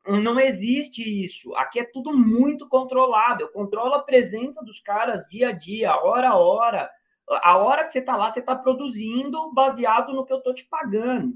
Não 0.08 0.40
existe 0.40 1.04
isso. 1.04 1.54
Aqui 1.56 1.82
é 1.82 1.84
tudo 1.84 2.18
muito 2.18 2.70
controlado. 2.70 3.44
Eu 3.44 3.52
controlo 3.52 3.94
a 3.96 4.02
presença 4.02 4.64
dos 4.64 4.80
caras 4.80 5.28
dia 5.30 5.50
a 5.50 5.52
dia, 5.52 5.94
hora 6.02 6.30
a 6.30 6.38
hora. 6.38 6.90
A 7.28 7.58
hora 7.58 7.84
que 7.84 7.92
você 7.92 8.00
está 8.00 8.16
lá, 8.16 8.32
você 8.32 8.40
está 8.40 8.56
produzindo 8.56 9.54
baseado 9.54 10.14
no 10.14 10.26
que 10.26 10.32
eu 10.32 10.38
estou 10.38 10.56
te 10.56 10.66
pagando. 10.70 11.34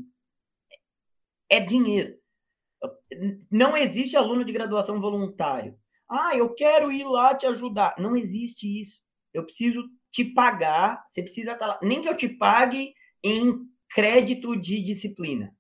É 1.50 1.60
dinheiro. 1.60 2.18
Não 3.52 3.76
existe 3.76 4.16
aluno 4.16 4.46
de 4.46 4.54
graduação 4.54 5.02
voluntário. 5.02 5.78
Ah, 6.10 6.36
eu 6.36 6.54
quero 6.54 6.92
ir 6.92 7.06
lá 7.06 7.36
te 7.36 7.46
ajudar. 7.46 7.96
Não 7.98 8.16
existe 8.16 8.80
isso. 8.80 9.00
Eu 9.34 9.44
preciso 9.44 9.84
te 10.12 10.24
pagar, 10.24 11.04
você 11.08 11.22
precisa 11.22 11.54
estar 11.54 11.68
lá. 11.68 11.80
Nem 11.84 12.02
que 12.02 12.08
eu 12.08 12.16
te 12.16 12.30
pague 12.30 12.94
em 13.24 13.68
crédito 13.90 14.56
de 14.56 14.82
disciplina. 14.82 15.54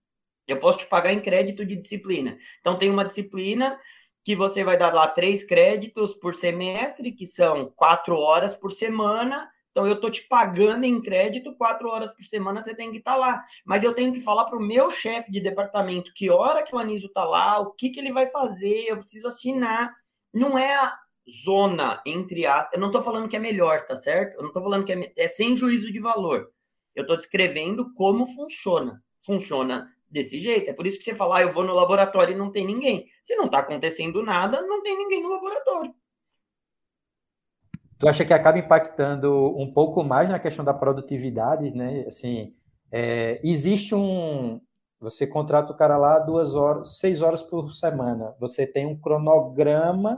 Eu 0.48 0.60
posso 0.60 0.80
te 0.80 0.86
pagar 0.86 1.12
em 1.12 1.20
crédito 1.20 1.66
de 1.66 1.76
disciplina. 1.76 2.38
Então, 2.60 2.78
tem 2.78 2.90
uma 2.90 3.04
disciplina 3.04 3.78
que 4.24 4.36
você 4.36 4.64
vai 4.64 4.78
dar 4.78 4.94
lá 4.94 5.08
três 5.08 5.44
créditos 5.44 6.14
por 6.14 6.34
semestre, 6.34 7.12
que 7.12 7.26
são 7.26 7.72
quatro 7.76 8.16
horas 8.16 8.56
por 8.56 8.72
semana. 8.72 9.50
Então, 9.72 9.86
eu 9.86 9.96
estou 9.96 10.10
te 10.10 10.24
pagando 10.28 10.86
em 10.86 11.02
crédito, 11.02 11.56
quatro 11.58 11.90
horas 11.90 12.12
por 12.14 12.24
semana 12.24 12.62
você 12.62 12.74
tem 12.74 12.92
que 12.92 13.00
estar 13.00 13.16
lá. 13.16 13.42
Mas 13.66 13.84
eu 13.84 13.94
tenho 13.94 14.14
que 14.14 14.22
falar 14.22 14.46
para 14.46 14.58
o 14.58 14.66
meu 14.66 14.90
chefe 14.90 15.32
de 15.32 15.42
departamento 15.42 16.14
que 16.14 16.30
hora 16.30 16.64
que 16.64 16.74
o 16.74 16.80
Anísio 16.80 17.08
está 17.08 17.26
lá, 17.26 17.60
o 17.60 17.72
que, 17.74 17.90
que 17.90 18.00
ele 18.00 18.14
vai 18.14 18.28
fazer, 18.28 18.86
eu 18.88 18.98
preciso 18.98 19.28
assinar 19.28 19.94
não 20.36 20.58
é 20.58 20.76
a 20.76 20.94
zona 21.46 22.02
entre 22.06 22.46
as. 22.46 22.72
Eu 22.74 22.80
não 22.80 22.88
estou 22.88 23.02
falando 23.02 23.30
que 23.30 23.38
é 23.38 23.40
melhor, 23.40 23.88
tá 23.88 23.96
certo? 23.96 24.36
Eu 24.36 24.42
não 24.42 24.50
estou 24.50 24.62
falando 24.62 24.84
que 24.84 24.92
é, 24.92 25.14
é 25.16 25.28
sem 25.30 25.56
juízo 25.56 25.92
de 25.92 26.00
valor. 26.00 26.52
Eu 26.94 27.04
estou 27.04 27.16
descrevendo 27.16 27.94
como 27.94 28.28
funciona. 28.28 29.02
Funciona 29.26 29.90
desse 30.10 30.38
jeito. 30.40 30.70
É 30.70 30.74
por 30.74 30.86
isso 30.86 30.98
que 30.98 31.04
você 31.06 31.16
fala, 31.16 31.38
ah, 31.38 31.42
eu 31.42 31.52
vou 31.52 31.64
no 31.64 31.74
laboratório 31.74 32.34
e 32.34 32.38
não 32.38 32.52
tem 32.52 32.66
ninguém. 32.66 33.08
Se 33.22 33.36
não 33.36 33.46
está 33.46 33.60
acontecendo 33.60 34.22
nada, 34.22 34.62
não 34.62 34.84
tem 34.84 34.98
ninguém 34.98 35.24
no 35.24 35.30
laboratório. 35.30 35.96
Tu 37.98 38.08
acha 38.08 38.26
que 38.26 38.34
acaba 38.34 38.60
impactando 38.60 39.58
um 39.58 39.72
pouco 39.72 40.04
mais 40.04 40.30
na 40.30 40.38
questão 40.38 40.66
da 40.66 40.74
produtividade, 40.74 41.72
né? 41.72 42.04
Assim, 42.08 42.54
é, 42.92 43.40
existe 43.42 43.96
um, 43.96 44.60
você 45.06 45.28
contrata 45.28 45.72
o 45.72 45.76
cara 45.76 45.98
lá 45.98 46.18
duas 46.18 46.56
horas, 46.56 46.98
seis 46.98 47.22
horas 47.22 47.44
por 47.44 47.72
semana. 47.72 48.34
Você 48.40 48.66
tem 48.66 48.88
um 48.88 49.00
cronograma 49.00 50.18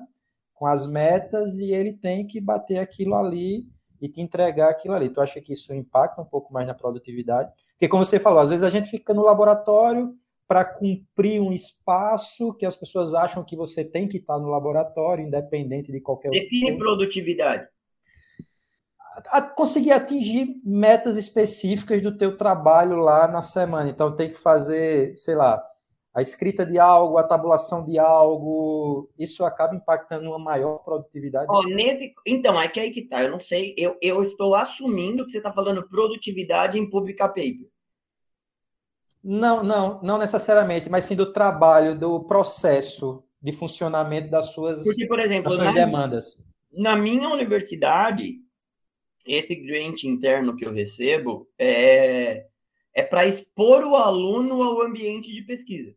com 0.53 0.65
as 0.65 0.87
metas 0.87 1.57
e 1.57 1.71
ele 1.73 1.91
tem 1.91 2.25
que 2.25 2.39
bater 2.39 2.79
aquilo 2.79 3.13
ali 3.15 3.65
e 4.01 4.07
te 4.07 4.21
entregar 4.21 4.69
aquilo 4.69 4.93
ali. 4.93 5.09
Tu 5.09 5.19
acha 5.19 5.41
que 5.41 5.51
isso 5.51 5.73
impacta 5.73 6.21
um 6.21 6.25
pouco 6.25 6.53
mais 6.53 6.65
na 6.65 6.73
produtividade? 6.73 7.51
Porque, 7.71 7.89
como 7.89 8.05
você 8.05 8.17
falou, 8.17 8.39
às 8.39 8.49
vezes 8.49 8.63
a 8.63 8.69
gente 8.69 8.89
fica 8.89 9.13
no 9.13 9.23
laboratório 9.23 10.15
para 10.47 10.63
cumprir 10.63 11.41
um 11.41 11.51
espaço 11.51 12.53
que 12.53 12.65
as 12.65 12.77
pessoas 12.77 13.13
acham 13.13 13.43
que 13.43 13.57
você 13.57 13.83
tem 13.83 14.07
que 14.07 14.17
estar 14.17 14.39
no 14.39 14.47
laboratório, 14.47 15.25
independente 15.25 15.91
de 15.91 15.99
qualquer 15.99 16.29
Define 16.29 16.77
produtividade 16.77 17.67
a 19.29 19.41
conseguir 19.41 19.91
atingir 19.91 20.61
metas 20.63 21.17
específicas 21.17 22.01
do 22.01 22.15
teu 22.15 22.37
trabalho 22.37 22.97
lá 22.97 23.27
na 23.27 23.41
semana. 23.41 23.89
Então 23.89 24.15
tem 24.15 24.29
que 24.29 24.37
fazer, 24.37 25.15
sei 25.17 25.35
lá, 25.35 25.63
a 26.13 26.21
escrita 26.21 26.65
de 26.65 26.79
algo, 26.79 27.17
a 27.17 27.23
tabulação 27.23 27.85
de 27.85 27.99
algo, 27.99 29.07
isso 29.19 29.45
acaba 29.45 29.75
impactando 29.75 30.27
uma 30.27 30.39
maior 30.39 30.79
produtividade. 30.79 31.45
Oh, 31.47 31.61
nesse, 31.63 32.13
então, 32.25 32.59
é 32.59 32.67
que 32.67 32.79
aí 32.79 32.89
que 32.89 33.03
tá, 33.03 33.21
eu 33.21 33.29
não 33.29 33.39
sei, 33.39 33.75
eu, 33.77 33.95
eu 34.01 34.23
estou 34.23 34.55
assumindo 34.55 35.23
que 35.23 35.31
você 35.31 35.37
está 35.37 35.51
falando 35.51 35.87
produtividade 35.87 36.79
em 36.79 36.89
publicar 36.89 37.27
paper. 37.27 37.69
Não, 39.23 39.61
não, 39.61 40.01
não 40.01 40.17
necessariamente, 40.17 40.89
mas 40.89 41.05
sim 41.05 41.15
do 41.15 41.31
trabalho, 41.31 41.95
do 41.95 42.23
processo 42.23 43.23
de 43.39 43.51
funcionamento 43.51 44.31
das 44.31 44.47
suas, 44.47 44.83
Porque, 44.83 45.05
por 45.05 45.19
exemplo, 45.19 45.51
suas 45.51 45.67
na, 45.67 45.73
demandas. 45.73 46.43
Na 46.71 46.95
minha 46.95 47.29
universidade, 47.29 48.37
esse 49.27 49.55
grant 49.55 50.03
interno 50.03 50.55
que 50.55 50.65
eu 50.65 50.71
recebo 50.71 51.49
é, 51.57 52.45
é 52.93 53.03
para 53.03 53.27
expor 53.27 53.83
o 53.83 53.95
aluno 53.95 54.63
ao 54.63 54.81
ambiente 54.81 55.31
de 55.31 55.41
pesquisa. 55.41 55.95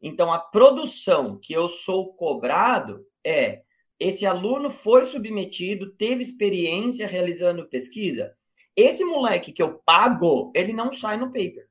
Então, 0.00 0.32
a 0.32 0.38
produção 0.38 1.38
que 1.38 1.52
eu 1.52 1.68
sou 1.68 2.14
cobrado 2.14 3.06
é 3.24 3.62
esse 3.98 4.24
aluno 4.24 4.70
foi 4.70 5.06
submetido, 5.06 5.92
teve 5.92 6.22
experiência 6.22 7.06
realizando 7.06 7.68
pesquisa. 7.68 8.34
Esse 8.76 9.04
moleque 9.04 9.52
que 9.52 9.62
eu 9.62 9.80
pago, 9.84 10.52
ele 10.54 10.72
não 10.72 10.92
sai 10.92 11.16
no 11.16 11.32
paper 11.32 11.67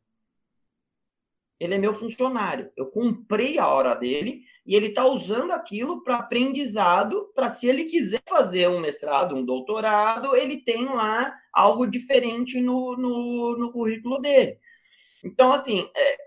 ele 1.59 1.75
é 1.75 1.77
meu 1.77 1.93
funcionário. 1.93 2.71
Eu 2.75 2.87
comprei 2.87 3.57
a 3.57 3.67
hora 3.67 3.95
dele 3.95 4.43
e 4.65 4.75
ele 4.75 4.87
está 4.87 5.05
usando 5.05 5.51
aquilo 5.51 6.03
para 6.03 6.17
aprendizado, 6.17 7.31
para 7.33 7.49
se 7.49 7.67
ele 7.67 7.85
quiser 7.85 8.21
fazer 8.27 8.67
um 8.69 8.79
mestrado, 8.79 9.35
um 9.35 9.43
doutorado, 9.43 10.35
ele 10.35 10.57
tem 10.57 10.85
lá 10.85 11.33
algo 11.51 11.87
diferente 11.87 12.61
no, 12.61 12.95
no, 12.95 13.57
no 13.57 13.71
currículo 13.71 14.19
dele. 14.19 14.57
Então, 15.23 15.51
assim, 15.51 15.89
é, 15.95 16.17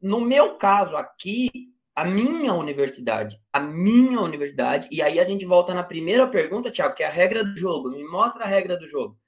no 0.00 0.20
meu 0.20 0.56
caso 0.56 0.96
aqui, 0.96 1.50
a 1.94 2.04
minha 2.04 2.54
universidade, 2.54 3.38
a 3.52 3.58
minha 3.58 4.20
universidade, 4.20 4.88
e 4.90 5.02
aí 5.02 5.18
a 5.18 5.24
gente 5.24 5.44
volta 5.44 5.74
na 5.74 5.82
primeira 5.82 6.28
pergunta, 6.28 6.70
Tiago, 6.70 6.94
que 6.94 7.02
é 7.02 7.06
a 7.06 7.10
regra 7.10 7.44
do 7.44 7.56
jogo. 7.56 7.90
Me 7.90 8.04
mostra 8.04 8.44
a 8.44 8.46
regra 8.46 8.76
do 8.76 8.86
jogo. 8.86 9.18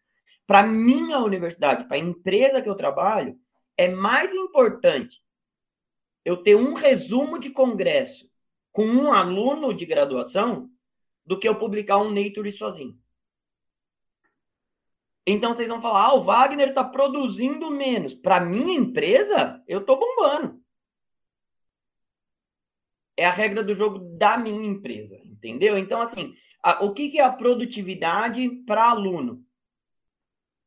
Para 0.47 0.63
minha 0.63 1.19
universidade, 1.19 1.87
para 1.89 1.97
a 1.97 2.01
empresa 2.01 2.63
que 2.63 2.69
eu 2.69 2.77
trabalho, 2.77 3.37
é 3.77 3.89
mais 3.89 4.33
importante 4.33 5.21
eu 6.31 6.37
ter 6.37 6.55
um 6.55 6.75
resumo 6.75 7.39
de 7.41 7.51
congresso 7.51 8.31
com 8.71 8.87
um 8.87 9.13
aluno 9.13 9.75
de 9.75 9.85
graduação 9.85 10.71
do 11.27 11.37
que 11.37 11.49
eu 11.49 11.59
publicar 11.59 11.99
um 11.99 12.11
Nature 12.11 12.53
sozinho. 12.53 12.97
Então 15.27 15.53
vocês 15.53 15.69
vão 15.69 15.83
falar, 15.83 16.07
ah, 16.07 16.15
o 16.15 16.23
Wagner 16.23 16.69
está 16.69 16.85
produzindo 16.85 17.69
menos. 17.71 18.15
Para 18.15 18.41
minha 18.41 18.73
empresa, 18.73 19.63
eu 19.67 19.81
estou 19.81 19.99
bombando. 19.99 20.63
É 23.17 23.27
a 23.27 23.33
regra 23.33 23.63
do 23.63 23.75
jogo 23.75 23.99
da 24.17 24.39
minha 24.39 24.67
empresa, 24.67 25.21
entendeu? 25.25 25.77
Então, 25.77 26.01
assim, 26.01 26.33
a, 26.63 26.85
o 26.85 26.95
que, 26.95 27.09
que 27.09 27.19
é 27.19 27.25
a 27.25 27.33
produtividade 27.33 28.49
para 28.65 28.89
aluno? 28.89 29.45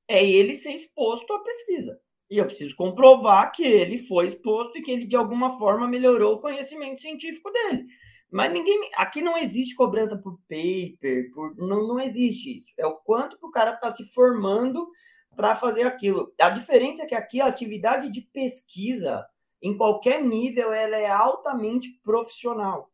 É 0.10 0.24
ele 0.24 0.56
ser 0.56 0.72
exposto 0.72 1.32
à 1.34 1.42
pesquisa. 1.42 2.03
E 2.34 2.40
eu 2.40 2.48
preciso 2.48 2.76
comprovar 2.76 3.52
que 3.52 3.64
ele 3.64 4.00
foi 4.00 4.26
exposto 4.26 4.76
e 4.76 4.82
que 4.82 4.90
ele, 4.90 5.06
de 5.06 5.16
alguma 5.16 5.56
forma, 5.56 5.88
melhorou 5.88 6.34
o 6.34 6.40
conhecimento 6.40 7.00
científico 7.00 7.52
dele. 7.52 7.86
Mas 8.32 8.52
ninguém. 8.52 8.90
Aqui 8.96 9.22
não 9.22 9.38
existe 9.38 9.76
cobrança 9.76 10.18
por 10.18 10.40
paper, 10.50 11.30
por, 11.32 11.56
não, 11.56 11.88
não 11.88 12.00
existe 12.00 12.58
isso. 12.58 12.74
É 12.80 12.88
o 12.88 12.96
quanto 12.96 13.38
que 13.38 13.46
o 13.46 13.52
cara 13.52 13.76
está 13.76 13.92
se 13.92 14.12
formando 14.16 14.90
para 15.36 15.54
fazer 15.54 15.84
aquilo. 15.84 16.34
A 16.42 16.50
diferença 16.50 17.04
é 17.04 17.06
que 17.06 17.14
aqui 17.14 17.40
a 17.40 17.46
atividade 17.46 18.10
de 18.10 18.22
pesquisa, 18.22 19.24
em 19.62 19.78
qualquer 19.78 20.20
nível, 20.20 20.74
ela 20.74 20.98
é 20.98 21.08
altamente 21.08 22.02
profissional. 22.04 22.92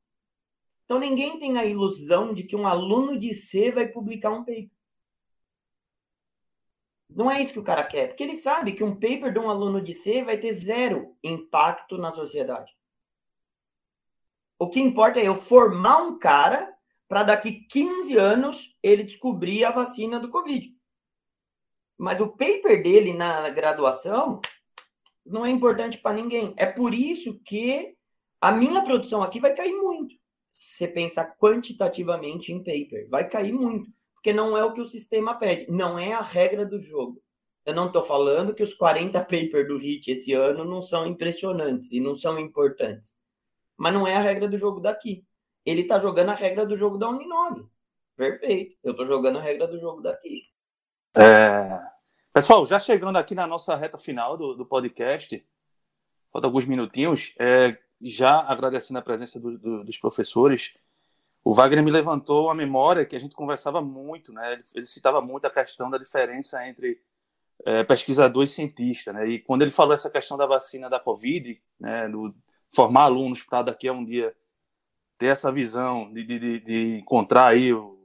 Então 0.84 1.00
ninguém 1.00 1.40
tem 1.40 1.58
a 1.58 1.64
ilusão 1.64 2.34
de 2.34 2.44
que 2.44 2.58
um 2.58 2.68
aluno 2.68 3.18
de 3.18 3.34
C 3.34 3.72
vai 3.72 3.88
publicar 3.88 4.32
um 4.32 4.44
paper. 4.44 4.70
Não 7.10 7.30
é 7.30 7.42
isso 7.42 7.54
que 7.54 7.60
o 7.60 7.64
cara 7.64 7.84
quer, 7.84 8.08
porque 8.08 8.24
ele 8.24 8.36
sabe 8.36 8.74
que 8.74 8.84
um 8.84 8.94
paper 8.94 9.34
de 9.34 9.40
um 9.40 9.50
aluno 9.50 9.82
de 9.82 9.94
C 9.94 10.24
vai 10.24 10.38
ter 10.38 10.54
zero 10.54 11.16
impacto 11.24 11.98
na 11.98 12.12
sociedade. 12.12 12.72
O 14.60 14.70
que 14.70 14.80
importa 14.80 15.20
é 15.20 15.28
eu 15.28 15.36
formar 15.36 15.98
um 16.04 16.20
cara 16.20 16.72
para 17.08 17.24
daqui 17.24 17.66
15 17.68 18.16
anos 18.18 18.78
ele 18.84 19.04
descobrir 19.04 19.66
a 19.66 19.72
vacina 19.72 20.20
do 20.20 20.30
Covid. 20.30 20.76
Mas 21.98 22.22
o 22.22 22.28
paper 22.28 22.84
dele 22.84 23.14
na 23.14 23.50
graduação 23.50 24.40
não 25.26 25.46
é 25.46 25.50
importante 25.50 25.98
para 25.98 26.16
ninguém. 26.16 26.54
É 26.58 26.66
por 26.66 26.94
isso 26.94 27.40
que 27.44 27.96
a 28.40 28.52
minha 28.52 28.84
produção 28.84 29.24
aqui 29.24 29.40
vai 29.40 29.54
cair 29.54 29.74
muito. 29.74 30.16
Se 30.54 30.78
você 30.78 30.88
pensar 30.88 31.36
quantitativamente 31.38 32.52
em 32.52 32.60
paper, 32.64 33.10
vai 33.10 33.28
cair 33.28 33.54
muito, 33.54 33.90
porque 34.20 34.34
não 34.34 34.58
é 34.58 34.64
o 34.64 34.74
que 34.74 34.82
o 34.82 34.86
sistema 34.86 35.36
pede, 35.36 35.70
não 35.70 35.98
é 35.98 36.14
a 36.14 36.22
regra 36.22 36.66
do 36.66 36.80
jogo. 36.80 37.22
Eu 37.66 37.74
não 37.74 37.88
estou 37.88 38.04
falando 38.04 38.54
que 38.54 38.64
os 38.64 38.74
40 38.74 39.20
papers 39.22 39.68
do 39.68 39.78
HIT 39.78 40.12
esse 40.12 40.34
ano 40.34 40.64
não 40.64 40.82
são 40.82 41.06
impressionantes 41.06 41.92
e 41.92 42.00
não 42.00 42.16
são 42.16 42.40
importantes 42.40 43.20
mas 43.80 43.94
não 43.94 44.06
é 44.06 44.18
a 44.18 44.20
regra 44.20 44.48
do 44.48 44.58
jogo 44.58 44.82
daqui. 44.82 45.26
Ele 45.66 45.86
tá 45.86 45.98
jogando 46.00 46.30
a 46.30 46.36
regra 46.36 46.66
do 46.66 46.76
jogo 46.76 46.98
da 46.98 47.08
Uninove. 47.08 47.66
Perfeito. 48.16 48.76
Eu 48.84 48.94
tô 48.94 49.06
jogando 49.06 49.40
a 49.40 49.42
regra 49.42 49.66
do 49.68 49.78
jogo 49.78 50.02
daqui. 50.02 50.44
É... 51.16 51.80
Pessoal, 52.34 52.66
já 52.66 52.78
chegando 52.78 53.16
aqui 53.16 53.34
na 53.34 53.48
nossa 53.48 53.76
reta 53.78 53.98
final 53.98 54.38
do, 54.38 54.54
do 54.54 54.66
podcast, 54.66 55.44
falta 56.32 56.46
alguns 56.46 56.66
minutinhos, 56.66 57.34
é, 57.40 57.78
já 58.02 58.42
agradecendo 58.42 59.00
a 59.00 59.02
presença 59.02 59.40
do, 59.40 59.58
do, 59.58 59.84
dos 59.86 59.98
professores, 59.98 60.74
o 61.44 61.54
Wagner 61.54 61.84
me 61.84 61.92
levantou 61.92 62.50
a 62.50 62.56
memória 62.56 63.06
que 63.06 63.16
a 63.16 63.20
gente 63.20 63.36
conversava 63.36 63.82
muito, 63.82 64.34
né? 64.34 64.54
Ele, 64.54 64.64
ele 64.76 64.86
citava 64.86 65.22
muito 65.22 65.46
a 65.46 65.50
questão 65.50 65.90
da 65.90 65.98
diferença 65.98 66.68
entre 66.68 67.02
é, 67.66 67.84
pesquisador 67.84 68.44
e 68.44 68.48
cientista, 68.48 69.14
né? 69.14 69.28
E 69.28 69.40
quando 69.40 69.62
ele 69.62 69.72
falou 69.72 69.94
essa 69.94 70.10
questão 70.10 70.38
da 70.38 70.46
vacina 70.46 70.90
da 70.90 71.00
Covid, 71.00 71.62
né, 71.80 72.08
do, 72.10 72.34
formar 72.74 73.04
alunos 73.04 73.44
para 73.44 73.64
daqui 73.64 73.88
a 73.88 73.94
um 73.94 74.06
dia 74.06 74.36
ter 75.18 75.28
essa 75.28 75.52
visão 75.52 76.12
de, 76.14 76.24
de, 76.24 76.60
de 76.60 76.98
encontrar 77.00 77.48
aí 77.48 77.74
o 77.74 77.98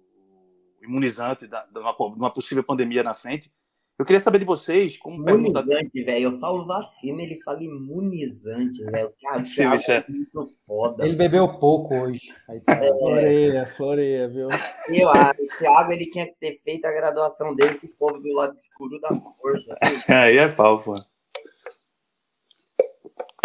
imunizante 0.83 1.47
da, 1.47 1.65
de, 1.65 1.79
uma, 1.79 1.93
de 1.93 2.19
uma 2.19 2.31
possível 2.31 2.65
pandemia 2.65 3.03
na 3.03 3.15
frente. 3.15 3.53
Eu 3.97 4.05
queria 4.05 4.21
saber 4.21 4.41
de 4.41 4.45
vocês 4.45 4.97
como 4.97 5.17
imunizante, 5.17 5.69
pergunta... 5.69 6.13
velho. 6.13 6.33
Eu 6.33 6.39
falo 6.39 6.67
vacina, 6.67 7.23
ele 7.23 7.41
fala 7.43 7.63
imunizante, 7.63 8.85
velho. 8.85 9.13
Cara, 9.23 9.45
Sim, 9.45 9.63
é 9.63 10.05
muito 10.09 10.53
foda. 10.67 11.07
Ele 11.07 11.15
bebeu 11.15 11.59
pouco 11.59 11.95
hoje. 11.95 12.35
Aí 12.49 12.61
tá... 12.61 12.73
é... 12.75 12.91
Floreia, 12.91 13.67
floreia, 13.77 14.29
viu? 14.29 14.49
Eu 14.91 15.09
acho. 15.11 15.43
O 15.43 15.59
Thiago 15.59 15.93
ele 15.93 16.09
tinha 16.09 16.27
que 16.27 16.35
ter 16.41 16.61
feito 16.65 16.85
a 16.87 16.93
graduação 16.93 17.55
dele 17.55 17.75
com 17.77 17.87
o 17.87 17.91
povo 17.91 18.19
do 18.19 18.35
lado 18.35 18.55
escuro 18.57 19.01
da 19.01 19.11
força. 19.41 19.77
Aí 20.09 20.39
é 20.39 20.49
pau, 20.49 20.81
pô 20.83 20.93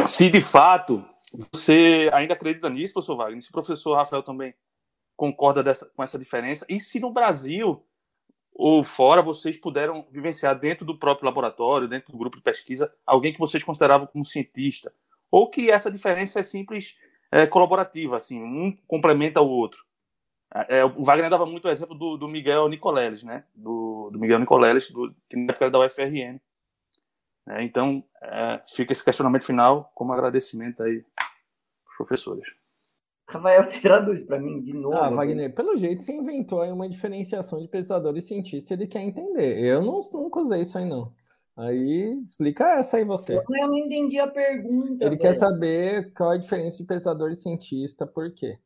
se 0.10 0.30
de 0.30 0.41
fato 0.41 1.06
você 1.52 2.10
ainda 2.12 2.34
acredita 2.34 2.70
nisso, 2.70 2.93
professor 2.93 3.16
Wagner, 3.16 3.41
se 3.41 3.50
o 3.50 3.54
professor 3.54 3.95
Rafael 3.95 4.24
também 4.24 4.54
concorda 5.16 5.62
dessa, 5.62 5.86
com 5.86 6.02
essa 6.02 6.18
diferença, 6.18 6.66
e 6.68 6.80
se 6.80 7.00
no 7.00 7.12
Brasil 7.12 7.86
ou 8.62 8.84
fora 8.84 9.22
vocês 9.22 9.55
puderam 9.55 10.05
vivenciar 10.12 10.53
dentro 10.60 10.86
do 10.86 10.99
próprio 10.99 11.26
laboratório, 11.26 11.88
dentro 11.88 12.12
do 12.12 12.18
grupo 12.18 12.36
de 12.36 12.43
pesquisa, 12.43 12.93
alguém 13.05 13.32
que 13.32 13.39
vocês 13.39 13.64
consideravam 13.64 14.05
como 14.05 14.26
cientista, 14.26 14.93
ou 15.32 15.49
que 15.49 15.72
essa 15.72 15.89
diferença 15.89 16.41
é 16.41 16.43
simples 16.43 16.97
é, 17.32 17.47
colaborativa, 17.47 18.18
assim, 18.18 18.43
um 18.43 18.76
complementa 18.86 19.39
o 19.39 19.47
outro. 19.47 19.86
É, 20.53 20.80
é 20.80 20.86
o 20.86 21.01
Wagner 21.01 21.30
dava 21.30 21.45
muito 21.45 21.70
o 21.70 21.72
exemplo 21.72 21.95
do, 21.95 22.18
do 22.18 22.28
Miguel 22.28 22.68
Nicoleles, 22.68 23.24
né? 23.24 23.45
Do, 23.57 24.10
do 24.12 24.20
Miguel 24.20 24.39
Nicoleles, 24.39 24.91
do, 24.91 25.16
que 25.30 25.38
na 25.38 25.51
época 25.51 25.64
era 25.64 25.72
da 25.72 25.80
UFRN. 25.80 26.41
É, 27.47 27.64
então, 27.64 28.03
é, 28.22 28.62
fica 28.68 28.91
esse 28.91 29.05
questionamento 29.05 29.45
final 29.45 29.89
como 29.95 30.12
agradecimento 30.12 30.84
aí 30.84 31.05
professores. 31.97 32.59
Rafael, 33.30 33.63
você 33.63 33.80
traduz 33.80 34.23
para 34.23 34.39
mim 34.39 34.61
de 34.61 34.73
novo. 34.73 34.97
Ah, 34.97 35.09
Wagner, 35.09 35.53
pelo 35.53 35.77
jeito 35.77 36.03
você 36.03 36.11
inventou 36.11 36.61
aí 36.61 36.71
uma 36.71 36.89
diferenciação 36.89 37.61
de 37.61 37.67
pesquisador 37.67 38.17
e 38.17 38.21
cientista, 38.21 38.73
ele 38.73 38.88
quer 38.88 39.01
entender. 39.01 39.59
Eu 39.59 39.82
não, 39.84 40.01
nunca 40.13 40.39
usei 40.41 40.61
isso 40.61 40.77
aí, 40.77 40.86
não. 40.86 41.13
Aí, 41.55 42.17
explica 42.21 42.77
essa 42.77 42.97
aí 42.97 43.03
você. 43.03 43.36
Eu 43.36 43.67
não 43.67 43.77
entendi 43.77 44.17
a 44.17 44.27
pergunta. 44.27 45.03
Ele 45.03 45.09
velho. 45.09 45.19
quer 45.19 45.34
saber 45.36 46.13
qual 46.13 46.32
é 46.32 46.36
a 46.36 46.39
diferença 46.39 46.77
de 46.77 46.86
pesquisador 46.86 47.32
e 47.32 47.36
cientista, 47.36 48.07
por 48.07 48.34
quê? 48.34 48.57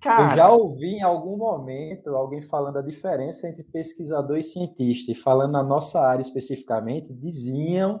Cara, 0.00 0.30
eu 0.30 0.36
já 0.36 0.50
ouvi 0.50 0.94
em 0.94 1.02
algum 1.02 1.36
momento 1.36 2.14
alguém 2.14 2.40
falando 2.40 2.78
a 2.78 2.82
diferença 2.82 3.48
entre 3.48 3.62
pesquisador 3.64 4.38
e 4.38 4.42
cientista, 4.42 5.10
e 5.10 5.14
falando 5.14 5.52
na 5.52 5.62
nossa 5.62 6.00
área 6.00 6.22
especificamente, 6.22 7.12
diziam, 7.12 8.00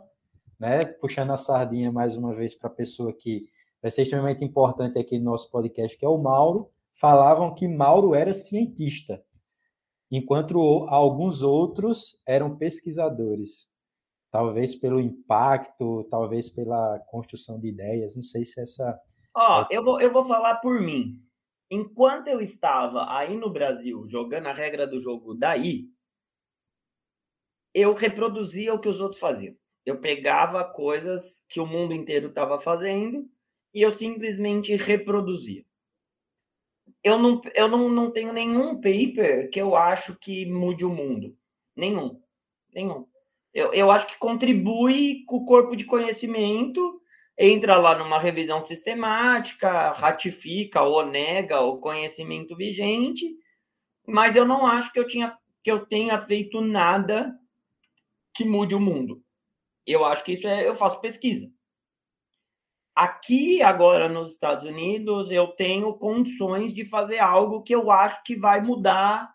né, 0.58 0.80
puxando 1.00 1.32
a 1.32 1.36
sardinha 1.36 1.92
mais 1.92 2.16
uma 2.16 2.32
vez 2.32 2.54
para 2.54 2.70
a 2.70 2.72
pessoa 2.72 3.12
que 3.12 3.48
vai 3.82 3.90
ser 3.90 4.02
extremamente 4.02 4.44
importante 4.44 4.98
aqui 4.98 5.18
no 5.18 5.30
nosso 5.30 5.50
podcast, 5.50 5.96
que 5.96 6.04
é 6.04 6.08
o 6.08 6.18
Mauro, 6.18 6.70
falavam 6.92 7.54
que 7.54 7.66
Mauro 7.68 8.14
era 8.14 8.34
cientista, 8.34 9.24
enquanto 10.10 10.86
alguns 10.88 11.42
outros 11.42 12.20
eram 12.26 12.56
pesquisadores. 12.56 13.68
Talvez 14.30 14.74
pelo 14.74 15.00
impacto, 15.00 16.06
talvez 16.10 16.48
pela 16.50 16.98
construção 17.10 17.58
de 17.58 17.68
ideias, 17.68 18.14
não 18.14 18.22
sei 18.22 18.44
se 18.44 18.60
essa. 18.60 19.00
Ó, 19.34 19.62
oh, 19.62 19.66
eu, 19.70 19.82
vou, 19.82 20.00
eu 20.00 20.12
vou 20.12 20.24
falar 20.24 20.56
por 20.56 20.80
mim 20.80 21.20
enquanto 21.70 22.28
eu 22.28 22.40
estava 22.40 23.06
aí 23.16 23.36
no 23.36 23.48
Brasil 23.48 24.04
jogando 24.08 24.48
a 24.48 24.52
regra 24.52 24.86
do 24.86 24.98
jogo 24.98 25.34
daí, 25.34 25.88
eu 27.72 27.94
reproduzia 27.94 28.74
o 28.74 28.80
que 28.80 28.88
os 28.88 29.00
outros 29.00 29.20
faziam. 29.20 29.54
Eu 29.86 30.00
pegava 30.00 30.64
coisas 30.64 31.44
que 31.48 31.60
o 31.60 31.66
mundo 31.66 31.94
inteiro 31.94 32.28
estava 32.28 32.60
fazendo 32.60 33.30
e 33.72 33.82
eu 33.82 33.92
simplesmente 33.92 34.74
reproduzia. 34.76 35.64
Eu 37.02 37.18
não, 37.18 37.40
eu 37.54 37.68
não, 37.68 37.88
não 37.88 38.10
tenho 38.10 38.32
nenhum 38.32 38.74
paper 38.74 39.48
que 39.50 39.60
eu 39.60 39.74
acho 39.74 40.18
que 40.18 40.44
mude 40.46 40.84
o 40.84 40.90
mundo. 40.90 41.36
Nenhum. 41.74 42.20
Nenhum. 42.74 43.06
Eu, 43.54 43.72
eu 43.72 43.90
acho 43.90 44.06
que 44.06 44.18
contribui 44.18 45.24
com 45.26 45.36
o 45.36 45.44
corpo 45.44 45.74
de 45.74 45.84
conhecimento 45.84 47.00
entra 47.42 47.78
lá 47.78 47.96
numa 47.96 48.18
revisão 48.18 48.62
sistemática, 48.62 49.92
ratifica 49.92 50.82
ou 50.82 51.06
nega 51.06 51.58
o 51.60 51.78
conhecimento 51.78 52.54
vigente, 52.54 53.34
mas 54.06 54.36
eu 54.36 54.44
não 54.44 54.66
acho 54.66 54.92
que 54.92 54.98
eu, 54.98 55.06
tinha, 55.06 55.34
que 55.62 55.72
eu 55.72 55.86
tenha 55.86 56.18
feito 56.18 56.60
nada 56.60 57.34
que 58.34 58.44
mude 58.44 58.74
o 58.74 58.80
mundo. 58.80 59.24
Eu 59.86 60.04
acho 60.04 60.22
que 60.22 60.32
isso 60.32 60.46
é, 60.46 60.68
eu 60.68 60.74
faço 60.74 61.00
pesquisa. 61.00 61.50
Aqui, 63.00 63.62
agora 63.62 64.10
nos 64.10 64.32
Estados 64.32 64.66
Unidos, 64.66 65.30
eu 65.30 65.46
tenho 65.46 65.94
condições 65.94 66.70
de 66.70 66.84
fazer 66.84 67.18
algo 67.18 67.62
que 67.62 67.74
eu 67.74 67.90
acho 67.90 68.22
que 68.22 68.36
vai 68.36 68.60
mudar 68.60 69.34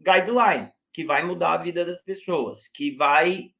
guideline, 0.00 0.72
que 0.94 1.04
vai 1.04 1.22
mudar 1.22 1.52
a 1.52 1.58
vida 1.58 1.84
das 1.84 2.00
pessoas, 2.00 2.68
que 2.68 2.92
vai 2.92 3.50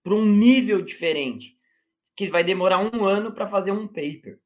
para 0.00 0.14
um 0.14 0.24
nível 0.24 0.80
diferente 0.80 1.58
que 2.14 2.30
vai 2.30 2.44
demorar 2.44 2.78
um 2.78 3.04
ano 3.04 3.34
para 3.34 3.48
fazer 3.48 3.72
um 3.72 3.88
paper. 3.88 4.38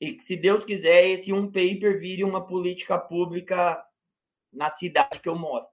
E 0.00 0.12
que, 0.12 0.22
se 0.22 0.36
Deus 0.36 0.64
quiser, 0.64 1.08
esse 1.08 1.32
um 1.32 1.50
paper 1.50 1.98
vire 1.98 2.22
uma 2.22 2.46
política 2.46 2.96
pública 2.96 3.84
na 4.52 4.70
cidade 4.70 5.18
que 5.18 5.28
eu 5.28 5.34
moro. 5.34 5.66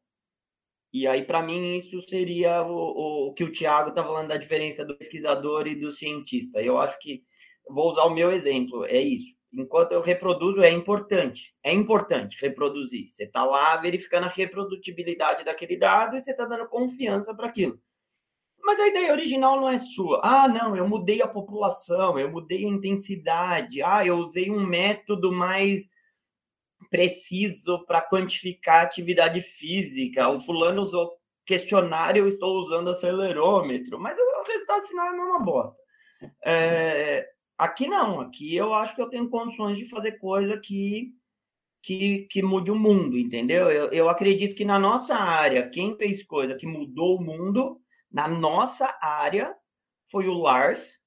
E 0.93 1.05
aí, 1.05 1.23
para 1.23 1.43
mim, 1.43 1.75
isso 1.75 2.01
seria 2.07 2.63
o, 2.63 3.27
o, 3.29 3.33
que 3.33 3.43
o 3.43 3.51
Tiago 3.51 3.89
está 3.89 4.03
falando 4.03 4.29
da 4.29 4.37
diferença 4.37 4.85
do 4.85 4.97
pesquisador 4.97 5.67
e 5.67 5.75
do 5.75 5.91
cientista. 5.91 6.61
Eu 6.61 6.77
acho 6.77 6.97
que, 6.99 7.23
vou 7.69 7.91
usar 7.91 8.05
o 8.05 8.13
meu 8.13 8.31
exemplo, 8.31 8.85
é 8.85 8.99
isso. 8.99 9.35
Enquanto 9.53 9.91
eu 9.91 10.01
reproduzo, 10.01 10.61
é 10.61 10.69
importante. 10.69 11.55
É 11.63 11.73
importante 11.73 12.37
reproduzir. 12.41 13.09
Você 13.09 13.23
está 13.23 13.43
lá 13.43 13.75
verificando 13.77 14.25
a 14.25 14.29
reprodutibilidade 14.29 15.43
daquele 15.43 15.77
dado 15.77 16.15
e 16.15 16.21
você 16.21 16.31
está 16.31 16.45
dando 16.45 16.67
confiança 16.67 17.35
para 17.35 17.47
aquilo. 17.47 17.79
Mas 18.63 18.79
a 18.79 18.87
ideia 18.87 19.13
original 19.13 19.59
não 19.59 19.69
é 19.69 19.77
sua. 19.77 20.19
Ah, 20.23 20.47
não, 20.47 20.75
eu 20.75 20.87
mudei 20.87 21.21
a 21.21 21.27
população, 21.27 22.19
eu 22.19 22.29
mudei 22.29 22.65
a 22.65 22.69
intensidade. 22.69 23.81
Ah, 23.81 24.05
eu 24.05 24.17
usei 24.17 24.51
um 24.51 24.65
método 24.65 25.31
mais 25.31 25.89
preciso 26.89 27.85
para 27.85 28.01
quantificar 28.01 28.83
atividade 28.83 29.41
física. 29.41 30.29
O 30.29 30.39
fulano 30.39 30.81
usou 30.81 31.17
questionário, 31.45 32.23
eu 32.23 32.27
estou 32.27 32.59
usando 32.59 32.89
acelerômetro. 32.89 33.99
Mas 33.99 34.17
o 34.19 34.43
resultado 34.47 34.85
final 34.85 35.05
é 35.05 35.09
a 35.09 35.13
mesma 35.13 35.39
bosta. 35.39 35.77
É, 36.45 37.27
aqui 37.57 37.87
não, 37.87 38.19
aqui 38.19 38.55
eu 38.55 38.73
acho 38.73 38.95
que 38.95 39.01
eu 39.01 39.09
tenho 39.09 39.29
condições 39.29 39.77
de 39.77 39.89
fazer 39.89 40.13
coisa 40.13 40.59
que, 40.59 41.13
que, 41.81 42.27
que 42.29 42.41
mude 42.41 42.71
o 42.71 42.75
mundo, 42.75 43.17
entendeu? 43.17 43.69
Eu, 43.69 43.91
eu 43.91 44.09
acredito 44.09 44.55
que 44.55 44.65
na 44.65 44.77
nossa 44.77 45.15
área, 45.15 45.69
quem 45.69 45.95
fez 45.95 46.23
coisa 46.23 46.55
que 46.55 46.67
mudou 46.67 47.17
o 47.17 47.23
mundo, 47.23 47.79
na 48.11 48.27
nossa 48.27 48.97
área, 49.01 49.55
foi 50.09 50.27
o 50.27 50.33
Lars 50.33 50.99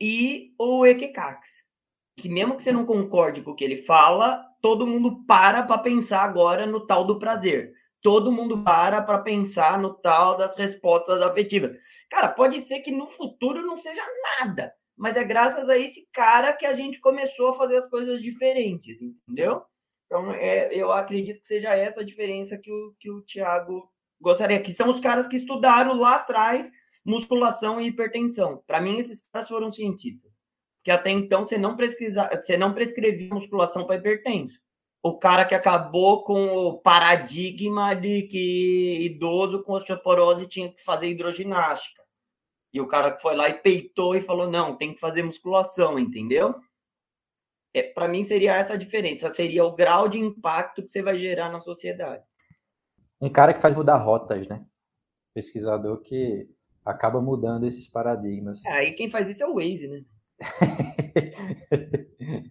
e 0.00 0.52
o 0.58 0.86
Ekekax. 0.86 1.64
Que 2.16 2.28
mesmo 2.28 2.56
que 2.56 2.62
você 2.62 2.72
não 2.72 2.86
concorde 2.86 3.42
com 3.42 3.50
o 3.50 3.54
que 3.54 3.64
ele 3.64 3.76
fala, 3.76 4.44
todo 4.64 4.86
mundo 4.86 5.22
para 5.26 5.62
para 5.62 5.76
pensar 5.76 6.22
agora 6.22 6.64
no 6.64 6.86
tal 6.86 7.04
do 7.04 7.18
prazer. 7.18 7.74
Todo 8.00 8.32
mundo 8.32 8.64
para 8.64 9.02
para 9.02 9.18
pensar 9.18 9.78
no 9.78 9.92
tal 9.92 10.38
das 10.38 10.56
respostas 10.56 11.20
afetivas. 11.20 11.76
Cara, 12.08 12.28
pode 12.28 12.62
ser 12.62 12.80
que 12.80 12.90
no 12.90 13.06
futuro 13.06 13.60
não 13.60 13.78
seja 13.78 14.02
nada, 14.40 14.72
mas 14.96 15.18
é 15.18 15.24
graças 15.24 15.68
a 15.68 15.76
esse 15.76 16.08
cara 16.10 16.54
que 16.54 16.64
a 16.64 16.72
gente 16.72 16.98
começou 16.98 17.50
a 17.50 17.52
fazer 17.52 17.76
as 17.76 17.86
coisas 17.86 18.22
diferentes, 18.22 19.02
entendeu? 19.02 19.60
Então, 20.06 20.32
é, 20.32 20.74
eu 20.74 20.90
acredito 20.90 21.42
que 21.42 21.46
seja 21.46 21.76
essa 21.76 22.00
a 22.00 22.04
diferença 22.04 22.56
que 22.56 22.72
o, 22.72 22.94
que 22.98 23.10
o 23.10 23.20
Thiago 23.20 23.86
gostaria, 24.18 24.62
que 24.62 24.72
são 24.72 24.88
os 24.88 24.98
caras 24.98 25.26
que 25.26 25.36
estudaram 25.36 25.92
lá 25.92 26.14
atrás 26.14 26.72
musculação 27.04 27.78
e 27.78 27.88
hipertensão. 27.88 28.62
Para 28.66 28.80
mim, 28.80 28.96
esses 28.96 29.26
caras 29.30 29.46
foram 29.46 29.70
cientistas 29.70 30.33
que 30.84 30.90
até 30.90 31.10
então 31.10 31.46
você 31.46 31.56
não, 31.56 31.74
você 31.74 32.58
não 32.58 32.74
prescrevia 32.74 33.34
musculação 33.34 33.86
para 33.86 33.96
hipertenso. 33.96 34.60
O 35.02 35.18
cara 35.18 35.44
que 35.44 35.54
acabou 35.54 36.22
com 36.22 36.46
o 36.54 36.78
paradigma 36.78 37.94
de 37.94 38.22
que 38.22 39.04
idoso 39.04 39.62
com 39.62 39.72
osteoporose 39.72 40.46
tinha 40.46 40.70
que 40.70 40.82
fazer 40.82 41.08
hidroginástica. 41.08 42.02
E 42.72 42.80
o 42.80 42.86
cara 42.86 43.12
que 43.12 43.22
foi 43.22 43.34
lá 43.34 43.48
e 43.48 43.54
peitou 43.54 44.14
e 44.14 44.20
falou: 44.20 44.50
não, 44.50 44.76
tem 44.76 44.92
que 44.92 45.00
fazer 45.00 45.22
musculação, 45.22 45.98
entendeu? 45.98 46.54
É, 47.72 47.82
para 47.82 48.06
mim 48.06 48.22
seria 48.22 48.56
essa 48.56 48.74
a 48.74 48.78
diferença, 48.78 49.32
seria 49.34 49.64
o 49.64 49.74
grau 49.74 50.08
de 50.08 50.18
impacto 50.18 50.82
que 50.82 50.90
você 50.90 51.02
vai 51.02 51.16
gerar 51.16 51.50
na 51.50 51.60
sociedade. 51.60 52.22
Um 53.20 53.30
cara 53.30 53.54
que 53.54 53.60
faz 53.60 53.74
mudar 53.74 53.96
rotas, 53.96 54.46
né? 54.48 54.64
Pesquisador 55.32 56.00
que 56.02 56.48
acaba 56.84 57.20
mudando 57.20 57.66
esses 57.66 57.88
paradigmas. 57.88 58.64
É, 58.64 58.72
aí 58.72 58.92
quem 58.92 59.08
faz 59.08 59.28
isso 59.28 59.42
é 59.42 59.46
o 59.46 59.54
Waze, 59.54 59.88
né? 59.88 60.04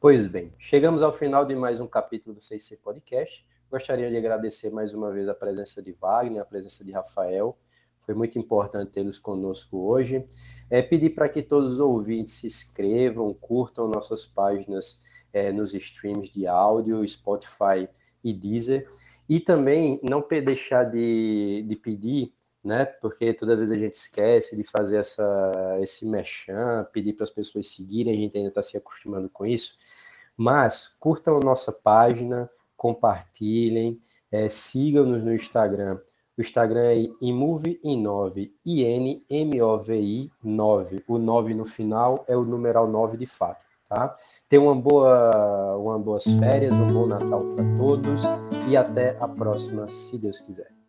pois 0.00 0.26
bem, 0.26 0.52
chegamos 0.58 1.02
ao 1.02 1.12
final 1.12 1.46
de 1.46 1.54
mais 1.54 1.80
um 1.80 1.86
capítulo 1.86 2.36
do 2.36 2.42
CC 2.42 2.76
Podcast. 2.76 3.46
Gostaria 3.70 4.10
de 4.10 4.16
agradecer 4.16 4.70
mais 4.70 4.92
uma 4.92 5.10
vez 5.10 5.28
a 5.28 5.34
presença 5.34 5.82
de 5.82 5.92
Wagner, 5.92 6.42
a 6.42 6.44
presença 6.44 6.84
de 6.84 6.92
Rafael. 6.92 7.56
Foi 8.04 8.14
muito 8.14 8.38
importante 8.38 8.90
tê-los 8.90 9.18
conosco 9.18 9.78
hoje. 9.78 10.26
É, 10.68 10.82
pedir 10.82 11.10
para 11.10 11.28
que 11.28 11.42
todos 11.42 11.74
os 11.74 11.80
ouvintes 11.80 12.34
se 12.34 12.46
inscrevam, 12.46 13.32
curtam 13.34 13.88
nossas 13.88 14.26
páginas 14.26 15.02
é, 15.32 15.52
nos 15.52 15.74
streams 15.74 16.32
de 16.32 16.46
áudio, 16.46 17.06
Spotify 17.06 17.88
e 18.22 18.32
Deezer. 18.32 18.88
E 19.28 19.38
também 19.38 20.00
não 20.02 20.26
deixar 20.28 20.84
de, 20.84 21.64
de 21.66 21.76
pedir 21.76 22.34
né? 22.62 22.84
Porque 22.84 23.32
toda 23.32 23.56
vez 23.56 23.70
a 23.70 23.76
gente 23.76 23.94
esquece 23.94 24.56
de 24.56 24.64
fazer 24.64 24.98
essa, 24.98 25.78
esse 25.80 26.06
mechan, 26.06 26.86
pedir 26.92 27.14
para 27.14 27.24
as 27.24 27.30
pessoas 27.30 27.68
seguirem, 27.68 28.14
a 28.14 28.16
gente 28.16 28.36
ainda 28.36 28.50
está 28.50 28.62
se 28.62 28.76
acostumando 28.76 29.28
com 29.30 29.46
isso. 29.46 29.76
Mas 30.36 30.88
curtam 30.98 31.36
a 31.36 31.40
nossa 31.40 31.72
página, 31.72 32.50
compartilhem, 32.76 34.00
é, 34.30 34.48
sigam-nos 34.48 35.22
no 35.22 35.34
Instagram. 35.34 35.98
O 36.36 36.40
Instagram 36.40 36.80
é 36.80 36.96
imove9, 37.22 38.50
I-N-M-O-V-I 38.64 40.30
9. 40.42 41.04
O 41.06 41.18
9 41.18 41.54
no 41.54 41.64
final 41.66 42.24
é 42.26 42.36
o 42.36 42.44
numeral 42.44 42.88
9 42.88 43.18
de 43.18 43.26
fato, 43.26 43.62
tá? 43.88 44.16
Tenham 44.48 44.64
uma 44.64 44.74
boa, 44.74 45.76
uma 45.76 45.98
boas 45.98 46.24
férias, 46.24 46.74
um 46.74 46.86
bom 46.86 47.06
Natal 47.06 47.44
para 47.54 47.76
todos 47.76 48.22
e 48.68 48.76
até 48.76 49.16
a 49.20 49.28
próxima, 49.28 49.86
se 49.88 50.16
Deus 50.16 50.40
quiser. 50.40 50.79